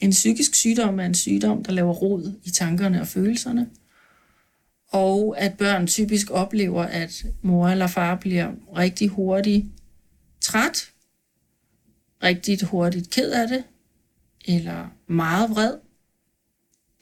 en 0.00 0.10
psykisk 0.10 0.54
sygdom 0.54 1.00
er 1.00 1.04
en 1.04 1.14
sygdom, 1.14 1.64
der 1.64 1.72
laver 1.72 1.92
rod 1.92 2.32
i 2.44 2.50
tankerne 2.50 3.00
og 3.00 3.06
følelserne. 3.06 3.70
Og 4.88 5.38
at 5.38 5.58
børn 5.58 5.86
typisk 5.86 6.30
oplever, 6.30 6.82
at 6.82 7.24
mor 7.42 7.68
eller 7.68 7.86
far 7.86 8.14
bliver 8.14 8.52
rigtig 8.76 9.08
hurtigt 9.08 9.66
træt, 10.40 10.92
rigtig 12.22 12.58
hurtigt 12.62 13.10
ked 13.10 13.30
af 13.30 13.48
det, 13.48 13.64
eller 14.44 14.88
meget 15.06 15.50
vred, 15.50 15.74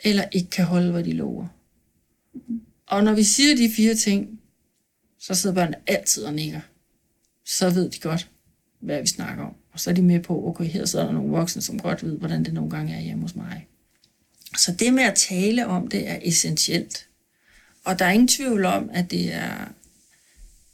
eller 0.04 0.24
ikke 0.32 0.50
kan 0.50 0.64
holde, 0.64 0.92
hvad 0.92 1.04
de 1.04 1.12
lover. 1.12 1.46
Og 2.86 3.04
når 3.04 3.14
vi 3.14 3.22
siger 3.22 3.56
de 3.56 3.70
fire 3.76 3.94
ting, 3.94 4.40
så 5.18 5.34
sidder 5.34 5.54
børnene 5.54 5.76
altid 5.86 6.24
og 6.24 6.34
nikker. 6.34 6.60
Så 7.44 7.70
ved 7.70 7.90
de 7.90 8.00
godt, 8.00 8.30
hvad 8.80 9.00
vi 9.00 9.06
snakker 9.06 9.44
om. 9.44 9.54
Og 9.78 9.82
så 9.82 9.90
er 9.90 9.94
de 9.94 10.02
med 10.02 10.20
på, 10.20 10.48
okay, 10.48 10.64
her 10.64 10.84
sidder 10.84 11.04
der 11.04 11.12
nogle 11.12 11.30
voksne, 11.30 11.62
som 11.62 11.78
godt 11.78 12.02
ved, 12.02 12.18
hvordan 12.18 12.44
det 12.44 12.54
nogle 12.54 12.70
gange 12.70 12.94
er 12.94 13.00
hjemme 13.00 13.22
hos 13.22 13.36
mig. 13.36 13.66
Så 14.56 14.72
det 14.72 14.94
med 14.94 15.02
at 15.02 15.14
tale 15.14 15.66
om 15.66 15.88
det 15.88 16.08
er 16.08 16.18
essentielt. 16.22 17.06
Og 17.84 17.98
der 17.98 18.04
er 18.04 18.10
ingen 18.10 18.28
tvivl 18.28 18.64
om, 18.64 18.90
at 18.92 19.10
det 19.10 19.34
er, 19.34 19.68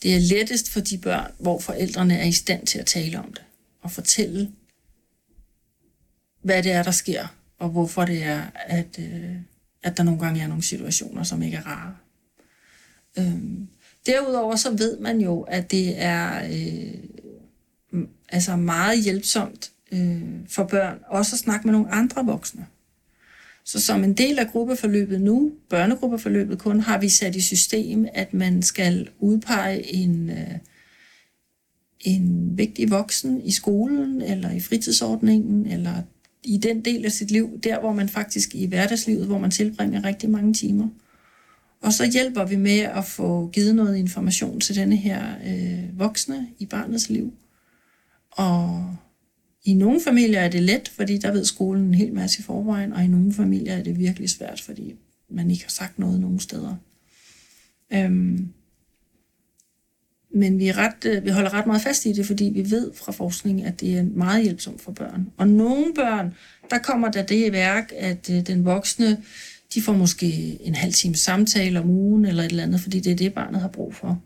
det 0.02 0.14
er 0.14 0.18
lettest 0.18 0.70
for 0.70 0.80
de 0.80 0.98
børn, 0.98 1.32
hvor 1.38 1.60
forældrene 1.60 2.18
er 2.18 2.24
i 2.24 2.32
stand 2.32 2.66
til 2.66 2.78
at 2.78 2.86
tale 2.86 3.18
om 3.18 3.32
det. 3.32 3.42
Og 3.82 3.90
fortælle, 3.90 4.50
hvad 6.42 6.62
det 6.62 6.72
er, 6.72 6.82
der 6.82 6.90
sker, 6.90 7.26
og 7.58 7.68
hvorfor 7.68 8.04
det 8.04 8.22
er, 8.22 8.42
at, 8.54 8.98
øh, 8.98 9.36
at 9.82 9.96
der 9.96 10.02
nogle 10.02 10.20
gange 10.20 10.42
er 10.42 10.46
nogle 10.46 10.62
situationer, 10.62 11.22
som 11.22 11.42
ikke 11.42 11.56
er 11.56 11.66
rare. 11.66 11.96
Øhm, 13.18 13.68
derudover 14.06 14.56
så 14.56 14.70
ved 14.70 14.98
man 14.98 15.20
jo, 15.20 15.40
at 15.40 15.70
det 15.70 16.02
er 16.02 16.44
øh, 16.44 17.13
altså 18.28 18.56
meget 18.56 19.04
hjælpsomt 19.04 19.70
øh, 19.92 20.22
for 20.48 20.64
børn 20.64 20.98
også 21.08 21.36
at 21.36 21.40
snakke 21.40 21.66
med 21.66 21.72
nogle 21.72 21.90
andre 21.90 22.24
voksne. 22.24 22.66
Så 23.64 23.80
som 23.80 24.04
en 24.04 24.12
del 24.12 24.38
af 24.38 24.48
gruppeforløbet 24.48 25.20
nu, 25.20 25.52
børnegruppeforløbet 25.68 26.58
kun, 26.58 26.80
har 26.80 26.98
vi 26.98 27.08
sat 27.08 27.36
i 27.36 27.40
system, 27.40 28.06
at 28.14 28.34
man 28.34 28.62
skal 28.62 29.08
udpege 29.18 29.94
en, 29.94 30.30
øh, 30.30 30.58
en 32.00 32.52
vigtig 32.58 32.90
voksen 32.90 33.42
i 33.42 33.52
skolen, 33.52 34.22
eller 34.22 34.50
i 34.50 34.60
fritidsordningen, 34.60 35.66
eller 35.66 36.02
i 36.44 36.56
den 36.56 36.84
del 36.84 37.04
af 37.04 37.12
sit 37.12 37.30
liv, 37.30 37.60
der 37.62 37.80
hvor 37.80 37.92
man 37.92 38.08
faktisk 38.08 38.54
i 38.54 38.66
hverdagslivet, 38.66 39.26
hvor 39.26 39.38
man 39.38 39.50
tilbringer 39.50 40.04
rigtig 40.04 40.30
mange 40.30 40.54
timer. 40.54 40.88
Og 41.80 41.92
så 41.92 42.10
hjælper 42.12 42.44
vi 42.44 42.56
med 42.56 42.78
at 42.78 43.04
få 43.04 43.50
givet 43.52 43.74
noget 43.74 43.96
information 43.96 44.60
til 44.60 44.76
denne 44.76 44.96
her 44.96 45.34
øh, 45.46 45.98
voksne 45.98 46.48
i 46.58 46.66
barnets 46.66 47.10
liv. 47.10 47.32
Og 48.36 48.96
i 49.64 49.74
nogle 49.74 50.00
familier 50.04 50.40
er 50.40 50.48
det 50.48 50.62
let, 50.62 50.88
fordi 50.88 51.18
der 51.18 51.32
ved 51.32 51.44
skolen 51.44 51.84
en 51.84 51.94
hel 51.94 52.14
masse 52.14 52.40
i 52.40 52.42
forvejen, 52.42 52.92
og 52.92 53.04
i 53.04 53.06
nogle 53.06 53.32
familier 53.32 53.72
er 53.72 53.82
det 53.82 53.98
virkelig 53.98 54.30
svært, 54.30 54.60
fordi 54.60 54.94
man 55.28 55.50
ikke 55.50 55.64
har 55.64 55.70
sagt 55.70 55.98
noget 55.98 56.20
nogen 56.20 56.40
steder. 56.40 56.76
Øhm, 57.92 58.48
men 60.34 60.58
vi, 60.58 60.68
er 60.68 60.78
ret, 60.78 61.04
øh, 61.04 61.24
vi 61.24 61.30
holder 61.30 61.54
ret 61.54 61.66
meget 61.66 61.82
fast 61.82 62.06
i 62.06 62.12
det, 62.12 62.26
fordi 62.26 62.44
vi 62.44 62.70
ved 62.70 62.92
fra 62.94 63.12
forskning, 63.12 63.64
at 63.64 63.80
det 63.80 63.98
er 63.98 64.02
meget 64.02 64.42
hjælpsomt 64.42 64.80
for 64.80 64.92
børn. 64.92 65.30
Og 65.36 65.48
nogle 65.48 65.94
børn, 65.94 66.34
der 66.70 66.78
kommer 66.78 67.10
der 67.10 67.22
det 67.22 67.48
i 67.48 67.52
værk, 67.52 67.92
at 67.96 68.30
øh, 68.30 68.46
den 68.46 68.64
voksne 68.64 69.22
de 69.74 69.82
får 69.82 69.92
måske 69.92 70.58
en 70.62 70.74
halv 70.74 70.92
time 70.92 71.14
samtale 71.14 71.80
om 71.80 71.90
ugen 71.90 72.24
eller 72.24 72.42
et 72.42 72.50
eller 72.50 72.62
andet, 72.62 72.80
fordi 72.80 73.00
det 73.00 73.12
er 73.12 73.16
det, 73.16 73.34
barnet 73.34 73.60
har 73.60 73.68
brug 73.68 73.94
for. 73.94 74.22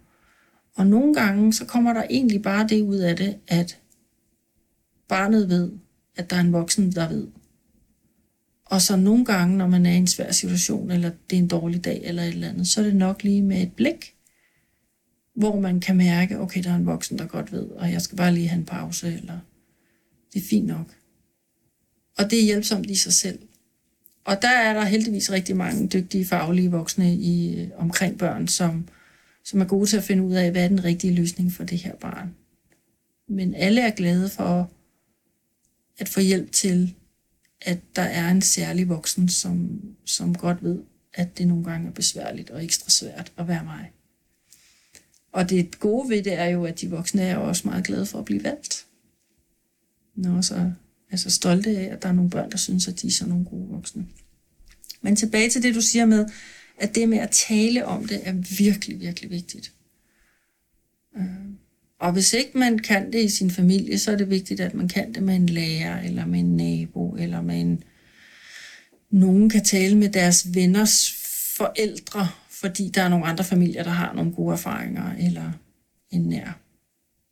Og 0.74 0.86
nogle 0.86 1.14
gange, 1.14 1.52
så 1.52 1.64
kommer 1.64 1.92
der 1.92 2.02
egentlig 2.10 2.42
bare 2.42 2.66
det 2.68 2.82
ud 2.82 2.96
af 2.96 3.16
det, 3.16 3.36
at 3.48 3.78
barnet 5.08 5.48
ved, 5.48 5.72
at 6.16 6.30
der 6.30 6.36
er 6.36 6.40
en 6.40 6.52
voksen, 6.52 6.92
der 6.92 7.08
ved. 7.08 7.26
Og 8.64 8.82
så 8.82 8.96
nogle 8.96 9.24
gange, 9.24 9.56
når 9.56 9.66
man 9.66 9.86
er 9.86 9.92
i 9.92 9.96
en 9.96 10.06
svær 10.06 10.32
situation, 10.32 10.90
eller 10.90 11.10
det 11.30 11.36
er 11.36 11.42
en 11.42 11.48
dårlig 11.48 11.84
dag, 11.84 12.00
eller 12.04 12.22
et 12.22 12.28
eller 12.28 12.48
andet, 12.48 12.68
så 12.68 12.80
er 12.80 12.84
det 12.84 12.96
nok 12.96 13.22
lige 13.22 13.42
med 13.42 13.62
et 13.62 13.72
blik, 13.72 14.14
hvor 15.34 15.60
man 15.60 15.80
kan 15.80 15.96
mærke, 15.96 16.38
okay, 16.38 16.62
der 16.62 16.70
er 16.70 16.76
en 16.76 16.86
voksen, 16.86 17.18
der 17.18 17.26
godt 17.26 17.52
ved, 17.52 17.62
og 17.62 17.92
jeg 17.92 18.02
skal 18.02 18.16
bare 18.16 18.34
lige 18.34 18.48
have 18.48 18.58
en 18.58 18.66
pause, 18.66 19.14
eller 19.14 19.38
det 20.32 20.42
er 20.42 20.46
fint 20.50 20.66
nok. 20.66 20.94
Og 22.18 22.30
det 22.30 22.38
er 22.40 22.44
hjælpsomt 22.44 22.90
i 22.90 22.94
sig 22.94 23.12
selv. 23.12 23.38
Og 24.24 24.42
der 24.42 24.48
er 24.48 24.72
der 24.72 24.84
heldigvis 24.84 25.32
rigtig 25.32 25.56
mange 25.56 25.88
dygtige 25.88 26.24
faglige 26.24 26.70
voksne 26.70 27.14
i, 27.14 27.60
øh, 27.60 27.68
omkring 27.76 28.18
børn, 28.18 28.48
som, 28.48 28.88
som 29.44 29.60
er 29.60 29.64
gode 29.64 29.86
til 29.86 29.96
at 29.96 30.04
finde 30.04 30.22
ud 30.22 30.34
af, 30.34 30.50
hvad 30.50 30.64
er 30.64 30.68
den 30.68 30.84
rigtige 30.84 31.14
løsning 31.14 31.52
for 31.52 31.64
det 31.64 31.78
her 31.78 31.96
barn. 31.96 32.34
Men 33.28 33.54
alle 33.54 33.80
er 33.80 33.90
glade 33.90 34.28
for 34.28 34.70
at 35.98 36.08
få 36.08 36.20
hjælp 36.20 36.52
til, 36.52 36.94
at 37.60 37.78
der 37.96 38.02
er 38.02 38.30
en 38.30 38.42
særlig 38.42 38.88
voksen, 38.88 39.28
som, 39.28 39.80
som 40.04 40.34
godt 40.34 40.62
ved, 40.62 40.82
at 41.14 41.38
det 41.38 41.48
nogle 41.48 41.64
gange 41.64 41.88
er 41.88 41.92
besværligt 41.92 42.50
og 42.50 42.64
ekstra 42.64 42.90
svært 42.90 43.32
at 43.36 43.48
være 43.48 43.64
mig. 43.64 43.92
Og 45.32 45.50
det 45.50 45.80
gode 45.80 46.08
ved 46.08 46.22
det 46.22 46.32
er 46.32 46.46
jo, 46.46 46.64
at 46.64 46.80
de 46.80 46.90
voksne 46.90 47.22
er 47.22 47.36
også 47.36 47.68
meget 47.68 47.84
glade 47.84 48.06
for 48.06 48.18
at 48.18 48.24
blive 48.24 48.44
valgt. 48.44 48.86
Nå, 50.14 50.42
så 50.42 50.72
altså 51.10 51.30
stolte 51.30 51.70
af, 51.70 51.92
at 51.92 52.02
der 52.02 52.08
er 52.08 52.12
nogle 52.12 52.30
børn, 52.30 52.50
der 52.50 52.56
synes, 52.56 52.88
at 52.88 53.02
de 53.02 53.06
er 53.06 53.10
sådan 53.10 53.30
nogle 53.30 53.44
gode 53.44 53.68
voksne. 53.68 54.06
Men 55.00 55.16
tilbage 55.16 55.50
til 55.50 55.62
det, 55.62 55.74
du 55.74 55.80
siger 55.80 56.06
med, 56.06 56.26
at 56.78 56.94
det 56.94 57.08
med 57.08 57.18
at 57.18 57.30
tale 57.30 57.86
om 57.86 58.06
det 58.06 58.28
er 58.28 58.32
virkelig, 58.58 59.00
virkelig 59.00 59.30
vigtigt. 59.30 59.72
Øh, 61.16 61.24
og 62.00 62.12
hvis 62.12 62.32
ikke 62.32 62.58
man 62.58 62.78
kan 62.78 63.12
det 63.12 63.24
i 63.24 63.28
sin 63.28 63.50
familie, 63.50 63.98
så 63.98 64.12
er 64.12 64.16
det 64.16 64.30
vigtigt, 64.30 64.60
at 64.60 64.74
man 64.74 64.88
kan 64.88 65.14
det 65.14 65.22
med 65.22 65.34
en 65.34 65.48
lærer, 65.48 66.02
eller 66.02 66.26
med 66.26 66.40
en 66.40 66.56
nabo, 66.56 67.16
eller 67.18 67.42
med 67.42 67.60
en... 67.60 67.82
Nogen 69.10 69.50
kan 69.50 69.64
tale 69.64 69.96
med 69.96 70.08
deres 70.08 70.54
venners 70.54 71.14
forældre, 71.56 72.28
fordi 72.50 72.88
der 72.88 73.02
er 73.02 73.08
nogle 73.08 73.26
andre 73.26 73.44
familier, 73.44 73.82
der 73.82 73.90
har 73.90 74.14
nogle 74.14 74.32
gode 74.32 74.52
erfaringer, 74.52 75.12
eller 75.18 75.52
en 76.10 76.20
nær, 76.20 76.60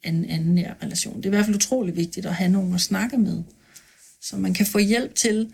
en 0.04 0.24
anden 0.24 0.54
nær 0.54 0.74
relation. 0.82 1.16
Det 1.16 1.24
er 1.24 1.28
i 1.28 1.30
hvert 1.30 1.44
fald 1.44 1.56
utrolig 1.56 1.96
vigtigt 1.96 2.26
at 2.26 2.34
have 2.34 2.50
nogen 2.50 2.74
at 2.74 2.80
snakke 2.80 3.18
med, 3.18 3.42
så 4.20 4.36
man 4.36 4.54
kan 4.54 4.66
få 4.66 4.78
hjælp 4.78 5.14
til 5.14 5.52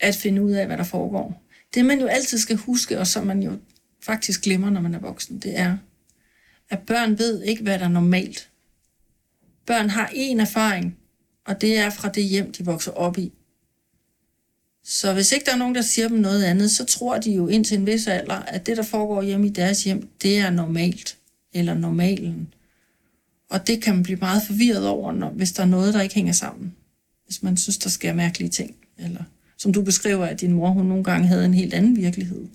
at 0.00 0.14
finde 0.14 0.42
ud 0.42 0.50
af, 0.50 0.66
hvad 0.66 0.76
der 0.76 0.84
foregår. 0.84 1.42
Det 1.74 1.84
man 1.84 2.00
jo 2.00 2.06
altid 2.06 2.38
skal 2.38 2.56
huske, 2.56 2.98
og 2.98 3.06
som 3.06 3.26
man 3.26 3.42
jo 3.42 3.58
faktisk 4.02 4.42
glemmer, 4.42 4.70
når 4.70 4.80
man 4.80 4.94
er 4.94 4.98
voksen, 4.98 5.38
det 5.38 5.58
er, 5.58 5.76
at 6.70 6.78
børn 6.78 7.18
ved 7.18 7.42
ikke, 7.42 7.62
hvad 7.62 7.78
der 7.78 7.84
er 7.84 7.88
normalt. 7.88 8.50
Børn 9.66 9.90
har 9.90 10.06
én 10.06 10.40
erfaring, 10.40 10.96
og 11.44 11.60
det 11.60 11.78
er 11.78 11.90
fra 11.90 12.08
det 12.08 12.24
hjem, 12.24 12.52
de 12.52 12.64
vokser 12.64 12.90
op 12.90 13.18
i. 13.18 13.32
Så 14.84 15.12
hvis 15.12 15.32
ikke 15.32 15.44
der 15.44 15.52
er 15.52 15.56
nogen, 15.56 15.74
der 15.74 15.82
siger 15.82 16.08
dem 16.08 16.18
noget 16.18 16.44
andet, 16.44 16.70
så 16.70 16.84
tror 16.84 17.18
de 17.18 17.32
jo 17.32 17.48
indtil 17.48 17.78
en 17.78 17.86
vis 17.86 18.06
alder, 18.06 18.34
at 18.34 18.66
det, 18.66 18.76
der 18.76 18.82
foregår 18.82 19.22
hjemme 19.22 19.46
i 19.46 19.50
deres 19.50 19.84
hjem, 19.84 20.08
det 20.22 20.38
er 20.38 20.50
normalt, 20.50 21.16
eller 21.52 21.74
normalen. 21.74 22.54
Og 23.50 23.66
det 23.66 23.82
kan 23.82 23.94
man 23.94 24.02
blive 24.02 24.18
meget 24.18 24.42
forvirret 24.46 24.86
over, 24.86 25.12
når, 25.12 25.30
hvis 25.30 25.52
der 25.52 25.62
er 25.62 25.66
noget, 25.66 25.94
der 25.94 26.00
ikke 26.00 26.14
hænger 26.14 26.32
sammen. 26.32 26.74
Hvis 27.24 27.42
man 27.42 27.56
synes, 27.56 27.78
der 27.78 27.90
sker 27.90 28.12
mærkelige 28.12 28.50
ting. 28.50 28.76
Eller 28.98 29.22
som 29.56 29.72
du 29.72 29.82
beskriver, 29.82 30.26
at 30.26 30.40
din 30.40 30.52
mor 30.52 30.70
hun 30.70 30.86
nogle 30.86 31.04
gange 31.04 31.26
havde 31.26 31.44
en 31.44 31.54
helt 31.54 31.74
anden 31.74 31.96
virkelighed. 31.96 32.48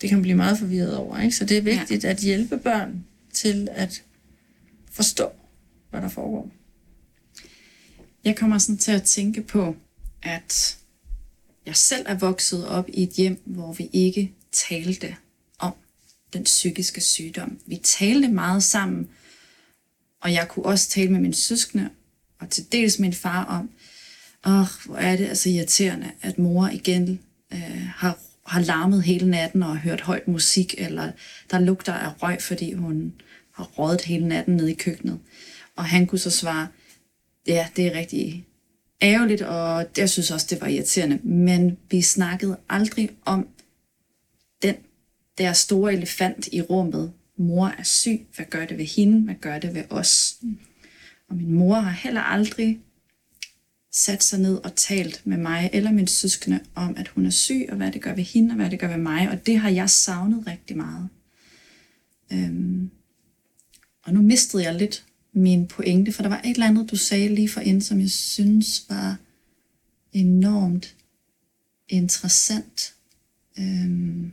Det 0.00 0.08
kan 0.08 0.18
man 0.18 0.22
blive 0.22 0.36
meget 0.36 0.58
forvirret 0.58 0.96
over. 0.96 1.18
Ikke? 1.18 1.36
Så 1.36 1.44
det 1.44 1.56
er 1.56 1.62
vigtigt 1.62 2.04
ja. 2.04 2.10
at 2.10 2.18
hjælpe 2.18 2.58
børn 2.58 3.04
til 3.32 3.68
at 3.70 4.02
forstå, 4.92 5.28
hvad 5.90 6.02
der 6.02 6.08
foregår. 6.08 6.50
Jeg 8.24 8.36
kommer 8.36 8.58
sådan 8.58 8.78
til 8.78 8.92
at 8.92 9.02
tænke 9.02 9.42
på, 9.42 9.76
at 10.22 10.78
jeg 11.66 11.76
selv 11.76 12.04
er 12.08 12.14
vokset 12.14 12.68
op 12.68 12.88
i 12.88 13.02
et 13.02 13.10
hjem, 13.10 13.42
hvor 13.44 13.72
vi 13.72 13.90
ikke 13.92 14.32
talte 14.52 15.16
om 15.58 15.72
den 16.32 16.44
psykiske 16.44 17.00
sygdom. 17.00 17.58
Vi 17.66 17.76
talte 17.76 18.28
meget 18.28 18.62
sammen, 18.62 19.08
og 20.20 20.32
jeg 20.32 20.48
kunne 20.48 20.64
også 20.64 20.88
tale 20.88 21.12
med 21.12 21.20
mine 21.20 21.34
søskende, 21.34 21.90
og 22.40 22.50
til 22.50 22.72
dels 22.72 22.98
min 22.98 23.12
far 23.12 23.44
om, 23.44 23.70
åh, 24.46 24.66
hvor 24.86 24.96
er 24.96 25.16
det 25.16 25.26
altså 25.26 25.48
irriterende, 25.48 26.10
at 26.22 26.38
mor 26.38 26.68
igen 26.68 27.20
øh, 27.52 27.86
har, 27.96 28.18
har 28.50 28.60
larmet 28.60 29.02
hele 29.02 29.30
natten 29.30 29.62
og 29.62 29.78
hørt 29.78 30.00
højt 30.00 30.28
musik, 30.28 30.74
eller 30.78 31.12
der 31.50 31.58
lugter 31.58 31.92
af 31.92 32.22
røg, 32.22 32.42
fordi 32.42 32.72
hun 32.72 33.12
har 33.54 33.64
rådet 33.64 34.00
hele 34.00 34.28
natten 34.28 34.56
nede 34.56 34.70
i 34.70 34.74
køkkenet. 34.74 35.18
Og 35.76 35.84
han 35.84 36.06
kunne 36.06 36.18
så 36.18 36.30
svare, 36.30 36.68
ja, 37.46 37.68
det 37.76 37.86
er 37.86 37.98
rigtig 37.98 38.46
ærgerligt, 39.02 39.42
og 39.42 39.86
jeg 39.96 40.10
synes 40.10 40.30
også, 40.30 40.46
det 40.50 40.60
var 40.60 40.66
irriterende. 40.66 41.18
Men 41.22 41.78
vi 41.90 42.02
snakkede 42.02 42.56
aldrig 42.68 43.10
om 43.24 43.48
den 44.62 44.74
der 45.38 45.52
store 45.52 45.92
elefant 45.92 46.48
i 46.52 46.62
rummet. 46.62 47.12
Mor 47.36 47.66
er 47.78 47.82
syg, 47.82 48.26
hvad 48.36 48.46
gør 48.46 48.64
det 48.66 48.78
ved 48.78 48.84
hende, 48.84 49.24
hvad 49.24 49.34
gør 49.34 49.58
det 49.58 49.74
ved 49.74 49.84
os? 49.90 50.34
Og 51.28 51.36
min 51.36 51.52
mor 51.52 51.74
har 51.74 51.90
heller 51.90 52.20
aldrig 52.20 52.80
sat 53.92 54.22
sig 54.22 54.38
ned 54.38 54.56
og 54.56 54.76
talt 54.76 55.22
med 55.24 55.36
mig 55.36 55.70
eller 55.72 55.92
min 55.92 56.06
søskende 56.06 56.60
om, 56.74 56.94
at 56.96 57.08
hun 57.08 57.26
er 57.26 57.30
syg, 57.30 57.66
og 57.70 57.76
hvad 57.76 57.92
det 57.92 58.02
gør 58.02 58.14
ved 58.14 58.24
hende, 58.24 58.52
og 58.52 58.56
hvad 58.56 58.70
det 58.70 58.80
gør 58.80 58.88
ved 58.88 58.96
mig. 58.96 59.30
Og 59.30 59.46
det 59.46 59.58
har 59.58 59.70
jeg 59.70 59.90
savnet 59.90 60.46
rigtig 60.46 60.76
meget. 60.76 61.08
Øhm, 62.32 62.90
og 64.02 64.14
nu 64.14 64.22
mistede 64.22 64.62
jeg 64.62 64.74
lidt 64.74 65.04
min 65.32 65.66
pointe, 65.66 66.12
for 66.12 66.22
der 66.22 66.28
var 66.28 66.40
et 66.44 66.50
eller 66.50 66.66
andet, 66.66 66.90
du 66.90 66.96
sagde 66.96 67.34
lige 67.34 67.48
for 67.48 67.60
ind, 67.60 67.82
som 67.82 68.00
jeg 68.00 68.10
synes 68.10 68.86
var 68.88 69.16
enormt 70.12 70.96
interessant. 71.88 72.94
Øhm, 73.58 74.32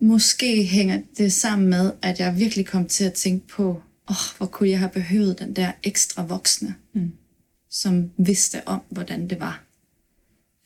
måske 0.00 0.64
hænger 0.64 1.02
det 1.18 1.32
sammen 1.32 1.68
med, 1.68 1.92
at 2.02 2.20
jeg 2.20 2.38
virkelig 2.38 2.66
kom 2.66 2.86
til 2.86 3.04
at 3.04 3.12
tænke 3.12 3.46
på, 3.46 3.68
åh, 3.68 3.80
oh, 4.10 4.36
hvor 4.36 4.46
kunne 4.46 4.70
jeg 4.70 4.78
have 4.78 4.90
behøvet 4.90 5.38
den 5.38 5.56
der 5.56 5.72
ekstra 5.82 6.26
voksne, 6.26 6.68
mm 6.68 6.83
som 7.74 8.10
vidste 8.16 8.68
om, 8.68 8.80
hvordan 8.88 9.28
det 9.28 9.40
var. 9.40 9.64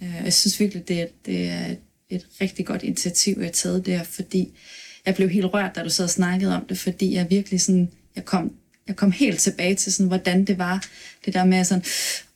Øh, 0.03 0.21
jeg 0.25 0.33
synes 0.33 0.61
virkelig, 0.61 0.89
det 0.89 1.01
er, 1.01 1.07
det 1.27 1.49
er 1.49 1.75
et 2.09 2.27
rigtig 2.41 2.67
godt 2.67 2.83
initiativ, 2.83 3.35
jeg 3.39 3.47
har 3.47 3.53
taget 3.53 3.87
der, 3.87 4.03
fordi 4.03 4.59
jeg 5.07 5.15
blev 5.15 5.29
helt 5.29 5.55
rørt, 5.55 5.75
da 5.75 5.83
du 5.83 5.91
sad 5.91 6.05
og 6.05 6.11
snakkede 6.11 6.57
om 6.57 6.67
det, 6.67 6.79
fordi 6.79 7.15
jeg 7.15 7.31
virkelig 7.31 7.61
sådan 7.61 7.91
jeg 8.19 8.25
kom, 8.25 8.53
jeg 8.89 8.97
kom 8.97 9.13
helt 9.13 9.41
tilbage 9.41 9.75
til, 9.75 9.93
sådan, 9.93 10.09
hvordan 10.09 10.45
det 10.45 10.59
var, 10.59 10.87
det 11.25 11.35
der 11.35 11.45
med 11.45 11.65
sådan, 11.65 11.85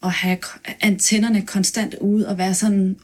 at 0.02 0.10
have 0.10 0.38
antennerne 0.80 1.46
konstant 1.46 1.94
ude, 1.94 2.28
og 2.28 2.38
være 2.38 2.54
sådan 2.54 2.96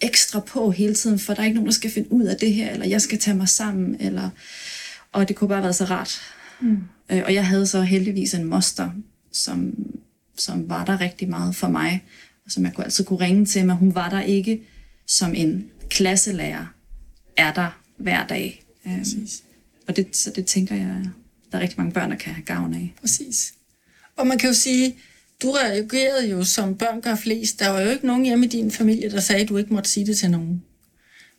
ekstra 0.00 0.40
på 0.40 0.70
hele 0.70 0.94
tiden, 0.94 1.18
for 1.18 1.34
der 1.34 1.40
er 1.40 1.44
ikke 1.44 1.54
nogen, 1.54 1.66
der 1.66 1.72
skal 1.72 1.90
finde 1.90 2.12
ud 2.12 2.24
af 2.24 2.36
det 2.36 2.54
her, 2.54 2.70
eller 2.70 2.86
jeg 2.86 3.02
skal 3.02 3.18
tage 3.18 3.36
mig 3.36 3.48
sammen, 3.48 3.96
eller, 4.00 4.30
og 5.12 5.28
det 5.28 5.36
kunne 5.36 5.48
bare 5.48 5.62
være 5.62 5.72
så 5.72 5.84
rart. 5.84 6.20
Mm. 6.60 6.78
Øh, 7.10 7.22
og 7.24 7.34
jeg 7.34 7.46
havde 7.46 7.66
så 7.66 7.82
heldigvis 7.82 8.34
en 8.34 8.44
moster, 8.44 8.90
som, 9.32 9.74
som 10.36 10.68
var 10.68 10.84
der 10.84 11.00
rigtig 11.00 11.28
meget 11.28 11.56
for 11.56 11.68
mig, 11.68 12.04
og 12.44 12.50
som 12.52 12.64
jeg 12.64 12.72
altid 12.78 13.04
kunne 13.04 13.20
ringe 13.20 13.46
til, 13.46 13.66
men 13.66 13.76
hun 13.76 13.94
var 13.94 14.10
der 14.10 14.20
ikke 14.20 14.62
som 15.06 15.34
en 15.34 15.70
klasselærer, 15.90 16.66
er 17.36 17.52
der 17.52 17.80
hver 17.96 18.26
dag. 18.26 18.64
Øhm, 18.86 19.28
og 19.88 19.96
det, 19.96 20.16
så 20.16 20.30
det 20.30 20.46
tænker 20.46 20.74
jeg 20.74 21.04
der 21.52 21.58
er 21.58 21.62
rigtig 21.62 21.78
mange 21.78 21.92
børn, 21.92 22.10
der 22.10 22.16
kan 22.16 22.32
have 22.32 22.44
gavn 22.44 22.74
af. 22.74 22.94
Præcis. 23.00 23.54
Og 24.16 24.26
man 24.26 24.38
kan 24.38 24.48
jo 24.48 24.54
sige, 24.54 24.96
du 25.42 25.50
reagerede 25.50 26.30
jo, 26.30 26.44
som 26.44 26.76
børn 26.76 27.00
gør 27.00 27.14
flest. 27.14 27.58
Der 27.58 27.68
var 27.68 27.80
jo 27.80 27.90
ikke 27.90 28.06
nogen 28.06 28.24
hjemme 28.24 28.46
i 28.46 28.48
din 28.48 28.70
familie, 28.70 29.10
der 29.10 29.20
sagde, 29.20 29.42
at 29.42 29.48
du 29.48 29.56
ikke 29.56 29.74
måtte 29.74 29.90
sige 29.90 30.06
det 30.06 30.18
til 30.18 30.30
nogen. 30.30 30.62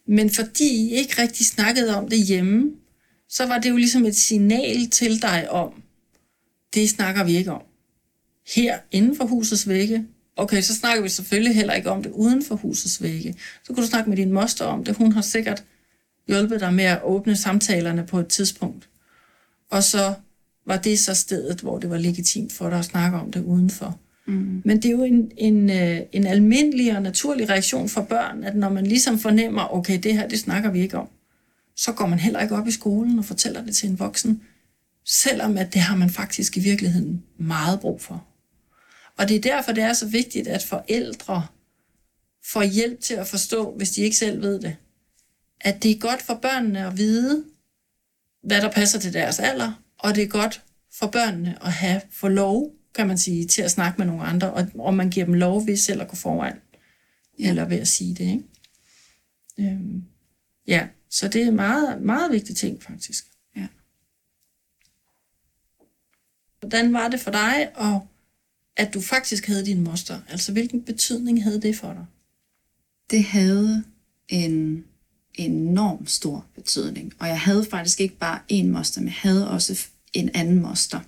Men 0.07 0.29
fordi 0.29 0.75
I 0.75 0.89
ikke 0.89 1.21
rigtig 1.21 1.45
snakkede 1.45 1.97
om 1.97 2.09
det 2.09 2.19
hjemme, 2.19 2.71
så 3.29 3.45
var 3.45 3.57
det 3.57 3.69
jo 3.69 3.75
ligesom 3.75 4.05
et 4.05 4.15
signal 4.15 4.89
til 4.89 5.21
dig 5.21 5.51
om, 5.51 5.83
det 6.73 6.89
snakker 6.89 7.23
vi 7.23 7.37
ikke 7.37 7.51
om. 7.51 7.61
Her 8.55 8.77
inden 8.91 9.17
for 9.17 9.25
husets 9.25 9.67
vægge, 9.67 10.05
okay, 10.35 10.61
så 10.61 10.75
snakker 10.75 11.03
vi 11.03 11.09
selvfølgelig 11.09 11.55
heller 11.55 11.73
ikke 11.73 11.91
om 11.91 12.03
det 12.03 12.11
uden 12.11 12.43
for 12.45 12.55
husets 12.55 13.01
vægge. 13.01 13.35
Så 13.63 13.73
kunne 13.73 13.83
du 13.83 13.89
snakke 13.89 14.09
med 14.09 14.17
din 14.17 14.31
moster 14.31 14.65
om 14.65 14.83
det. 14.83 14.95
Hun 14.95 15.11
har 15.11 15.21
sikkert 15.21 15.63
hjulpet 16.27 16.59
dig 16.59 16.73
med 16.73 16.83
at 16.83 16.99
åbne 17.03 17.35
samtalerne 17.35 18.05
på 18.05 18.19
et 18.19 18.27
tidspunkt. 18.27 18.89
Og 19.71 19.83
så 19.83 20.13
var 20.65 20.77
det 20.77 20.99
så 20.99 21.13
stedet, 21.13 21.61
hvor 21.61 21.79
det 21.79 21.89
var 21.89 21.97
legitimt 21.97 22.53
for 22.53 22.69
dig 22.69 22.79
at 22.79 22.85
snakke 22.85 23.17
om 23.17 23.31
det 23.31 23.43
udenfor. 23.43 23.99
Mm. 24.25 24.61
Men 24.65 24.77
det 24.77 24.85
er 24.85 24.91
jo 24.91 25.03
en, 25.03 25.31
en, 25.37 25.69
øh, 25.69 25.99
en 26.11 26.27
almindelig 26.27 26.95
og 26.95 27.01
naturlig 27.01 27.49
reaktion 27.49 27.89
for 27.89 28.01
børn, 28.01 28.43
at 28.43 28.55
når 28.55 28.69
man 28.69 28.87
ligesom 28.87 29.19
fornemmer, 29.19 29.73
okay, 29.73 29.99
det 30.03 30.13
her, 30.13 30.27
det 30.27 30.39
snakker 30.39 30.71
vi 30.71 30.81
ikke 30.81 30.97
om, 30.97 31.07
så 31.75 31.91
går 31.91 32.07
man 32.07 32.19
heller 32.19 32.39
ikke 32.39 32.55
op 32.55 32.67
i 32.67 32.71
skolen 32.71 33.19
og 33.19 33.25
fortæller 33.25 33.65
det 33.65 33.75
til 33.75 33.89
en 33.89 33.99
voksen, 33.99 34.41
selvom 35.05 35.57
at 35.57 35.73
det 35.73 35.81
har 35.81 35.95
man 35.95 36.09
faktisk 36.09 36.57
i 36.57 36.59
virkeligheden 36.59 37.23
meget 37.37 37.79
brug 37.79 38.01
for. 38.01 38.25
Og 39.17 39.29
det 39.29 39.35
er 39.35 39.41
derfor, 39.41 39.71
det 39.71 39.83
er 39.83 39.93
så 39.93 40.07
vigtigt, 40.07 40.47
at 40.47 40.63
forældre 40.63 41.47
får 42.45 42.63
hjælp 42.63 42.99
til 42.99 43.13
at 43.13 43.27
forstå, 43.27 43.75
hvis 43.77 43.91
de 43.91 44.01
ikke 44.01 44.15
selv 44.15 44.41
ved 44.41 44.61
det, 44.61 44.75
at 45.61 45.83
det 45.83 45.91
er 45.91 45.99
godt 45.99 46.21
for 46.21 46.33
børnene 46.33 46.87
at 46.87 46.97
vide, 46.97 47.45
hvad 48.43 48.61
der 48.61 48.71
passer 48.71 48.99
til 48.99 49.13
deres 49.13 49.39
alder, 49.39 49.83
og 49.99 50.15
det 50.15 50.23
er 50.23 50.27
godt 50.27 50.63
for 50.91 51.07
børnene 51.07 51.63
at 51.65 51.71
have 51.71 52.01
for 52.11 52.29
lov, 52.29 52.71
kan 52.95 53.07
man 53.07 53.17
sige, 53.17 53.47
til 53.47 53.61
at 53.61 53.71
snakke 53.71 53.97
med 53.97 54.05
nogle 54.05 54.23
andre, 54.23 54.53
og, 54.53 54.67
og 54.75 54.93
man 54.93 55.09
giver 55.09 55.25
dem 55.25 55.33
lov 55.33 55.67
ved 55.67 55.77
selv 55.77 56.01
at 56.01 56.07
gå 56.07 56.15
foran, 56.15 56.61
ja. 57.39 57.49
eller 57.49 57.65
ved 57.65 57.77
at 57.77 57.87
sige 57.87 58.15
det. 58.15 58.25
Ikke? 58.25 58.43
Øhm, 59.59 60.03
ja, 60.67 60.87
så 61.09 61.27
det 61.27 61.41
er 61.43 61.51
meget, 61.51 62.01
meget 62.01 62.31
vigtig 62.31 62.55
ting, 62.55 62.83
faktisk. 62.83 63.25
Ja. 63.55 63.67
Hvordan 66.59 66.93
var 66.93 67.07
det 67.07 67.19
for 67.19 67.31
dig 67.31 67.71
at 67.77 68.01
at 68.77 68.93
du 68.93 69.01
faktisk 69.01 69.45
havde 69.45 69.65
din 69.65 69.83
moster? 69.83 70.19
Altså, 70.29 70.51
hvilken 70.51 70.83
betydning 70.83 71.43
havde 71.43 71.61
det 71.61 71.75
for 71.75 71.93
dig? 71.93 72.05
Det 73.11 73.23
havde 73.23 73.83
en 74.29 74.85
enorm 75.33 76.07
stor 76.07 76.45
betydning. 76.55 77.13
Og 77.19 77.27
jeg 77.27 77.39
havde 77.39 77.65
faktisk 77.65 77.99
ikke 78.01 78.17
bare 78.17 78.39
én 78.51 78.65
moster, 78.65 79.01
men 79.01 79.07
jeg 79.07 79.15
havde 79.15 79.49
også 79.49 79.87
en 80.13 80.29
anden 80.33 80.61
moster. 80.61 80.99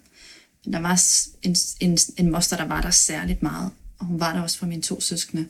Der 0.71 0.79
var 0.79 1.01
en, 1.41 1.55
en, 1.79 1.97
en 2.17 2.31
moster, 2.31 2.57
der 2.57 2.65
var 2.65 2.81
der 2.81 2.91
særligt 2.91 3.43
meget, 3.43 3.71
og 3.99 4.05
hun 4.05 4.19
var 4.19 4.33
der 4.33 4.41
også 4.41 4.57
for 4.57 4.65
mine 4.65 4.81
to 4.81 5.01
søskende. 5.01 5.47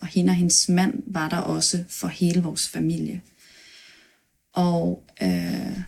Og 0.00 0.06
hende 0.06 0.30
og 0.30 0.34
hendes 0.34 0.68
mand 0.68 1.02
var 1.06 1.28
der 1.28 1.36
også 1.36 1.84
for 1.88 2.08
hele 2.08 2.42
vores 2.42 2.68
familie. 2.68 3.22
Og 4.52 5.04
øh, 5.22 5.80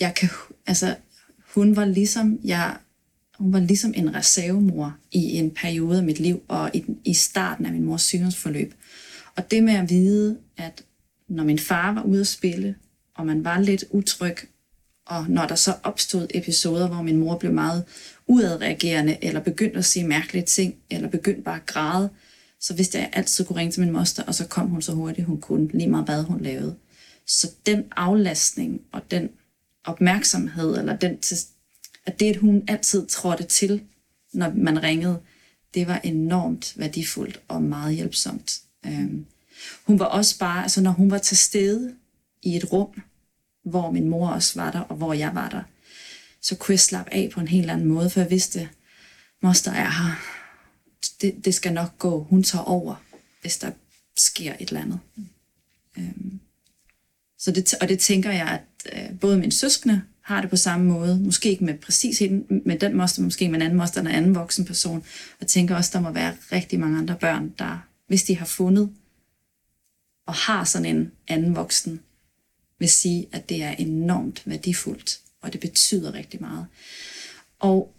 jeg 0.00 0.14
kan, 0.14 0.28
altså, 0.66 0.96
hun 1.54 1.76
var 1.76 1.84
ligesom, 1.84 2.40
jeg, 2.44 2.76
hun 3.38 3.52
var 3.52 3.60
ligesom 3.60 3.92
en 3.96 4.14
reservemor 4.14 4.96
i 5.12 5.32
en 5.32 5.50
periode 5.50 5.98
af 5.98 6.04
mit 6.04 6.20
liv, 6.20 6.42
og 6.48 6.70
i, 6.74 6.84
i 7.04 7.14
starten 7.14 7.66
af 7.66 7.72
min 7.72 7.84
mors 7.84 8.02
sygdomsforløb. 8.02 8.74
Og 9.36 9.50
det 9.50 9.62
med 9.64 9.74
at 9.74 9.90
vide, 9.90 10.38
at 10.56 10.84
når 11.28 11.44
min 11.44 11.58
far 11.58 11.92
var 11.92 12.02
ude 12.02 12.20
at 12.20 12.26
spille, 12.26 12.74
og 13.14 13.26
man 13.26 13.44
var 13.44 13.60
lidt 13.60 13.84
utryg, 13.90 14.36
og 15.06 15.30
når 15.30 15.46
der 15.46 15.54
så 15.54 15.74
opstod 15.82 16.26
episoder, 16.34 16.88
hvor 16.88 17.02
min 17.02 17.16
mor 17.16 17.38
blev 17.38 17.52
meget 17.52 17.84
udadreagerende, 18.26 19.18
eller 19.22 19.40
begyndte 19.40 19.78
at 19.78 19.84
sige 19.84 20.06
mærkelige 20.06 20.44
ting, 20.44 20.74
eller 20.90 21.08
begyndte 21.08 21.42
bare 21.42 21.56
at 21.56 21.66
græde, 21.66 22.10
så 22.60 22.74
vidste 22.74 22.98
jeg, 22.98 23.06
at 23.06 23.10
jeg 23.10 23.18
altid 23.18 23.44
kunne 23.44 23.58
ringe 23.58 23.72
til 23.72 23.82
min 23.82 23.92
moster, 23.92 24.22
og 24.22 24.34
så 24.34 24.46
kom 24.46 24.68
hun 24.68 24.82
så 24.82 24.92
hurtigt, 24.92 25.26
hun 25.26 25.40
kunne, 25.40 25.68
lige 25.74 25.90
meget 25.90 26.04
hvad 26.04 26.22
hun 26.22 26.40
lavede. 26.40 26.76
Så 27.26 27.50
den 27.66 27.84
aflastning 27.96 28.80
og 28.92 29.10
den 29.10 29.28
opmærksomhed, 29.84 30.78
eller 30.78 30.96
den 30.96 31.18
til, 31.18 31.36
at 32.06 32.20
det, 32.20 32.30
at 32.30 32.36
hun 32.36 32.64
altid 32.68 33.06
trådte 33.06 33.44
til, 33.44 33.82
når 34.32 34.52
man 34.54 34.82
ringede, 34.82 35.20
det 35.74 35.86
var 35.86 35.98
enormt 35.98 36.74
værdifuldt 36.76 37.40
og 37.48 37.62
meget 37.62 37.94
hjælpsomt. 37.94 38.60
Øhm, 38.86 39.26
hun 39.84 39.98
var 39.98 40.04
også 40.04 40.38
bare, 40.38 40.62
altså 40.62 40.80
når 40.80 40.90
hun 40.90 41.10
var 41.10 41.18
til 41.18 41.36
stede 41.36 41.94
i 42.42 42.56
et 42.56 42.72
rum, 42.72 43.02
hvor 43.64 43.90
min 43.90 44.08
mor 44.08 44.28
også 44.28 44.60
var 44.60 44.72
der, 44.72 44.80
og 44.80 44.96
hvor 44.96 45.12
jeg 45.12 45.34
var 45.34 45.48
der, 45.48 45.62
så 46.40 46.56
kunne 46.56 46.72
jeg 46.72 46.80
slappe 46.80 47.14
af 47.14 47.30
på 47.32 47.40
en 47.40 47.48
helt 47.48 47.70
anden 47.70 47.86
måde, 47.86 48.10
for 48.10 48.20
jeg 48.20 48.30
vidste, 48.30 48.68
moster 49.42 49.72
er 49.72 49.90
her. 49.90 50.16
Det, 51.20 51.44
det 51.44 51.54
skal 51.54 51.72
nok 51.72 51.98
gå. 51.98 52.22
Hun 52.22 52.42
tager 52.42 52.64
over, 52.64 52.94
hvis 53.40 53.58
der 53.58 53.70
sker 54.16 54.54
et 54.60 54.68
eller 54.68 54.80
andet. 54.80 55.00
Øhm, 55.98 56.40
så 57.38 57.50
det, 57.50 57.74
og 57.80 57.88
det 57.88 57.98
tænker 57.98 58.30
jeg, 58.32 58.48
at 58.48 58.92
øh, 58.92 59.18
både 59.18 59.38
mine 59.38 59.52
søskende 59.52 60.02
har 60.26 60.40
det 60.40 60.50
på 60.50 60.56
samme 60.56 60.86
måde. 60.86 61.20
Måske 61.20 61.50
ikke 61.50 61.64
med 61.64 61.74
præcis 61.74 62.18
hende, 62.18 62.60
med 62.64 62.78
den 62.78 62.96
moster, 62.96 63.22
måske 63.22 63.48
med 63.48 63.56
en 63.56 63.62
anden 63.62 63.78
moster, 63.78 64.00
en 64.00 64.06
anden 64.06 64.34
voksen 64.34 64.64
person. 64.64 65.04
Og 65.40 65.46
tænker 65.46 65.76
også, 65.76 65.90
der 65.92 66.00
må 66.00 66.10
være 66.10 66.36
rigtig 66.52 66.80
mange 66.80 66.98
andre 66.98 67.16
børn, 67.20 67.54
der, 67.58 67.78
hvis 68.08 68.24
de 68.24 68.36
har 68.36 68.46
fundet 68.46 68.92
og 70.26 70.34
har 70.34 70.64
sådan 70.64 70.96
en 70.96 71.12
anden 71.28 71.56
voksen, 71.56 72.00
vil 72.78 72.88
sige, 72.88 73.26
at 73.32 73.48
det 73.48 73.62
er 73.62 73.70
enormt 73.70 74.42
værdifuldt, 74.46 75.20
og 75.42 75.52
det 75.52 75.60
betyder 75.60 76.14
rigtig 76.14 76.40
meget. 76.40 76.66
Og 77.58 77.94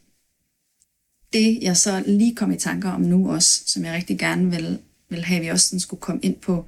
det, 1.33 1.59
jeg 1.61 1.77
så 1.77 2.03
lige 2.07 2.35
kom 2.35 2.51
i 2.51 2.57
tanker 2.57 2.91
om 2.91 3.01
nu 3.01 3.31
også, 3.31 3.63
som 3.65 3.85
jeg 3.85 3.93
rigtig 3.93 4.19
gerne 4.19 4.51
vil, 4.51 4.79
vil 5.09 5.23
have, 5.23 5.37
at 5.37 5.43
vi 5.43 5.47
også 5.47 5.67
sådan 5.67 5.79
skulle 5.79 6.01
komme 6.01 6.21
ind 6.21 6.35
på, 6.35 6.65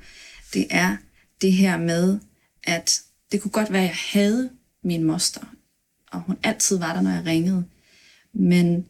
det 0.53 0.67
er 0.69 0.97
det 1.41 1.53
her 1.53 1.77
med, 1.77 2.19
at 2.63 3.01
det 3.31 3.41
kunne 3.41 3.51
godt 3.51 3.71
være, 3.71 3.81
at 3.81 3.87
jeg 3.87 3.97
havde 4.13 4.49
min 4.83 5.03
moster, 5.03 5.41
og 6.11 6.21
hun 6.21 6.37
altid 6.43 6.77
var 6.77 6.93
der, 6.93 7.01
når 7.01 7.11
jeg 7.11 7.25
ringede. 7.25 7.65
Men 8.33 8.85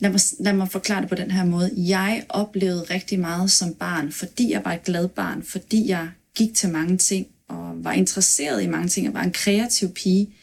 lad 0.00 0.10
mig, 0.10 0.20
lad 0.40 0.52
mig 0.52 0.70
forklare 0.70 1.00
det 1.00 1.08
på 1.08 1.14
den 1.14 1.30
her 1.30 1.44
måde. 1.44 1.70
Jeg 1.76 2.26
oplevede 2.28 2.82
rigtig 2.82 3.20
meget 3.20 3.50
som 3.50 3.74
barn, 3.74 4.12
fordi 4.12 4.52
jeg 4.52 4.64
var 4.64 4.72
et 4.72 4.84
glad 4.84 5.08
barn, 5.08 5.42
fordi 5.42 5.88
jeg 5.88 6.10
gik 6.34 6.54
til 6.54 6.70
mange 6.70 6.98
ting, 6.98 7.26
og 7.48 7.84
var 7.84 7.92
interesseret 7.92 8.62
i 8.62 8.66
mange 8.66 8.88
ting, 8.88 9.08
og 9.08 9.14
var 9.14 9.22
en 9.22 9.32
kreativ 9.32 9.92
pige, 9.92 10.34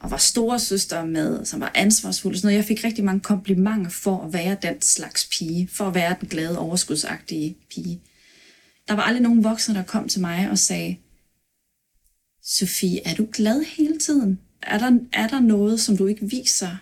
og 0.00 0.10
var 0.10 0.16
store 0.16 0.58
søster 0.58 1.04
med, 1.04 1.44
som 1.44 1.60
var 1.60 1.72
ansvarsfuld. 1.74 2.36
Sådan 2.36 2.46
noget. 2.46 2.56
Jeg 2.56 2.64
fik 2.64 2.84
rigtig 2.84 3.04
mange 3.04 3.20
komplimenter 3.20 3.90
for 3.90 4.24
at 4.24 4.32
være 4.32 4.56
den 4.62 4.82
slags 4.82 5.28
pige, 5.32 5.68
for 5.72 5.84
at 5.88 5.94
være 5.94 6.16
den 6.20 6.28
glade, 6.28 6.58
overskudsagtige 6.58 7.56
pige. 7.70 8.00
Der 8.88 8.94
var 8.94 9.02
aldrig 9.02 9.22
nogen 9.22 9.44
voksne, 9.44 9.74
der 9.74 9.82
kom 9.82 10.08
til 10.08 10.20
mig 10.20 10.50
og 10.50 10.58
sagde, 10.58 10.96
Sofie, 12.44 13.06
er 13.06 13.14
du 13.14 13.28
glad 13.32 13.64
hele 13.64 13.98
tiden? 13.98 14.38
Er 14.62 14.78
der, 14.78 14.98
er 15.12 15.28
der 15.28 15.40
noget, 15.40 15.80
som 15.80 15.96
du 15.96 16.06
ikke 16.06 16.30
viser? 16.30 16.76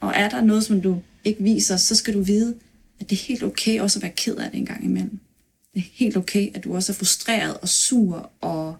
Og 0.00 0.12
er 0.16 0.28
der 0.28 0.40
noget, 0.40 0.64
som 0.64 0.80
du 0.80 1.02
ikke 1.24 1.42
viser, 1.42 1.76
så 1.76 1.94
skal 1.94 2.14
du 2.14 2.22
vide, 2.22 2.54
at 3.00 3.10
det 3.10 3.16
er 3.16 3.26
helt 3.26 3.42
okay 3.42 3.80
også 3.80 3.98
at 3.98 4.02
være 4.02 4.12
ked 4.16 4.36
af 4.36 4.50
det 4.50 4.58
en 4.58 4.66
gang 4.66 4.84
imellem. 4.84 5.18
Det 5.74 5.80
er 5.80 5.86
helt 5.92 6.16
okay, 6.16 6.50
at 6.54 6.64
du 6.64 6.74
også 6.74 6.92
er 6.92 6.94
frustreret 6.94 7.56
og 7.56 7.68
sur 7.68 8.30
og 8.40 8.76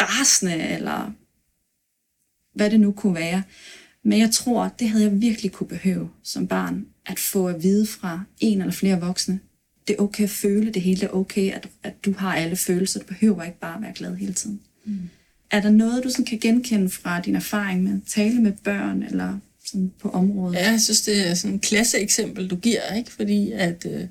rasende, 0.00 0.68
eller 0.68 1.12
hvad 2.54 2.70
det 2.70 2.80
nu 2.80 2.92
kunne 2.92 3.14
være. 3.14 3.42
Men 4.02 4.18
jeg 4.18 4.30
tror, 4.30 4.68
det 4.78 4.88
havde 4.88 5.04
jeg 5.04 5.20
virkelig 5.20 5.52
kunne 5.52 5.68
behøve 5.68 6.10
som 6.22 6.46
barn, 6.46 6.86
at 7.06 7.18
få 7.18 7.48
at 7.48 7.62
vide 7.62 7.86
fra 7.86 8.22
en 8.40 8.60
eller 8.60 8.72
flere 8.72 9.00
voksne. 9.00 9.40
Det 9.88 9.96
er 9.98 10.02
okay 10.02 10.24
at 10.24 10.30
føle 10.30 10.72
det 10.72 10.82
hele, 10.82 11.00
det 11.00 11.06
er 11.06 11.14
okay, 11.14 11.52
at, 11.52 11.68
at 11.82 12.04
du 12.04 12.12
har 12.12 12.34
alle 12.34 12.56
følelser. 12.56 13.00
Du 13.00 13.06
behøver 13.06 13.42
ikke 13.42 13.58
bare 13.58 13.76
at 13.76 13.82
være 13.82 13.94
glad 13.94 14.16
hele 14.16 14.32
tiden. 14.32 14.60
Mm. 14.84 15.08
Er 15.50 15.60
der 15.60 15.70
noget, 15.70 16.04
du 16.04 16.10
sådan 16.10 16.24
kan 16.24 16.38
genkende 16.38 16.90
fra 16.90 17.20
din 17.20 17.36
erfaring 17.36 17.82
med 17.82 17.92
at 17.92 18.00
tale 18.06 18.40
med 18.40 18.52
børn, 18.64 19.02
eller 19.02 19.38
sådan 19.64 19.92
på 20.00 20.08
området? 20.08 20.56
Ja, 20.56 20.70
jeg 20.70 20.80
synes, 20.80 21.00
det 21.00 21.30
er 21.30 21.34
sådan 21.34 21.56
et 21.56 21.62
klasse 21.62 21.98
eksempel, 21.98 22.50
du 22.50 22.56
giver, 22.56 22.94
ikke? 22.96 23.12
fordi 23.12 23.52
at, 23.52 23.86
øh, 23.90 24.04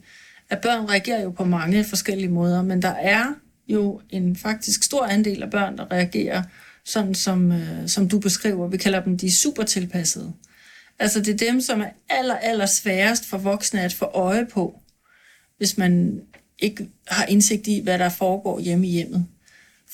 at 0.50 0.62
børn 0.62 0.90
reagerer 0.90 1.22
jo 1.22 1.32
på 1.32 1.46
mange 1.46 1.84
forskellige 1.84 2.30
måder, 2.30 2.64
men 2.64 2.82
der 2.82 2.94
er 2.94 3.34
jo 3.68 4.02
en 4.10 4.36
faktisk 4.36 4.84
stor 4.84 5.06
andel 5.06 5.44
af 5.44 5.50
børn, 5.50 5.78
der 5.78 5.92
reagerer 5.92 6.44
sådan 6.86 7.16
som, 7.16 7.52
øh, 7.52 7.88
som 7.88 8.10
du 8.10 8.20
beskriver. 8.20 8.68
Vi 8.68 8.78
kalder 8.78 9.04
dem 9.04 9.18
de 9.18 9.32
super 9.32 9.64
tilpassede. 9.64 10.34
Altså 11.00 11.20
det 11.20 11.42
er 11.42 11.52
dem, 11.52 11.62
som 11.62 11.82
er 11.82 11.90
aller, 12.10 12.36
aller 12.36 12.66
sværest 12.66 13.26
for 13.26 13.38
voksne 13.38 13.82
at 13.82 13.94
få 13.94 14.06
øje 14.06 14.46
på, 14.46 14.80
hvis 15.58 15.78
man 15.78 16.22
ikke 16.60 16.88
har 17.08 17.26
indsigt 17.26 17.68
i, 17.68 17.80
hvad 17.84 18.00
der 18.00 18.10
foregår 18.10 18.60
hjemme 18.60 18.88
i 18.88 18.92
hjemmet. 18.92 19.26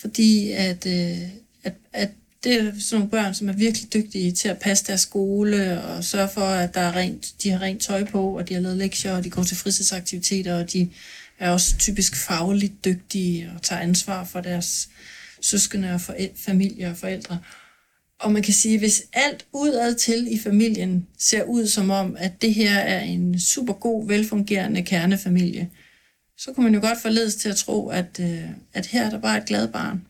Fordi 0.01 0.51
at, 0.51 0.85
øh, 0.85 1.17
at, 1.63 1.73
at 1.93 2.09
det 2.43 2.53
er 2.53 2.71
sådan 2.79 2.99
nogle 2.99 3.09
børn, 3.09 3.33
som 3.33 3.49
er 3.49 3.53
virkelig 3.53 3.93
dygtige 3.93 4.31
til 4.31 4.49
at 4.49 4.59
passe 4.59 4.85
deres 4.87 5.01
skole 5.01 5.83
og 5.83 6.03
sørge 6.03 6.29
for, 6.33 6.41
at 6.41 6.73
der 6.73 6.81
er 6.81 6.95
rent, 6.95 7.33
de 7.43 7.49
har 7.49 7.61
rent 7.61 7.81
tøj 7.81 8.03
på, 8.03 8.37
og 8.37 8.49
de 8.49 8.53
har 8.53 8.61
lavet 8.61 8.77
lektier, 8.77 9.15
og 9.15 9.23
de 9.23 9.29
går 9.29 9.43
til 9.43 9.57
fritidsaktiviteter, 9.57 10.59
og 10.59 10.73
de 10.73 10.89
er 11.39 11.49
også 11.49 11.77
typisk 11.77 12.15
fagligt 12.15 12.85
dygtige 12.85 13.51
og 13.55 13.61
tager 13.61 13.81
ansvar 13.81 14.23
for 14.23 14.41
deres 14.41 14.89
søskende 15.41 15.93
og 15.93 16.01
familie 16.35 16.89
og 16.89 16.97
forældre. 16.97 17.39
Og 18.19 18.31
man 18.31 18.43
kan 18.43 18.53
sige, 18.53 18.79
hvis 18.79 19.03
alt 19.13 19.45
udad 19.53 19.95
til 19.95 20.33
i 20.33 20.39
familien 20.39 21.07
ser 21.17 21.43
ud 21.43 21.67
som 21.67 21.89
om, 21.89 22.15
at 22.19 22.41
det 22.41 22.53
her 22.53 22.79
er 22.79 22.99
en 22.99 23.39
super 23.39 23.73
god, 23.73 24.07
velfungerende 24.07 24.83
kernefamilie, 24.83 25.69
så 26.37 26.53
kunne 26.53 26.63
man 26.63 26.73
jo 26.73 26.87
godt 26.87 27.01
forledes 27.01 27.35
til 27.35 27.49
at 27.49 27.55
tro, 27.55 27.89
at, 27.89 28.19
øh, 28.19 28.49
at 28.73 28.85
her 28.85 29.05
er 29.05 29.09
der 29.09 29.19
bare 29.19 29.37
et 29.37 29.45
glad 29.45 29.67
barn. 29.67 30.07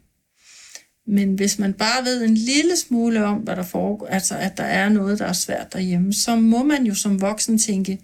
Men 1.08 1.34
hvis 1.34 1.60
man 1.60 1.74
bare 1.74 2.06
ved 2.06 2.24
en 2.24 2.36
lille 2.36 2.78
smule 2.78 3.26
om, 3.26 3.38
hvad 3.38 3.56
der 3.56 3.64
foregår, 3.64 4.08
altså 4.08 4.38
at 4.38 4.58
der 4.58 4.64
er 4.64 4.90
noget, 4.90 5.20
der 5.20 5.26
er 5.26 5.34
svært 5.34 5.74
derhjemme, 5.74 6.14
så 6.14 6.36
må 6.36 6.64
man 6.64 6.86
jo 6.86 6.96
som 6.96 7.22
voksen 7.22 7.58
tænke, 7.58 8.00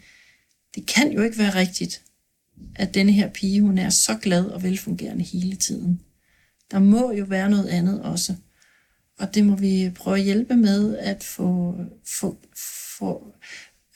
det 0.76 0.86
kan 0.86 1.12
jo 1.12 1.22
ikke 1.22 1.38
være 1.38 1.56
rigtigt, 1.56 2.02
at 2.76 2.94
denne 2.94 3.12
her 3.12 3.30
pige, 3.30 3.62
hun 3.62 3.78
er 3.78 3.90
så 3.90 4.18
glad 4.22 4.46
og 4.46 4.64
velfungerende 4.64 5.24
hele 5.24 5.56
tiden. 5.56 6.02
Der 6.72 6.80
må 6.80 7.12
jo 7.12 7.26
være 7.26 7.50
noget 7.50 7.68
andet 7.68 8.02
også. 8.02 8.36
Og 9.20 9.36
det 9.36 9.46
må 9.46 9.56
vi 9.56 9.92
prøve 9.96 10.18
at 10.18 10.24
hjælpe 10.24 10.56
med 10.56 10.98
at 10.98 11.24
få, 11.24 11.76
få, 12.06 12.38
få 13.00 13.34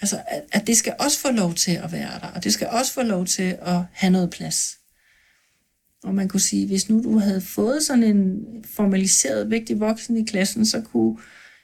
altså 0.01 0.21
at, 0.27 0.43
at 0.51 0.67
det 0.67 0.77
skal 0.77 0.95
også 0.99 1.19
få 1.19 1.31
lov 1.31 1.53
til 1.53 1.71
at 1.71 1.91
være 1.91 2.19
der, 2.21 2.27
og 2.27 2.43
det 2.43 2.53
skal 2.53 2.67
også 2.67 2.93
få 2.93 3.01
lov 3.01 3.25
til 3.25 3.57
at 3.61 3.81
have 3.91 4.11
noget 4.11 4.29
plads. 4.29 4.77
Og 6.03 6.15
man 6.15 6.27
kunne 6.27 6.39
sige, 6.39 6.67
hvis 6.67 6.89
nu 6.89 7.03
du 7.03 7.19
havde 7.19 7.41
fået 7.41 7.83
sådan 7.83 8.03
en 8.03 8.45
formaliseret 8.75 9.49
vigtig 9.49 9.79
voksen 9.79 10.17
i 10.17 10.25
klassen, 10.25 10.65
så 10.65 10.81
kunne 10.81 11.17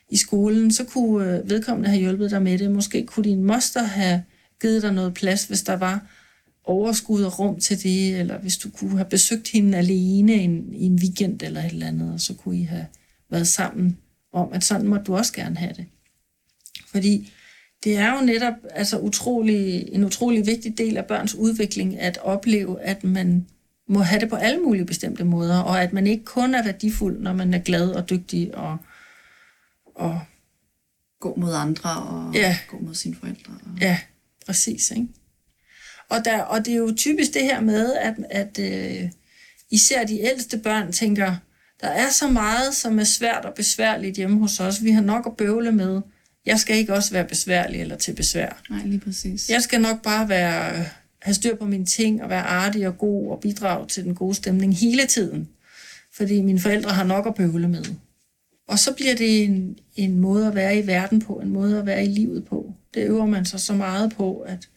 i 0.09 0.17
skolen, 0.17 0.71
så 0.73 0.83
kunne 0.83 1.37
øh, 1.37 1.49
vedkommende 1.49 1.89
have 1.89 1.99
hjulpet 1.99 2.31
dig 2.31 2.41
med 2.41 2.57
det. 2.57 2.71
Måske 2.71 3.05
kunne 3.05 3.23
din 3.23 3.43
moster 3.43 3.83
have 3.83 4.23
givet 4.61 4.81
dig 4.81 4.93
noget 4.93 5.13
plads, 5.13 5.43
hvis 5.43 5.63
der 5.63 5.75
var 5.75 6.07
overskud 6.63 7.23
og 7.23 7.39
rum 7.39 7.59
til 7.59 7.83
det, 7.83 8.19
eller 8.19 8.37
hvis 8.37 8.57
du 8.57 8.69
kunne 8.69 8.97
have 8.97 9.09
besøgt 9.09 9.47
hende 9.47 9.77
alene 9.77 10.33
en, 10.33 10.73
i 10.73 10.85
en 10.85 10.95
weekend 10.95 11.41
eller 11.41 11.61
et 11.61 11.71
eller 11.71 11.87
andet, 11.87 12.13
og 12.13 12.21
så 12.21 12.33
kunne 12.33 12.59
I 12.59 12.63
have 12.63 12.85
været 13.29 13.47
sammen 13.47 13.97
om, 14.33 14.53
at 14.53 14.63
sådan 14.63 14.87
må 14.87 14.97
du 14.97 15.15
også 15.15 15.33
gerne 15.33 15.57
have 15.57 15.73
det. 15.73 15.85
Fordi 16.87 17.31
det 17.87 17.97
er 17.97 18.13
jo 18.19 18.25
netop 18.25 18.53
altså 18.71 18.99
utrolig, 18.99 19.89
en 19.91 20.03
utrolig 20.03 20.45
vigtig 20.45 20.77
del 20.77 20.97
af 20.97 21.05
børns 21.05 21.35
udvikling 21.35 21.99
at 21.99 22.17
opleve, 22.21 22.81
at 22.81 23.03
man 23.03 23.47
må 23.89 23.99
have 23.99 24.21
det 24.21 24.29
på 24.29 24.35
alle 24.35 24.59
mulige 24.59 24.85
bestemte 24.85 25.23
måder, 25.23 25.59
og 25.59 25.81
at 25.83 25.93
man 25.93 26.07
ikke 26.07 26.25
kun 26.25 26.55
er 26.55 26.63
værdifuld, 26.63 27.19
når 27.19 27.33
man 27.33 27.53
er 27.53 27.59
glad 27.59 27.89
og 27.89 28.09
dygtig 28.09 28.55
og, 28.55 28.77
og 29.95 30.19
gå 31.19 31.33
mod 31.37 31.53
andre 31.53 31.89
og 31.89 32.33
Ja. 32.33 32.57
gå 32.67 32.79
mod 32.79 32.95
sine 32.95 33.15
forældre. 33.15 33.53
Og... 33.53 33.81
Ja, 33.81 33.99
præcis. 34.45 34.91
Ikke? 34.91 35.07
Og, 36.09 36.25
der, 36.25 36.41
og 36.41 36.65
det 36.65 36.73
er 36.73 36.77
jo 36.77 36.93
typisk 36.95 37.33
det 37.33 37.41
her 37.43 37.59
med, 37.61 37.93
at, 37.93 38.15
at 38.29 38.59
øh, 38.59 39.09
især 39.71 40.03
de 40.03 40.19
ældste 40.21 40.57
børn 40.57 40.91
tænker, 40.91 41.35
der 41.81 41.87
er 41.87 42.09
så 42.09 42.27
meget, 42.27 42.75
som 42.75 42.99
er 42.99 43.03
svært 43.03 43.45
og 43.45 43.53
besværligt 43.53 44.17
hjemme 44.17 44.39
hos 44.39 44.59
os. 44.59 44.83
Vi 44.83 44.91
har 44.91 45.01
nok 45.01 45.25
at 45.25 45.37
bøvle 45.37 45.71
med. 45.71 46.01
Jeg 46.47 46.59
skal 46.59 46.77
ikke 46.77 46.93
også 46.93 47.11
være 47.11 47.27
besværlig 47.27 47.81
eller 47.81 47.95
til 47.95 48.15
besvær. 48.15 48.61
Nej, 48.69 48.85
lige 48.85 48.99
præcis. 48.99 49.49
Jeg 49.49 49.61
skal 49.61 49.81
nok 49.81 50.01
bare 50.01 50.29
være, 50.29 50.85
have 51.21 51.33
styr 51.33 51.55
på 51.55 51.65
mine 51.65 51.85
ting 51.85 52.23
og 52.23 52.29
være 52.29 52.41
artig 52.41 52.87
og 52.87 52.97
god 52.97 53.31
og 53.31 53.39
bidrage 53.39 53.87
til 53.87 54.03
den 54.03 54.15
gode 54.15 54.35
stemning 54.35 54.77
hele 54.77 55.05
tiden. 55.05 55.49
Fordi 56.13 56.41
mine 56.41 56.59
forældre 56.59 56.91
har 56.91 57.03
nok 57.03 57.27
at 57.27 57.35
bøvle 57.35 57.67
med. 57.67 57.83
Og 58.67 58.79
så 58.79 58.93
bliver 58.93 59.15
det 59.15 59.43
en, 59.43 59.79
en 59.95 60.19
måde 60.19 60.47
at 60.47 60.55
være 60.55 60.79
i 60.79 60.87
verden 60.87 61.19
på, 61.19 61.33
en 61.33 61.49
måde 61.49 61.79
at 61.79 61.85
være 61.85 62.05
i 62.05 62.07
livet 62.07 62.45
på. 62.45 62.73
Det 62.93 63.03
øver 63.03 63.25
man 63.25 63.45
sig 63.45 63.59
så 63.59 63.73
meget 63.73 64.13
på, 64.13 64.39
at 64.39 64.69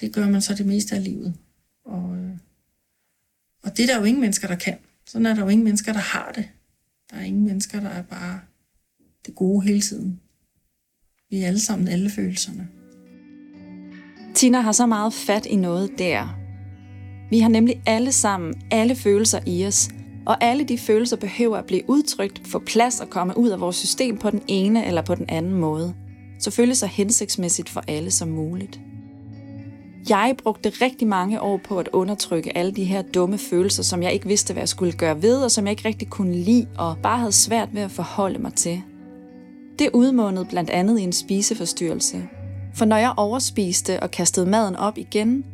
det 0.00 0.12
gør 0.12 0.28
man 0.28 0.42
så 0.42 0.54
det 0.54 0.66
meste 0.66 0.96
af 0.96 1.04
livet. 1.04 1.34
Og, 1.84 2.16
øh, 2.16 2.30
og 3.62 3.76
det 3.76 3.82
er 3.82 3.86
der 3.86 3.98
jo 3.98 4.04
ingen 4.04 4.20
mennesker, 4.20 4.48
der 4.48 4.56
kan. 4.56 4.78
Sådan 5.06 5.26
er 5.26 5.34
der 5.34 5.42
jo 5.42 5.48
ingen 5.48 5.64
mennesker, 5.64 5.92
der 5.92 6.00
har 6.00 6.32
det. 6.34 6.48
Der 7.10 7.16
er 7.16 7.22
ingen 7.22 7.44
mennesker, 7.44 7.80
der 7.80 7.88
er 7.88 8.02
bare 8.02 8.40
det 9.26 9.34
gode 9.34 9.66
hele 9.66 9.80
tiden. 9.80 10.20
Vi 11.32 11.42
er 11.42 11.46
alle 11.46 11.60
sammen 11.60 11.88
alle 11.88 12.10
følelserne. 12.10 12.68
Tina 14.34 14.60
har 14.60 14.72
så 14.72 14.86
meget 14.86 15.12
fat 15.12 15.46
i 15.46 15.56
noget 15.56 15.90
der. 15.98 16.36
Vi 17.30 17.38
har 17.38 17.48
nemlig 17.48 17.82
alle 17.86 18.12
sammen 18.12 18.54
alle 18.70 18.94
følelser 18.94 19.40
i 19.46 19.66
os, 19.66 19.90
og 20.26 20.44
alle 20.44 20.64
de 20.64 20.78
følelser 20.78 21.16
behøver 21.16 21.56
at 21.56 21.64
blive 21.64 21.82
udtrykt, 21.88 22.42
få 22.46 22.58
plads 22.58 23.00
og 23.00 23.10
komme 23.10 23.38
ud 23.38 23.48
af 23.48 23.60
vores 23.60 23.76
system 23.76 24.18
på 24.18 24.30
den 24.30 24.42
ene 24.48 24.86
eller 24.86 25.02
på 25.02 25.14
den 25.14 25.24
anden 25.28 25.54
måde. 25.54 25.94
Selvfølgelig 26.38 26.76
så 26.76 26.86
hensigtsmæssigt 26.86 27.68
for 27.68 27.84
alle 27.88 28.10
som 28.10 28.28
muligt. 28.28 28.80
Jeg 30.08 30.34
brugte 30.42 30.68
rigtig 30.68 31.08
mange 31.08 31.40
år 31.40 31.60
på 31.64 31.78
at 31.78 31.88
undertrykke 31.92 32.56
alle 32.56 32.72
de 32.72 32.84
her 32.84 33.02
dumme 33.02 33.38
følelser, 33.38 33.82
som 33.82 34.02
jeg 34.02 34.12
ikke 34.12 34.26
vidste, 34.26 34.52
hvad 34.52 34.60
jeg 34.60 34.68
skulle 34.68 34.92
gøre 34.92 35.22
ved, 35.22 35.42
og 35.42 35.50
som 35.50 35.64
jeg 35.64 35.70
ikke 35.70 35.88
rigtig 35.88 36.10
kunne 36.10 36.36
lide, 36.36 36.66
og 36.78 36.96
bare 37.02 37.18
havde 37.18 37.32
svært 37.32 37.68
ved 37.74 37.82
at 37.82 37.90
forholde 37.90 38.38
mig 38.38 38.54
til. 38.54 38.82
Det 39.78 39.90
udmånede 39.92 40.44
blandt 40.44 40.70
andet 40.70 40.98
i 40.98 41.02
en 41.02 41.12
spiseforstyrrelse. 41.12 42.28
For 42.74 42.84
når 42.84 42.96
jeg 42.96 43.14
overspiste 43.16 44.00
og 44.00 44.10
kastede 44.10 44.46
maden 44.46 44.76
op 44.76 44.98
igen, 44.98 45.44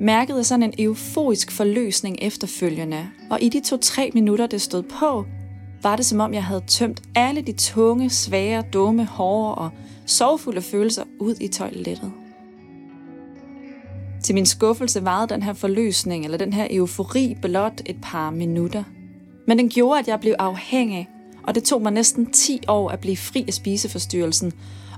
mærkede 0.00 0.38
jeg 0.38 0.46
sådan 0.46 0.62
en 0.62 0.74
euforisk 0.78 1.50
forløsning 1.50 2.18
efterfølgende, 2.22 3.06
og 3.30 3.42
i 3.42 3.48
de 3.48 3.60
to-tre 3.60 4.10
minutter, 4.14 4.46
det 4.46 4.60
stod 4.60 4.82
på, 4.82 5.24
var 5.82 5.96
det 5.96 6.06
som 6.06 6.20
om 6.20 6.34
jeg 6.34 6.44
havde 6.44 6.62
tømt 6.66 7.02
alle 7.14 7.42
de 7.42 7.52
tunge, 7.52 8.10
svære, 8.10 8.62
dumme, 8.72 9.04
hårde 9.04 9.54
og 9.54 9.70
sorgfulde 10.06 10.62
følelser 10.62 11.02
ud 11.20 11.34
i 11.40 11.48
toilettet. 11.48 12.12
Til 14.22 14.34
min 14.34 14.46
skuffelse 14.46 15.04
varede 15.04 15.34
den 15.34 15.42
her 15.42 15.52
forløsning, 15.52 16.24
eller 16.24 16.38
den 16.38 16.52
her 16.52 16.66
eufori, 16.70 17.36
blot 17.42 17.80
et 17.86 17.96
par 18.02 18.30
minutter. 18.30 18.84
Men 19.46 19.58
den 19.58 19.68
gjorde, 19.68 19.98
at 19.98 20.08
jeg 20.08 20.20
blev 20.20 20.34
afhængig, 20.38 21.08
og 21.46 21.54
det 21.54 21.64
tog 21.64 21.82
mig 21.82 21.92
næsten 21.92 22.32
10 22.32 22.60
år 22.68 22.88
at 22.88 23.00
blive 23.00 23.16
fri 23.16 23.44
af 23.46 23.54
spiseforstyrrelsen, 23.54 24.52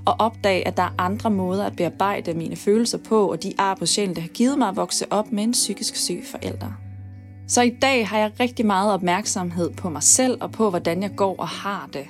og 0.07 0.15
opdage, 0.19 0.67
at 0.67 0.77
der 0.77 0.83
er 0.83 0.93
andre 0.97 1.29
måder 1.29 1.65
at 1.65 1.75
bearbejde 1.75 2.33
mine 2.33 2.55
følelser 2.55 2.97
på, 2.97 3.31
og 3.31 3.43
de 3.43 3.53
ar 3.57 3.75
på 3.75 3.85
sjælen, 3.85 4.15
der 4.15 4.21
har 4.21 4.27
givet 4.27 4.57
mig 4.57 4.67
at 4.67 4.75
vokse 4.75 5.11
op 5.11 5.31
med 5.31 5.43
en 5.43 5.51
psykisk 5.51 5.95
syg 5.95 6.23
forælder. 6.31 6.71
Så 7.47 7.61
i 7.61 7.69
dag 7.81 8.07
har 8.07 8.19
jeg 8.19 8.31
rigtig 8.39 8.65
meget 8.65 8.93
opmærksomhed 8.93 9.71
på 9.71 9.89
mig 9.89 10.03
selv 10.03 10.37
og 10.41 10.51
på, 10.51 10.69
hvordan 10.69 11.01
jeg 11.01 11.11
går 11.15 11.35
og 11.39 11.47
har 11.47 11.89
det. 11.93 12.07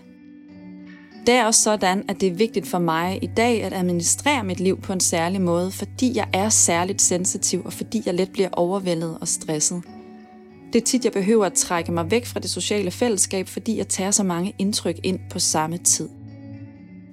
Det 1.26 1.36
er 1.36 1.46
også 1.46 1.62
sådan, 1.62 2.04
at 2.10 2.22
det 2.22 2.28
er 2.28 2.34
vigtigt 2.34 2.68
for 2.68 2.80
mig 2.80 3.24
i 3.24 3.30
dag 3.38 3.64
at 3.64 3.74
administrere 3.74 4.44
mit 4.44 4.60
liv 4.60 4.82
på 4.82 4.94
en 4.94 5.00
særlig 5.00 5.42
måde, 5.42 5.72
fordi 5.72 6.16
jeg 6.16 6.28
er 6.34 6.50
særligt 6.50 7.02
sensitiv, 7.02 7.62
og 7.66 7.74
fordi 7.74 8.04
jeg 8.06 8.14
let 8.14 8.32
bliver 8.32 8.50
overvældet 8.52 9.18
og 9.22 9.28
stresset. 9.28 9.84
Det 10.74 10.82
er 10.82 10.86
tit, 10.86 11.06
jeg 11.06 11.14
behøver 11.14 11.46
at 11.46 11.54
trække 11.54 11.92
mig 11.92 12.12
væk 12.12 12.26
fra 12.26 12.40
det 12.40 12.50
sociale 12.50 12.92
fællesskab, 12.92 13.48
fordi 13.48 13.78
jeg 13.78 13.88
tager 13.88 14.12
så 14.12 14.24
mange 14.24 14.54
indtryk 14.60 15.00
ind 15.04 15.20
på 15.30 15.40
samme 15.40 15.78
tid. 15.78 16.10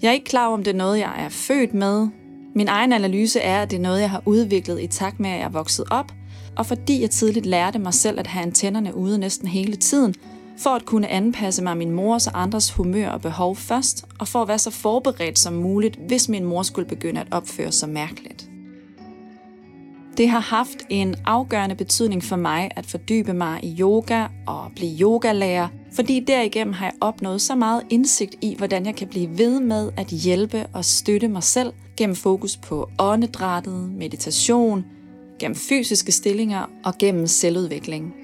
Jeg 0.02 0.08
er 0.08 0.12
ikke 0.12 0.24
klar 0.24 0.46
over, 0.46 0.56
om 0.56 0.64
det 0.64 0.70
er 0.70 0.78
noget, 0.78 0.98
jeg 0.98 1.24
er 1.24 1.28
født 1.28 1.74
med. 1.74 2.08
Min 2.54 2.68
egen 2.68 2.92
analyse 2.92 3.40
er, 3.40 3.62
at 3.62 3.70
det 3.70 3.76
er 3.76 3.80
noget, 3.80 4.00
jeg 4.00 4.10
har 4.10 4.22
udviklet 4.26 4.82
i 4.82 4.86
takt 4.86 5.20
med, 5.20 5.30
at 5.30 5.36
jeg 5.36 5.44
er 5.44 5.48
vokset 5.48 5.84
op, 5.90 6.12
og 6.56 6.66
fordi 6.66 7.00
jeg 7.00 7.10
tidligt 7.10 7.46
lærte 7.46 7.78
mig 7.78 7.94
selv 7.94 8.18
at 8.18 8.26
have 8.26 8.42
antennerne 8.42 8.96
ude 8.96 9.18
næsten 9.18 9.48
hele 9.48 9.76
tiden, 9.76 10.14
for 10.58 10.70
at 10.70 10.84
kunne 10.84 11.08
anpasse 11.08 11.62
mig 11.62 11.76
min 11.76 11.90
mors 11.90 12.26
og 12.26 12.42
andres 12.42 12.70
humør 12.70 13.08
og 13.08 13.20
behov 13.20 13.56
først, 13.56 14.04
og 14.18 14.28
for 14.28 14.42
at 14.42 14.48
være 14.48 14.58
så 14.58 14.70
forberedt 14.70 15.38
som 15.38 15.52
muligt, 15.52 15.98
hvis 16.06 16.28
min 16.28 16.44
mor 16.44 16.62
skulle 16.62 16.88
begynde 16.88 17.20
at 17.20 17.26
opføre 17.30 17.72
sig 17.72 17.88
mærkeligt. 17.88 18.48
Det 20.16 20.28
har 20.28 20.40
haft 20.40 20.78
en 20.88 21.14
afgørende 21.24 21.74
betydning 21.74 22.24
for 22.24 22.36
mig 22.36 22.70
at 22.76 22.86
fordybe 22.86 23.32
mig 23.32 23.64
i 23.64 23.76
yoga 23.80 24.26
og 24.46 24.70
blive 24.76 25.00
yogalærer, 25.00 25.68
fordi 25.92 26.20
derigennem 26.20 26.72
har 26.72 26.86
jeg 26.86 26.94
opnået 27.00 27.40
så 27.40 27.54
meget 27.54 27.82
indsigt 27.90 28.34
i, 28.40 28.54
hvordan 28.58 28.86
jeg 28.86 28.96
kan 28.96 29.08
blive 29.08 29.38
ved 29.38 29.60
med 29.60 29.90
at 29.96 30.06
hjælpe 30.06 30.66
og 30.72 30.84
støtte 30.84 31.28
mig 31.28 31.42
selv 31.42 31.72
gennem 31.96 32.16
fokus 32.16 32.56
på 32.56 32.90
åndedrættet, 32.98 33.90
meditation, 33.92 34.84
gennem 35.38 35.56
fysiske 35.56 36.12
stillinger 36.12 36.70
og 36.84 36.98
gennem 36.98 37.26
selvudvikling. 37.26 38.14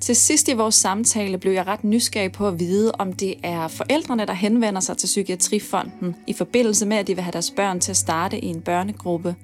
Til 0.00 0.16
sidst 0.16 0.48
i 0.48 0.52
vores 0.52 0.74
samtale 0.74 1.38
blev 1.38 1.52
jeg 1.52 1.66
ret 1.66 1.84
nysgerrig 1.84 2.32
på 2.32 2.48
at 2.48 2.60
vide, 2.60 2.92
om 2.92 3.12
det 3.12 3.34
er 3.42 3.68
forældrene, 3.68 4.26
der 4.26 4.32
henvender 4.32 4.80
sig 4.80 4.96
til 4.96 5.06
Psykiatrifonden 5.06 6.16
i 6.26 6.32
forbindelse 6.32 6.86
med, 6.86 6.96
at 6.96 7.06
de 7.06 7.14
vil 7.14 7.24
have 7.24 7.32
deres 7.32 7.50
børn 7.50 7.80
til 7.80 7.92
at 7.92 7.96
starte 7.96 8.40
i 8.40 8.46
en 8.46 8.60
børnegruppe, 8.60 9.34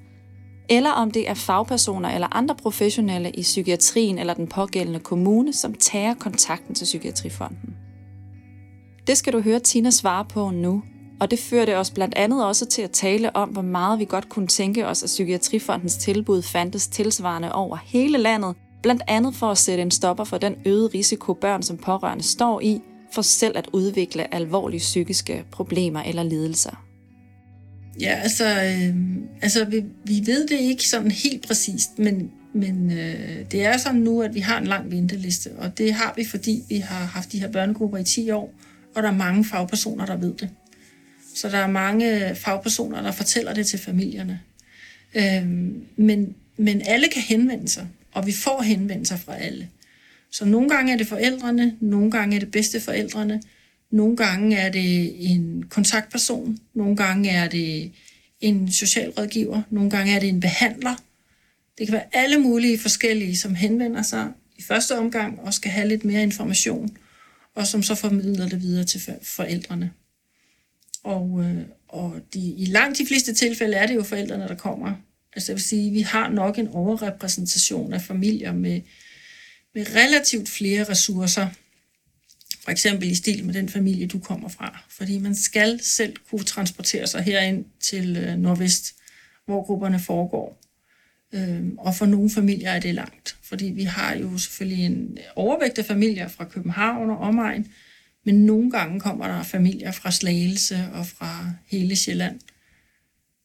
eller 0.69 0.89
om 0.89 1.11
det 1.11 1.29
er 1.29 1.33
fagpersoner 1.33 2.09
eller 2.09 2.35
andre 2.35 2.55
professionelle 2.55 3.31
i 3.31 3.41
psykiatrien 3.41 4.19
eller 4.19 4.33
den 4.33 4.47
pågældende 4.47 4.99
kommune, 4.99 5.53
som 5.53 5.73
tager 5.73 6.13
kontakten 6.13 6.75
til 6.75 6.85
Psykiatrifonden. 6.85 7.75
Det 9.07 9.17
skal 9.17 9.33
du 9.33 9.41
høre 9.41 9.59
Tina 9.59 9.89
svare 9.89 10.25
på 10.25 10.49
nu, 10.49 10.83
og 11.19 11.31
det 11.31 11.39
førte 11.39 11.77
os 11.77 11.91
blandt 11.91 12.15
andet 12.15 12.45
også 12.45 12.65
til 12.65 12.81
at 12.81 12.91
tale 12.91 13.35
om, 13.35 13.49
hvor 13.49 13.61
meget 13.61 13.99
vi 13.99 14.05
godt 14.05 14.29
kunne 14.29 14.47
tænke 14.47 14.87
os, 14.87 15.03
at 15.03 15.07
Psykiatrifondens 15.07 15.95
tilbud 15.95 16.41
fandtes 16.41 16.87
tilsvarende 16.87 17.53
over 17.53 17.77
hele 17.85 18.17
landet, 18.17 18.55
blandt 18.81 19.01
andet 19.07 19.35
for 19.35 19.51
at 19.51 19.57
sætte 19.57 19.81
en 19.81 19.91
stopper 19.91 20.23
for 20.23 20.37
den 20.37 20.55
øgede 20.65 20.87
risiko, 20.87 21.33
børn 21.33 21.63
som 21.63 21.77
pårørende 21.77 22.23
står 22.23 22.61
i, 22.61 22.81
for 23.13 23.21
selv 23.21 23.57
at 23.57 23.69
udvikle 23.73 24.33
alvorlige 24.33 24.79
psykiske 24.79 25.45
problemer 25.51 26.01
eller 26.01 26.23
lidelser. 26.23 26.83
Ja, 27.99 28.19
altså, 28.23 28.45
øh, 28.45 28.95
altså 29.41 29.65
vi, 29.65 29.83
vi 30.03 30.21
ved 30.25 30.47
det 30.47 30.59
ikke 30.59 30.87
sådan 30.87 31.11
helt 31.11 31.47
præcist, 31.47 31.99
men, 31.99 32.31
men 32.53 32.91
øh, 32.91 33.45
det 33.51 33.65
er 33.65 33.77
sådan 33.77 34.01
nu, 34.01 34.21
at 34.21 34.35
vi 34.35 34.39
har 34.39 34.57
en 34.57 34.67
lang 34.67 34.91
venteliste, 34.91 35.51
og 35.57 35.77
det 35.77 35.93
har 35.93 36.13
vi, 36.17 36.25
fordi 36.25 36.63
vi 36.69 36.77
har 36.77 37.05
haft 37.05 37.31
de 37.31 37.39
her 37.39 37.51
børnegrupper 37.51 37.97
i 37.97 38.03
10 38.03 38.31
år, 38.31 38.53
og 38.95 39.03
der 39.03 39.09
er 39.09 39.13
mange 39.13 39.45
fagpersoner, 39.45 40.05
der 40.05 40.15
ved 40.15 40.33
det. 40.33 40.49
Så 41.35 41.49
der 41.49 41.57
er 41.57 41.67
mange 41.67 42.29
øh, 42.29 42.35
fagpersoner, 42.35 43.01
der 43.01 43.11
fortæller 43.11 43.53
det 43.53 43.67
til 43.67 43.79
familierne. 43.79 44.39
Øh, 45.15 45.47
men, 45.95 46.35
men 46.57 46.81
alle 46.85 47.07
kan 47.07 47.21
henvende 47.21 47.67
sig, 47.67 47.87
og 48.11 48.27
vi 48.27 48.31
får 48.31 48.61
henvendelser 48.61 49.17
fra 49.17 49.37
alle. 49.37 49.69
Så 50.31 50.45
nogle 50.45 50.69
gange 50.69 50.93
er 50.93 50.97
det 50.97 51.07
forældrene, 51.07 51.75
nogle 51.79 52.11
gange 52.11 52.35
er 52.35 52.39
det 52.39 52.51
bedste 52.51 52.79
forældrene, 52.79 53.41
nogle 53.93 54.17
gange 54.17 54.57
er 54.57 54.71
det 54.71 55.15
en 55.31 55.63
kontaktperson, 55.69 56.57
nogle 56.73 56.95
gange 56.95 57.29
er 57.29 57.49
det 57.49 57.91
en 58.41 58.71
socialrådgiver, 58.71 59.61
nogle 59.69 59.89
gange 59.89 60.15
er 60.15 60.19
det 60.19 60.29
en 60.29 60.39
behandler. 60.39 60.95
Det 61.77 61.87
kan 61.87 61.93
være 61.93 62.15
alle 62.15 62.37
mulige 62.37 62.79
forskellige, 62.79 63.37
som 63.37 63.55
henvender 63.55 64.01
sig 64.01 64.31
i 64.57 64.61
første 64.61 64.97
omgang 64.97 65.39
og 65.39 65.53
skal 65.53 65.71
have 65.71 65.87
lidt 65.87 66.05
mere 66.05 66.23
information, 66.23 66.97
og 67.55 67.67
som 67.67 67.83
så 67.83 67.95
formidler 67.95 68.49
det 68.49 68.61
videre 68.61 68.83
til 68.83 69.01
forældrene. 69.21 69.91
Og, 71.03 71.43
øh, 71.43 71.61
og 71.87 72.19
de, 72.33 72.39
i 72.39 72.65
langt 72.65 72.97
de 72.97 73.05
fleste 73.05 73.33
tilfælde 73.33 73.77
er 73.77 73.87
det 73.87 73.95
jo 73.95 74.03
forældrene, 74.03 74.47
der 74.47 74.55
kommer. 74.55 74.93
Altså 75.33 75.47
det 75.47 75.55
vil 75.55 75.63
sige, 75.63 75.91
vi 75.91 76.01
har 76.01 76.29
nok 76.29 76.57
en 76.57 76.67
overrepræsentation 76.67 77.93
af 77.93 78.01
familier 78.01 78.53
med, 78.53 78.81
med 79.75 79.85
relativt 79.95 80.49
flere 80.49 80.83
ressourcer, 80.83 81.47
for 82.63 82.71
eksempel 82.71 83.11
i 83.11 83.15
stil 83.15 83.45
med 83.45 83.53
den 83.53 83.69
familie, 83.69 84.07
du 84.07 84.19
kommer 84.19 84.49
fra. 84.49 84.83
Fordi 84.89 85.19
man 85.19 85.35
skal 85.35 85.79
selv 85.83 86.15
kunne 86.29 86.43
transportere 86.43 87.07
sig 87.07 87.23
herind 87.23 87.65
til 87.79 88.17
øh, 88.17 88.37
Nordvest, 88.37 88.95
hvor 89.45 89.63
grupperne 89.63 89.99
foregår. 89.99 90.59
Øhm, 91.33 91.77
og 91.77 91.95
for 91.95 92.05
nogle 92.05 92.29
familier 92.29 92.71
er 92.71 92.79
det 92.79 92.95
langt, 92.95 93.37
fordi 93.43 93.65
vi 93.65 93.83
har 93.83 94.15
jo 94.15 94.37
selvfølgelig 94.37 94.85
en 94.85 95.17
overvægt 95.35 95.79
af 95.79 95.85
familier 95.85 96.27
fra 96.27 96.45
København 96.45 97.09
og 97.09 97.17
omegn, 97.17 97.67
men 98.25 98.45
nogle 98.45 98.71
gange 98.71 98.99
kommer 98.99 99.27
der 99.27 99.43
familier 99.43 99.91
fra 99.91 100.11
Slagelse 100.11 100.89
og 100.93 101.07
fra 101.07 101.51
hele 101.67 101.95
Sjælland. 101.95 102.39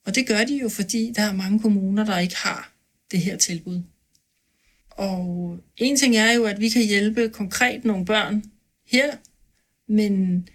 Og 0.06 0.14
det 0.14 0.26
gør 0.26 0.44
de 0.44 0.58
jo, 0.62 0.68
fordi 0.68 1.12
der 1.16 1.22
er 1.22 1.32
mange 1.32 1.60
kommuner, 1.60 2.04
der 2.04 2.18
ikke 2.18 2.36
har 2.36 2.72
det 3.10 3.20
her 3.20 3.36
tilbud. 3.36 3.82
Og 4.90 5.58
en 5.76 5.96
ting 5.96 6.16
er 6.16 6.32
jo, 6.32 6.44
at 6.44 6.60
vi 6.60 6.68
kan 6.68 6.86
hjælpe 6.86 7.28
konkret 7.28 7.84
nogle 7.84 8.04
børn 8.04 8.42
her, 8.88 9.16
men 9.88 10.48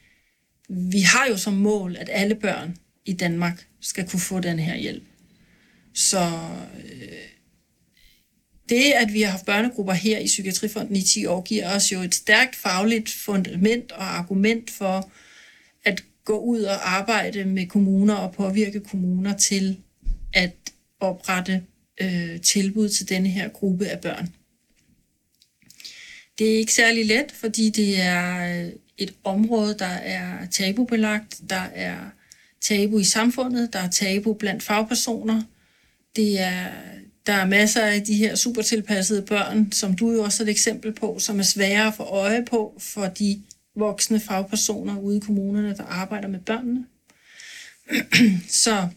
vi 0.69 1.01
har 1.01 1.25
jo 1.29 1.37
som 1.37 1.53
mål, 1.53 1.95
at 1.99 2.09
alle 2.11 2.35
børn 2.35 2.77
i 3.05 3.13
Danmark 3.13 3.67
skal 3.81 4.09
kunne 4.09 4.19
få 4.19 4.39
den 4.39 4.59
her 4.59 4.75
hjælp. 4.75 5.03
Så 5.93 6.19
øh, 6.85 7.33
det, 8.69 8.91
at 8.95 9.13
vi 9.13 9.21
har 9.21 9.31
haft 9.31 9.45
børnegrupper 9.45 9.93
her 9.93 10.19
i 10.19 10.25
Psykiatrifonden 10.25 10.95
i 10.95 11.01
10 11.01 11.25
år, 11.25 11.41
giver 11.41 11.75
os 11.75 11.91
jo 11.91 11.99
et 11.99 12.15
stærkt 12.15 12.55
fagligt 12.55 13.09
fundament 13.09 13.91
og 13.91 14.17
argument 14.17 14.71
for 14.71 15.11
at 15.83 16.03
gå 16.25 16.37
ud 16.37 16.61
og 16.61 16.91
arbejde 16.91 17.45
med 17.45 17.67
kommuner 17.67 18.15
og 18.15 18.33
påvirke 18.33 18.79
kommuner 18.79 19.37
til 19.37 19.77
at 20.33 20.53
oprette 20.99 21.63
øh, 22.01 22.41
tilbud 22.41 22.89
til 22.89 23.09
denne 23.09 23.29
her 23.29 23.49
gruppe 23.49 23.87
af 23.87 24.01
børn. 24.01 24.29
Det 26.39 26.53
er 26.53 26.57
ikke 26.57 26.73
særlig 26.73 27.05
let, 27.05 27.31
fordi 27.31 27.69
det 27.69 28.01
er 28.01 28.63
øh, 28.65 28.71
et 28.97 29.13
område, 29.23 29.75
der 29.79 29.85
er 29.85 30.45
tabubelagt, 30.45 31.41
der 31.49 31.63
er 31.73 31.97
tabu 32.61 32.99
i 32.99 33.03
samfundet, 33.03 33.73
der 33.73 33.79
er 33.79 33.89
tabu 33.89 34.33
blandt 34.33 34.63
fagpersoner. 34.63 35.41
Det 36.15 36.39
er, 36.39 36.67
der 37.25 37.33
er 37.33 37.45
masser 37.45 37.81
af 37.81 38.03
de 38.03 38.13
her 38.13 38.35
supertilpassede 38.35 39.21
børn, 39.21 39.71
som 39.71 39.95
du 39.95 40.11
jo 40.11 40.23
også 40.23 40.43
er 40.43 40.45
et 40.47 40.51
eksempel 40.51 40.93
på, 40.93 41.19
som 41.19 41.39
er 41.39 41.43
svære 41.43 41.87
at 41.87 41.93
få 41.93 42.03
øje 42.03 42.45
på 42.45 42.75
for 42.79 43.05
de 43.05 43.41
voksne 43.75 44.19
fagpersoner 44.19 44.99
ude 44.99 45.17
i 45.17 45.19
kommunerne, 45.19 45.75
der 45.75 45.83
arbejder 45.83 46.27
med 46.27 46.39
børnene. 46.39 46.85
Så 48.63 48.87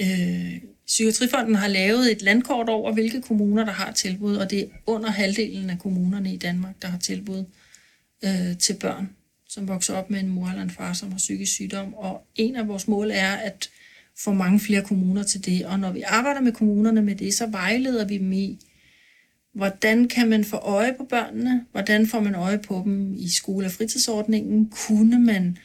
øh, 0.00 0.60
Psykiatrifonden 0.86 1.54
har 1.54 1.68
lavet 1.68 2.12
et 2.12 2.22
landkort 2.22 2.68
over, 2.68 2.92
hvilke 2.92 3.22
kommuner, 3.22 3.64
der 3.64 3.72
har 3.72 3.92
tilbud, 3.92 4.36
og 4.36 4.50
det 4.50 4.60
er 4.60 4.66
under 4.86 5.10
halvdelen 5.10 5.70
af 5.70 5.78
kommunerne 5.78 6.34
i 6.34 6.36
Danmark, 6.36 6.82
der 6.82 6.88
har 6.88 6.98
tilbud 6.98 7.44
øh, 8.24 8.58
til 8.58 8.76
børn, 8.80 9.10
som 9.48 9.68
vokser 9.68 9.94
op 9.94 10.10
med 10.10 10.20
en 10.20 10.28
mor 10.28 10.48
eller 10.48 10.62
en 10.62 10.70
far, 10.70 10.92
som 10.92 11.10
har 11.10 11.18
psykisk 11.18 11.52
sygdom. 11.52 11.94
Og 11.94 12.26
en 12.34 12.56
af 12.56 12.68
vores 12.68 12.88
mål 12.88 13.10
er 13.10 13.32
at 13.32 13.70
få 14.18 14.32
mange 14.32 14.60
flere 14.60 14.82
kommuner 14.82 15.22
til 15.22 15.46
det. 15.46 15.66
Og 15.66 15.78
når 15.78 15.92
vi 15.92 16.02
arbejder 16.02 16.40
med 16.40 16.52
kommunerne 16.52 17.02
med 17.02 17.14
det, 17.14 17.34
så 17.34 17.46
vejleder 17.46 18.04
vi 18.04 18.18
dem 18.18 18.32
i, 18.32 18.58
hvordan 19.54 20.08
kan 20.08 20.28
man 20.28 20.44
få 20.44 20.56
øje 20.56 20.94
på 20.98 21.04
børnene? 21.04 21.64
Hvordan 21.72 22.06
får 22.06 22.20
man 22.20 22.34
øje 22.34 22.58
på 22.58 22.82
dem 22.84 23.14
i 23.14 23.28
skole- 23.28 23.66
og 23.66 23.72
fritidsordningen? 23.72 24.70
Kunne 24.70 25.18
man 25.18 25.58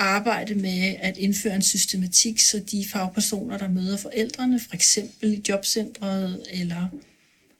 arbejde 0.00 0.54
med 0.54 0.94
at 0.98 1.16
indføre 1.16 1.54
en 1.54 1.62
systematik, 1.62 2.38
så 2.38 2.58
de 2.70 2.84
fagpersoner, 2.92 3.58
der 3.58 3.68
møder 3.68 3.96
forældrene, 3.96 4.60
for 4.60 4.74
eksempel 4.74 5.32
i 5.32 5.42
jobcentret 5.48 6.42
eller 6.52 6.88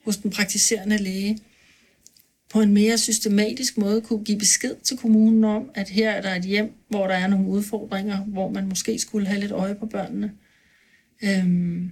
hos 0.05 0.17
den 0.17 0.31
praktiserende 0.31 0.99
læge, 0.99 1.39
på 2.51 2.61
en 2.61 2.73
mere 2.73 2.99
systematisk 2.99 3.79
måde 3.79 4.01
kunne 4.01 4.25
give 4.25 4.39
besked 4.39 4.77
til 4.83 4.97
kommunen 4.97 5.45
om, 5.45 5.71
at 5.75 5.89
her 5.89 6.11
er 6.11 6.23
der 6.23 6.35
et 6.35 6.45
hjem, 6.45 6.73
hvor 6.89 7.07
der 7.07 7.15
er 7.15 7.27
nogle 7.27 7.49
udfordringer, 7.49 8.19
hvor 8.19 8.51
man 8.51 8.69
måske 8.69 8.99
skulle 8.99 9.27
have 9.27 9.41
lidt 9.41 9.53
øje 9.53 9.75
på 9.75 9.87
børnene. 9.87 10.33
Øhm, 11.23 11.91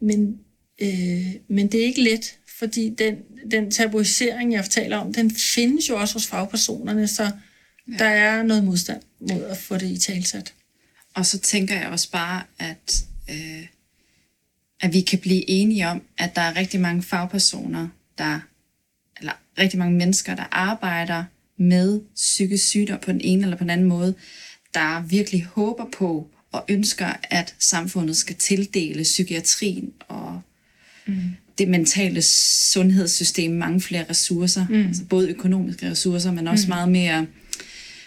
men, 0.00 0.38
øh, 0.82 1.34
men 1.48 1.66
det 1.72 1.80
er 1.80 1.84
ikke 1.84 2.02
let, 2.02 2.38
fordi 2.58 2.88
den, 2.88 3.16
den 3.50 3.70
tabuisering, 3.70 4.52
jeg 4.52 4.64
taler 4.64 4.96
om, 4.96 5.12
den 5.12 5.30
findes 5.30 5.88
jo 5.88 6.00
også 6.00 6.14
hos 6.14 6.26
fagpersonerne, 6.26 7.08
så 7.08 7.22
ja. 7.22 7.96
der 7.98 8.04
er 8.08 8.42
noget 8.42 8.64
modstand 8.64 9.02
mod 9.20 9.44
at 9.44 9.56
få 9.56 9.78
det 9.78 9.90
i 9.90 9.98
talsat. 9.98 10.54
Og 11.14 11.26
så 11.26 11.38
tænker 11.38 11.80
jeg 11.80 11.88
også 11.88 12.10
bare, 12.10 12.42
at, 12.58 13.04
øh, 13.30 13.66
at 14.80 14.92
vi 14.92 15.00
kan 15.00 15.18
blive 15.18 15.50
enige 15.50 15.88
om, 15.88 16.02
at 16.18 16.36
der 16.36 16.42
er 16.42 16.56
rigtig 16.56 16.80
mange 16.80 17.02
fagpersoner, 17.02 17.88
der 18.18 18.40
eller 19.18 19.32
rigtig 19.58 19.78
mange 19.78 19.96
mennesker, 19.96 20.34
der 20.34 20.44
arbejder 20.50 21.24
med 21.56 22.00
psykisk 22.14 22.66
sygdom 22.66 22.98
på 23.00 23.12
den 23.12 23.20
ene 23.20 23.42
eller 23.42 23.56
på 23.56 23.64
den 23.64 23.70
anden 23.70 23.88
måde, 23.88 24.14
der 24.74 25.02
virkelig 25.02 25.44
håber 25.44 25.84
på 25.98 26.28
og 26.52 26.64
ønsker, 26.68 27.12
at 27.22 27.54
samfundet 27.58 28.16
skal 28.16 28.36
tildele 28.36 29.02
psykiatrien 29.02 29.92
og 30.08 30.40
mm. 31.06 31.22
det 31.58 31.68
mentale 31.68 32.22
sundhedssystem 32.72 33.50
mange 33.50 33.80
flere 33.80 34.04
ressourcer, 34.10 34.66
mm. 34.68 34.86
altså 34.86 35.04
både 35.04 35.28
økonomiske 35.30 35.90
ressourcer, 35.90 36.32
men 36.32 36.48
også 36.48 36.66
mm. 36.66 36.68
meget 36.68 36.88
mere, 36.88 37.26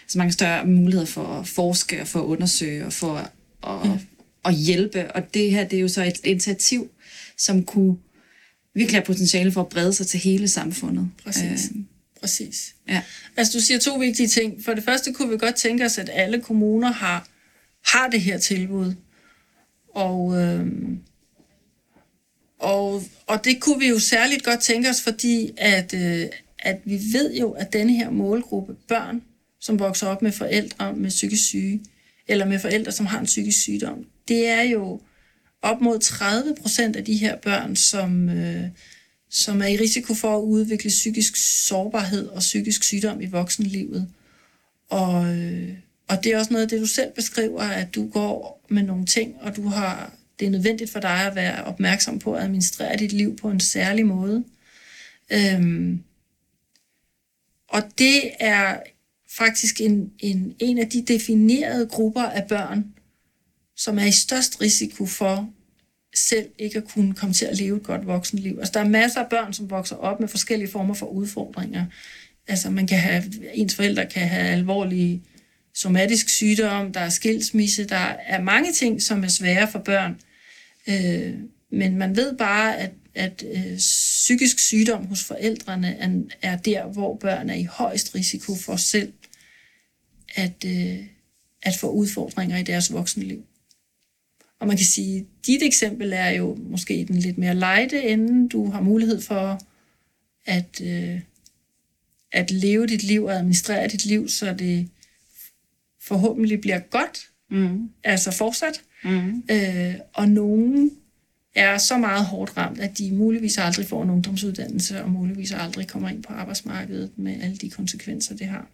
altså 0.04 0.18
mange 0.18 0.32
større 0.32 0.66
muligheder 0.66 1.06
for 1.06 1.26
at 1.26 1.48
forske 1.48 2.00
og 2.00 2.06
for 2.06 2.20
at 2.20 2.24
undersøge 2.24 2.86
og 2.86 2.92
for 2.92 3.30
at, 3.66 3.86
mm. 3.86 3.98
at 4.44 4.54
hjælpe. 4.54 5.12
Og 5.12 5.34
det 5.34 5.50
her, 5.50 5.64
det 5.64 5.76
er 5.76 5.80
jo 5.80 5.88
så 5.88 6.04
et 6.04 6.20
initiativ, 6.24 6.90
som 7.38 7.64
kunne 7.64 7.96
virkelig 8.74 9.00
har 9.00 9.04
potentiale 9.04 9.52
for 9.52 9.60
at 9.60 9.68
brede 9.68 9.92
sig 9.92 10.06
til 10.06 10.20
hele 10.20 10.48
samfundet. 10.48 11.10
Præcis. 11.24 11.70
Øh, 11.74 11.82
Præcis. 12.20 12.74
Ja. 12.88 13.02
Altså 13.36 13.58
du 13.58 13.64
siger 13.64 13.78
to 13.78 13.94
vigtige 13.94 14.28
ting. 14.28 14.64
For 14.64 14.74
det 14.74 14.84
første 14.84 15.12
kunne 15.12 15.30
vi 15.30 15.38
godt 15.38 15.54
tænke 15.54 15.84
os, 15.84 15.98
at 15.98 16.10
alle 16.12 16.40
kommuner 16.40 16.92
har, 16.92 17.28
har 17.86 18.08
det 18.08 18.20
her 18.20 18.38
tilbud. 18.38 18.94
Og, 19.94 20.36
øh, 20.42 20.66
og, 22.58 23.02
og 23.26 23.44
det 23.44 23.60
kunne 23.60 23.78
vi 23.78 23.88
jo 23.88 23.98
særligt 23.98 24.44
godt 24.44 24.60
tænke 24.60 24.90
os, 24.90 25.02
fordi 25.02 25.50
at, 25.56 25.94
øh, 25.94 26.26
at 26.58 26.80
vi 26.84 27.00
ved 27.12 27.34
jo, 27.34 27.50
at 27.50 27.72
denne 27.72 27.92
her 27.92 28.10
målgruppe 28.10 28.74
børn, 28.88 29.22
som 29.64 29.78
vokser 29.78 30.06
op 30.06 30.22
med 30.22 30.32
forældre 30.32 30.92
med 30.92 31.10
psykisk 31.10 31.44
syge, 31.44 31.80
eller 32.28 32.46
med 32.46 32.58
forældre, 32.58 32.92
som 32.92 33.06
har 33.06 33.20
en 33.20 33.26
psykisk 33.26 33.60
sygdom, 33.60 34.06
det 34.28 34.48
er 34.48 34.62
jo 34.62 35.00
op 35.62 35.80
mod 35.80 35.98
30 35.98 36.54
procent 36.62 36.96
af 36.96 37.04
de 37.04 37.16
her 37.16 37.36
børn, 37.36 37.76
som, 37.76 38.28
øh, 38.28 38.64
som 39.30 39.62
er 39.62 39.66
i 39.66 39.76
risiko 39.76 40.14
for 40.14 40.36
at 40.36 40.42
udvikle 40.42 40.88
psykisk 40.88 41.36
sårbarhed 41.66 42.26
og 42.26 42.38
psykisk 42.38 42.84
sygdom 42.84 43.20
i 43.20 43.26
voksenlivet. 43.26 44.08
Og, 44.88 45.36
øh, 45.36 45.68
og 46.08 46.24
det 46.24 46.32
er 46.32 46.38
også 46.38 46.52
noget 46.52 46.62
af 46.62 46.68
det, 46.68 46.80
du 46.80 46.86
selv 46.86 47.12
beskriver, 47.12 47.62
at 47.62 47.94
du 47.94 48.08
går 48.08 48.64
med 48.68 48.82
nogle 48.82 49.06
ting, 49.06 49.34
og 49.40 49.56
du 49.56 49.68
har, 49.68 50.12
det 50.38 50.46
er 50.46 50.50
nødvendigt 50.50 50.90
for 50.90 51.00
dig 51.00 51.26
at 51.26 51.34
være 51.34 51.64
opmærksom 51.64 52.18
på 52.18 52.34
at 52.34 52.42
administrere 52.42 52.96
dit 52.96 53.12
liv 53.12 53.36
på 53.36 53.50
en 53.50 53.60
særlig 53.60 54.06
måde. 54.06 54.44
Øhm, 55.32 56.02
og 57.68 57.82
det 57.98 58.30
er 58.40 58.76
faktisk 59.38 59.80
en, 59.80 60.10
en, 60.18 60.54
en 60.58 60.78
af 60.78 60.88
de 60.88 61.04
definerede 61.08 61.86
grupper 61.86 62.22
af 62.22 62.46
børn, 62.48 62.84
som 63.76 63.98
er 63.98 64.04
i 64.04 64.12
størst 64.12 64.60
risiko 64.60 65.06
for 65.06 65.50
selv 66.14 66.48
ikke 66.58 66.78
at 66.78 66.84
kunne 66.84 67.14
komme 67.14 67.34
til 67.34 67.44
at 67.44 67.56
leve 67.56 67.76
et 67.76 67.82
godt 67.82 68.06
voksenliv. 68.06 68.56
Altså, 68.58 68.72
der 68.72 68.80
er 68.80 68.88
masser 68.88 69.20
af 69.20 69.30
børn, 69.30 69.52
som 69.52 69.70
vokser 69.70 69.96
op 69.96 70.20
med 70.20 70.28
forskellige 70.28 70.70
former 70.70 70.94
for 70.94 71.06
udfordringer. 71.06 71.86
Altså, 72.48 72.70
man 72.70 72.86
kan 72.86 72.98
have, 72.98 73.24
ens 73.54 73.74
forældre 73.74 74.06
kan 74.06 74.28
have 74.28 74.48
alvorlige 74.48 75.22
somatisk 75.74 76.28
sygdom, 76.28 76.92
der 76.92 77.00
er 77.00 77.08
skilsmisse, 77.08 77.84
der 77.84 78.16
er 78.26 78.42
mange 78.42 78.72
ting, 78.72 79.02
som 79.02 79.24
er 79.24 79.28
svære 79.28 79.70
for 79.70 79.78
børn. 79.78 80.20
Øh, 80.88 81.34
men 81.70 81.96
man 81.96 82.16
ved 82.16 82.36
bare, 82.36 82.76
at, 82.78 82.90
at 83.14 83.44
øh, 83.54 83.76
psykisk 83.76 84.58
sygdom 84.58 85.06
hos 85.06 85.24
forældrene 85.24 85.96
er, 85.98 86.08
er 86.42 86.56
der, 86.56 86.86
hvor 86.86 87.16
børn 87.16 87.50
er 87.50 87.54
i 87.54 87.64
højst 87.64 88.14
risiko 88.14 88.54
for 88.56 88.76
selv 88.76 89.12
at, 90.34 90.64
øh, 90.66 91.06
at 91.62 91.74
få 91.80 91.90
udfordringer 91.90 92.56
i 92.58 92.62
deres 92.62 92.92
voksenliv. 92.92 93.44
Og 94.60 94.66
man 94.66 94.76
kan 94.76 94.86
sige, 94.86 95.26
dit 95.46 95.62
eksempel 95.62 96.12
er 96.12 96.28
jo 96.28 96.54
måske 96.60 97.04
den 97.08 97.16
lidt 97.16 97.38
mere 97.38 97.54
lejde 97.54 98.02
ende. 98.02 98.48
Du 98.48 98.70
har 98.70 98.80
mulighed 98.80 99.20
for 99.20 99.60
at, 100.44 100.80
øh, 100.82 101.20
at 102.32 102.50
leve 102.50 102.86
dit 102.86 103.02
liv 103.02 103.24
og 103.24 103.34
administrere 103.34 103.88
dit 103.88 104.04
liv, 104.04 104.28
så 104.28 104.54
det 104.54 104.88
forhåbentlig 106.00 106.60
bliver 106.60 106.78
godt, 106.78 107.30
mm. 107.50 107.90
altså 108.04 108.30
fortsat. 108.30 108.82
Mm. 109.04 109.42
Øh, 109.50 109.94
og 110.12 110.28
nogen 110.28 110.90
er 111.54 111.78
så 111.78 111.98
meget 111.98 112.24
hårdt 112.24 112.56
ramt, 112.56 112.80
at 112.80 112.98
de 112.98 113.12
muligvis 113.12 113.58
aldrig 113.58 113.86
får 113.86 114.02
en 114.02 114.10
ungdomsuddannelse, 114.10 115.02
og 115.02 115.10
muligvis 115.10 115.52
aldrig 115.52 115.88
kommer 115.88 116.08
ind 116.08 116.22
på 116.22 116.32
arbejdsmarkedet 116.32 117.10
med 117.16 117.42
alle 117.42 117.56
de 117.56 117.70
konsekvenser, 117.70 118.36
det 118.36 118.46
har. 118.46 118.66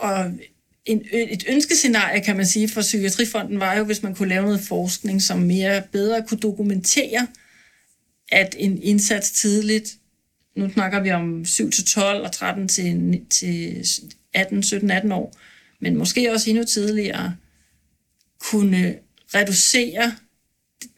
Og 0.00 0.32
en, 0.90 1.04
et 1.12 1.44
ønskescenarie, 1.48 2.20
kan 2.20 2.36
man 2.36 2.46
sige, 2.46 2.68
for 2.68 2.80
Psykiatrifonden 2.80 3.60
var 3.60 3.74
jo, 3.78 3.84
hvis 3.84 4.02
man 4.02 4.14
kunne 4.14 4.28
lave 4.28 4.44
noget 4.44 4.60
forskning, 4.60 5.22
som 5.22 5.38
mere 5.38 5.82
bedre 5.92 6.22
kunne 6.28 6.40
dokumentere, 6.40 7.26
at 8.28 8.56
en 8.58 8.82
indsats 8.82 9.30
tidligt, 9.30 9.96
nu 10.56 10.70
snakker 10.72 11.00
vi 11.00 11.10
om 11.10 11.42
7-12 11.42 12.00
og 12.00 12.32
13 12.32 12.68
til, 12.68 13.20
til 13.30 13.86
18, 14.34 14.62
17, 14.62 14.90
18 14.90 15.12
år, 15.12 15.36
men 15.80 15.96
måske 15.96 16.32
også 16.32 16.50
endnu 16.50 16.64
tidligere, 16.64 17.36
kunne 18.38 18.98
reducere 19.34 20.14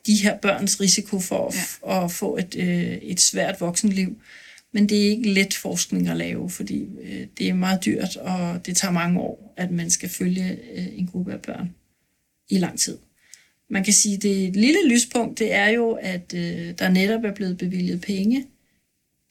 de 0.07 0.16
her 0.16 0.38
børns 0.38 0.80
risiko 0.80 1.20
for 1.20 1.55
ja. 1.86 2.05
at 2.05 2.12
få 2.12 2.36
et, 2.36 2.55
øh, 2.59 2.93
et 2.93 3.20
svært 3.20 3.61
voksenliv. 3.61 4.16
Men 4.73 4.89
det 4.89 5.07
er 5.07 5.11
ikke 5.11 5.33
let 5.33 5.55
forskning 5.55 6.09
at 6.09 6.16
lave, 6.16 6.51
fordi 6.51 6.87
øh, 7.03 7.27
det 7.39 7.49
er 7.49 7.55
meget 7.55 7.85
dyrt, 7.85 8.16
og 8.16 8.66
det 8.66 8.77
tager 8.77 8.93
mange 8.93 9.20
år, 9.20 9.55
at 9.57 9.70
man 9.70 9.91
skal 9.91 10.09
følge 10.09 10.59
øh, 10.75 10.99
en 10.99 11.07
gruppe 11.07 11.33
af 11.33 11.41
børn 11.41 11.75
i 12.51 12.59
lang 12.59 12.79
tid. 12.79 12.99
Man 13.70 13.85
kan 13.85 13.93
sige, 13.93 14.16
at 14.16 14.23
det 14.23 14.57
lille 14.57 14.89
lyspunkt, 14.89 15.39
det 15.39 15.53
er 15.53 15.68
jo, 15.68 15.93
at 15.93 16.35
øh, 16.35 16.75
der 16.79 16.89
netop 16.89 17.25
er 17.25 17.35
blevet 17.35 17.59
bevilget 17.59 18.01
penge 18.01 18.47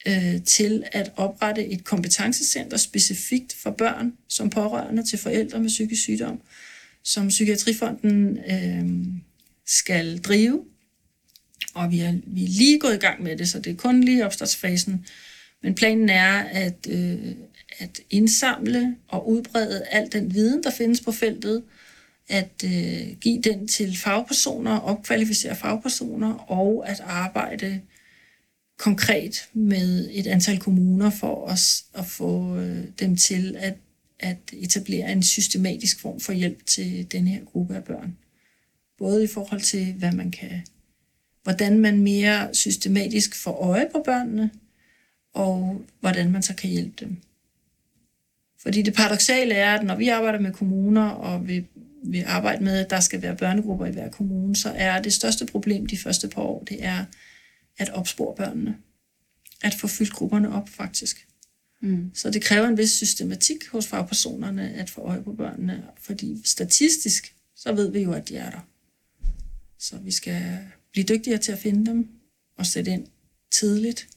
øh, 0.08 0.44
til 0.44 0.84
at 0.92 1.12
oprette 1.16 1.68
et 1.68 1.84
kompetencecenter 1.84 2.78
specifikt 2.78 3.54
for 3.54 3.72
børn 3.72 4.14
som 4.28 4.50
pårørende 4.50 5.04
til 5.04 5.20
forældre 5.20 5.60
med 5.60 5.68
psykisk 5.68 6.02
sygdom, 6.02 6.42
som 7.04 7.28
Psykiatrifonden 7.28 8.38
øh, 8.38 9.06
skal 9.66 10.18
drive. 10.18 10.66
Og 11.74 11.92
vi 11.92 12.00
er, 12.00 12.14
vi 12.28 12.44
er 12.44 12.48
lige 12.48 12.80
gået 12.80 12.96
i 12.96 13.00
gang 13.00 13.24
med 13.24 13.38
det, 13.38 13.50
så 13.50 13.60
det 13.60 13.72
er 13.72 13.76
kun 13.76 14.04
lige 14.04 14.26
opstartsfasen. 14.26 15.06
Men 15.64 15.76
planen 15.76 16.10
er 16.10 16.38
at, 16.38 16.88
øh, 16.90 17.36
at 17.80 18.00
indsamle 18.10 18.96
og 19.08 19.30
udbrede 19.30 19.84
al 19.84 20.12
den 20.12 20.34
viden, 20.34 20.64
der 20.64 20.72
findes 20.72 21.02
på 21.02 21.12
feltet, 21.12 21.64
at 22.30 22.64
øh, 22.66 23.18
give 23.22 23.42
den 23.42 23.68
til 23.68 23.98
fagpersoner, 23.98 24.78
opkvalificere 24.78 25.56
fagpersoner 25.56 26.34
og 26.34 26.90
at 26.90 27.00
arbejde 27.00 27.82
konkret 28.78 29.50
med 29.54 30.10
et 30.12 30.28
antal 30.28 30.60
kommuner 30.60 31.10
for 31.10 31.48
os 31.48 31.86
at 31.94 32.06
få 32.06 32.58
øh, 32.58 32.84
dem 33.00 33.16
til 33.16 33.56
at, 33.60 33.78
at 34.20 34.38
etablere 34.54 35.12
en 35.12 35.24
systematisk 35.24 36.00
form 36.00 36.20
for 36.20 36.34
hjælp 36.34 36.66
til 36.66 37.12
den 37.12 37.28
her 37.28 37.44
gruppe 37.46 37.76
af 37.76 37.84
børn. 37.84 38.18
Både 38.98 39.24
i 39.24 39.28
forhold 39.28 39.62
til, 39.62 39.94
hvad 39.94 40.12
man 40.12 40.32
kan, 40.32 40.62
hvordan 41.44 41.80
man 41.80 42.00
mere 42.00 42.54
systematisk 42.54 43.36
får 43.36 43.52
øje 43.52 43.88
på 43.92 44.02
børnene, 44.06 44.52
og 45.34 45.82
hvordan 46.00 46.32
man 46.32 46.44
så 46.44 46.56
kan 46.56 46.70
hjælpe 46.70 47.06
dem. 47.06 47.18
Fordi 48.62 48.82
det 48.82 48.94
paradoxale 48.94 49.54
er, 49.54 49.76
at 49.76 49.86
når 49.86 49.96
vi 49.96 50.08
arbejder 50.08 50.40
med 50.40 50.54
kommuner 50.54 51.10
og 51.10 51.48
vi, 51.48 51.66
vi 52.04 52.20
arbejder 52.20 52.62
med, 52.62 52.78
at 52.78 52.90
der 52.90 53.00
skal 53.00 53.22
være 53.22 53.36
børnegrupper 53.36 53.86
i 53.86 53.92
hver 53.92 54.10
kommune, 54.10 54.56
så 54.56 54.70
er 54.76 55.02
det 55.02 55.14
største 55.14 55.46
problem 55.46 55.86
de 55.86 55.98
første 55.98 56.28
par 56.28 56.42
år, 56.42 56.64
det 56.64 56.86
er 56.86 57.06
at 57.78 57.90
opspore 57.90 58.36
børnene. 58.36 58.78
At 59.64 59.74
få 59.74 59.88
fyldt 59.88 60.14
grupperne 60.14 60.54
op, 60.54 60.70
faktisk. 60.70 61.28
Mm. 61.82 62.12
Så 62.14 62.30
det 62.30 62.42
kræver 62.42 62.68
en 62.68 62.78
vis 62.78 62.92
systematik 62.92 63.68
hos 63.68 63.88
fagpersonerne 63.88 64.74
at 64.74 64.90
få 64.90 65.02
øje 65.02 65.24
på 65.24 65.34
børnene, 65.34 65.84
fordi 66.00 66.42
statistisk, 66.46 67.36
så 67.56 67.74
ved 67.74 67.92
vi 67.92 68.00
jo, 68.00 68.14
at 68.14 68.30
de 68.30 68.38
er 68.38 68.50
der. 68.50 68.68
Så 69.80 69.98
vi 69.98 70.12
skal 70.12 70.58
blive 70.92 71.06
dygtigere 71.06 71.38
til 71.38 71.52
at 71.52 71.60
finde 71.60 71.92
dem 71.92 72.10
og 72.58 72.66
sætte 72.66 72.92
ind 72.92 73.08
tidligt, 73.52 74.08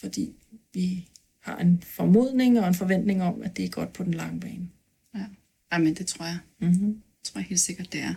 fordi 0.00 0.32
vi 0.74 1.08
har 1.42 1.56
en 1.56 1.82
formodning 1.86 2.60
og 2.60 2.68
en 2.68 2.74
forventning 2.74 3.22
om, 3.22 3.42
at 3.42 3.56
det 3.56 3.64
er 3.64 3.68
godt 3.68 3.92
på 3.92 4.04
den 4.04 4.14
lange 4.14 4.40
bane. 4.40 4.68
Ja, 5.72 5.78
men 5.78 5.94
det 5.94 6.06
tror 6.06 6.24
jeg. 6.24 6.38
Mm-hmm. 6.60 6.92
Det 6.92 7.24
tror 7.24 7.38
jeg 7.38 7.46
helt 7.46 7.60
sikkert, 7.60 7.92
det 7.92 8.00
er. 8.00 8.14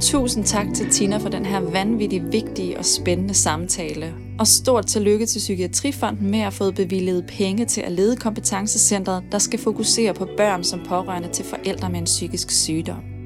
Tusind 0.00 0.44
tak 0.44 0.66
til 0.74 0.90
Tina 0.90 1.16
for 1.16 1.28
den 1.28 1.46
her 1.46 1.60
vanvittigt 1.60 2.32
vigtige 2.32 2.78
og 2.78 2.84
spændende 2.84 3.34
samtale. 3.34 4.14
Og 4.38 4.46
stort 4.46 4.86
tillykke 4.86 5.26
til 5.26 5.38
Psykiatrifonden 5.38 6.30
med 6.30 6.38
at 6.38 6.44
have 6.44 6.52
fået 6.52 6.74
bevilget 6.74 7.26
penge 7.28 7.64
til 7.64 7.80
at 7.80 7.92
lede 7.92 8.16
kompetencecentret, 8.16 9.24
der 9.32 9.38
skal 9.38 9.58
fokusere 9.58 10.14
på 10.14 10.28
børn 10.36 10.64
som 10.64 10.80
pårørende 10.86 11.32
til 11.32 11.44
forældre 11.44 11.90
med 11.90 11.98
en 11.98 12.04
psykisk 12.04 12.50
sygdom. 12.50 13.17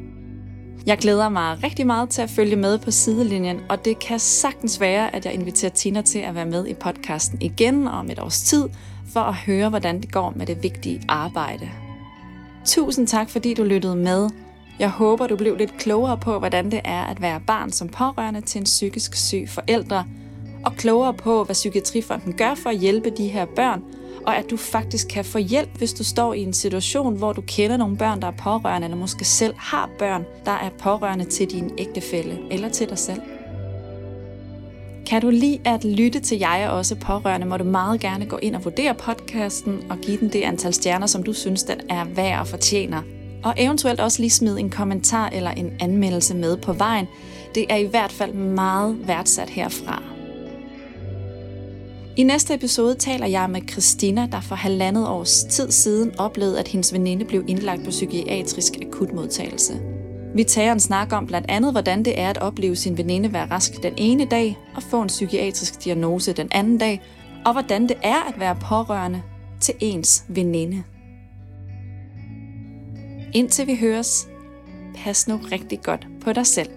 Jeg 0.87 0.99
glæder 0.99 1.28
mig 1.28 1.59
rigtig 1.62 1.87
meget 1.87 2.09
til 2.09 2.22
at 2.22 2.30
følge 2.30 2.57
med 2.57 2.78
på 2.78 2.91
sidelinjen, 2.91 3.61
og 3.68 3.85
det 3.85 3.99
kan 3.99 4.18
sagtens 4.18 4.80
være, 4.80 5.16
at 5.16 5.24
jeg 5.24 5.35
inviterer 5.35 5.70
Tina 5.72 6.03
til 6.03 6.18
at 6.18 6.35
være 6.35 6.47
med 6.47 6.66
i 6.66 6.74
podcasten 6.74 7.43
igen 7.43 7.89
om 7.89 8.11
et 8.11 8.18
års 8.18 8.43
tid, 8.43 8.68
for 9.12 9.20
at 9.20 9.35
høre, 9.35 9.68
hvordan 9.68 10.01
det 10.01 10.12
går 10.12 10.33
med 10.37 10.47
det 10.47 10.62
vigtige 10.62 11.03
arbejde. 11.09 11.70
Tusind 12.64 13.07
tak, 13.07 13.30
fordi 13.30 13.55
du 13.55 13.64
lyttede 13.64 13.97
med. 13.97 14.30
Jeg 14.78 14.91
håber, 14.91 15.26
du 15.26 15.37
blev 15.37 15.57
lidt 15.57 15.78
klogere 15.78 16.18
på, 16.18 16.39
hvordan 16.39 16.70
det 16.70 16.80
er 16.85 17.03
at 17.03 17.22
være 17.22 17.41
barn 17.47 17.72
som 17.72 17.89
pårørende 17.89 18.41
til 18.41 18.59
en 18.59 18.64
psykisk 18.64 19.14
syg 19.14 19.49
forældre, 19.49 20.05
og 20.64 20.72
klogere 20.76 21.14
på, 21.14 21.45
hvad 21.45 21.55
Psykiatrifonden 21.55 22.33
gør 22.33 22.55
for 22.55 22.70
at 22.70 22.78
hjælpe 22.78 23.11
de 23.11 23.28
her 23.28 23.45
børn, 23.45 23.83
og 24.27 24.37
at 24.37 24.51
du 24.51 24.57
faktisk 24.57 25.09
kan 25.09 25.25
få 25.25 25.39
hjælp, 25.39 25.79
hvis 25.79 25.93
du 25.93 26.05
står 26.05 26.35
i 26.35 26.43
en 26.43 26.53
situation, 26.53 27.16
hvor 27.16 27.33
du 27.33 27.41
kender 27.41 27.77
nogle 27.77 27.97
børn, 27.97 28.20
der 28.20 28.27
er 28.27 28.37
pårørende, 28.39 28.85
eller 28.85 28.99
måske 28.99 29.25
selv 29.25 29.55
har 29.59 29.91
børn, 29.99 30.25
der 30.45 30.53
er 30.53 30.70
pårørende 30.79 31.25
til 31.25 31.51
din 31.51 31.70
ægtefælle 31.79 32.39
eller 32.51 32.68
til 32.68 32.89
dig 32.89 32.99
selv. 32.99 33.20
Kan 35.07 35.23
du 35.23 35.31
lide 35.31 35.59
at 35.64 35.85
lytte 35.85 36.20
til 36.20 36.39
jeg 36.39 36.66
og 36.70 36.77
også 36.77 36.95
pårørende, 36.95 37.47
må 37.47 37.57
du 37.57 37.64
meget 37.64 38.01
gerne 38.01 38.27
gå 38.27 38.37
ind 38.37 38.57
og 38.57 38.64
vurdere 38.64 38.95
podcasten 38.95 39.85
og 39.91 39.99
give 39.99 40.16
den 40.16 40.29
det 40.29 40.43
antal 40.43 40.75
stjerner, 40.75 41.07
som 41.07 41.23
du 41.23 41.33
synes, 41.33 41.62
den 41.62 41.81
er 41.91 42.05
værd 42.05 42.41
og 42.41 42.47
fortjener. 42.47 43.03
Og 43.45 43.55
eventuelt 43.57 44.01
også 44.01 44.23
lige 44.23 44.31
smide 44.31 44.61
en 44.61 44.70
kommentar 44.70 45.29
eller 45.29 45.51
en 45.51 45.73
anmeldelse 45.81 46.37
med 46.37 46.57
på 46.57 46.73
vejen. 46.73 47.07
Det 47.55 47.66
er 47.68 47.77
i 47.77 47.85
hvert 47.85 48.12
fald 48.12 48.33
meget 48.33 49.09
værdsat 49.09 49.51
herfra. 49.51 50.03
I 52.17 52.23
næste 52.23 52.55
episode 52.55 52.95
taler 52.95 53.27
jeg 53.27 53.51
med 53.51 53.61
Christina, 53.71 54.29
der 54.33 54.41
for 54.41 54.55
halvandet 54.55 55.09
års 55.09 55.45
tid 55.45 55.71
siden 55.71 56.19
oplevede, 56.19 56.59
at 56.61 56.69
hendes 56.69 56.93
veninde 56.93 57.25
blev 57.25 57.45
indlagt 57.49 57.85
på 57.85 57.91
psykiatrisk 57.91 58.73
akutmodtagelse. 58.83 59.81
Vi 60.35 60.45
tager 60.45 60.73
en 60.73 60.81
snak 60.81 61.13
om 61.13 61.27
blandt 61.27 61.51
andet, 61.51 61.73
hvordan 61.73 62.05
det 62.05 62.21
er 62.21 62.31
at 62.31 62.39
opleve 62.39 62.77
sin 62.77 62.99
veninde 62.99 63.33
være 63.33 63.51
rask 63.51 63.83
den 63.83 63.95
ene 63.97 64.25
dag 64.25 64.59
og 64.77 64.83
få 64.83 65.03
en 65.03 65.09
psykiatrisk 65.09 65.85
diagnose 65.85 66.33
den 66.33 66.49
anden 66.51 66.79
dag, 66.79 67.03
og 67.45 67.53
hvordan 67.53 67.83
det 67.83 67.97
er 68.03 68.29
at 68.29 68.41
være 68.41 68.57
pårørende 68.61 69.23
til 69.61 69.75
ens 69.81 70.25
veninde. 70.29 70.83
Indtil 73.35 73.67
vi 73.67 73.77
høres, 73.77 74.29
pas 74.97 75.29
nu 75.29 75.41
rigtig 75.53 75.81
godt 75.83 76.07
på 76.25 76.33
dig 76.33 76.47
selv. 76.47 76.69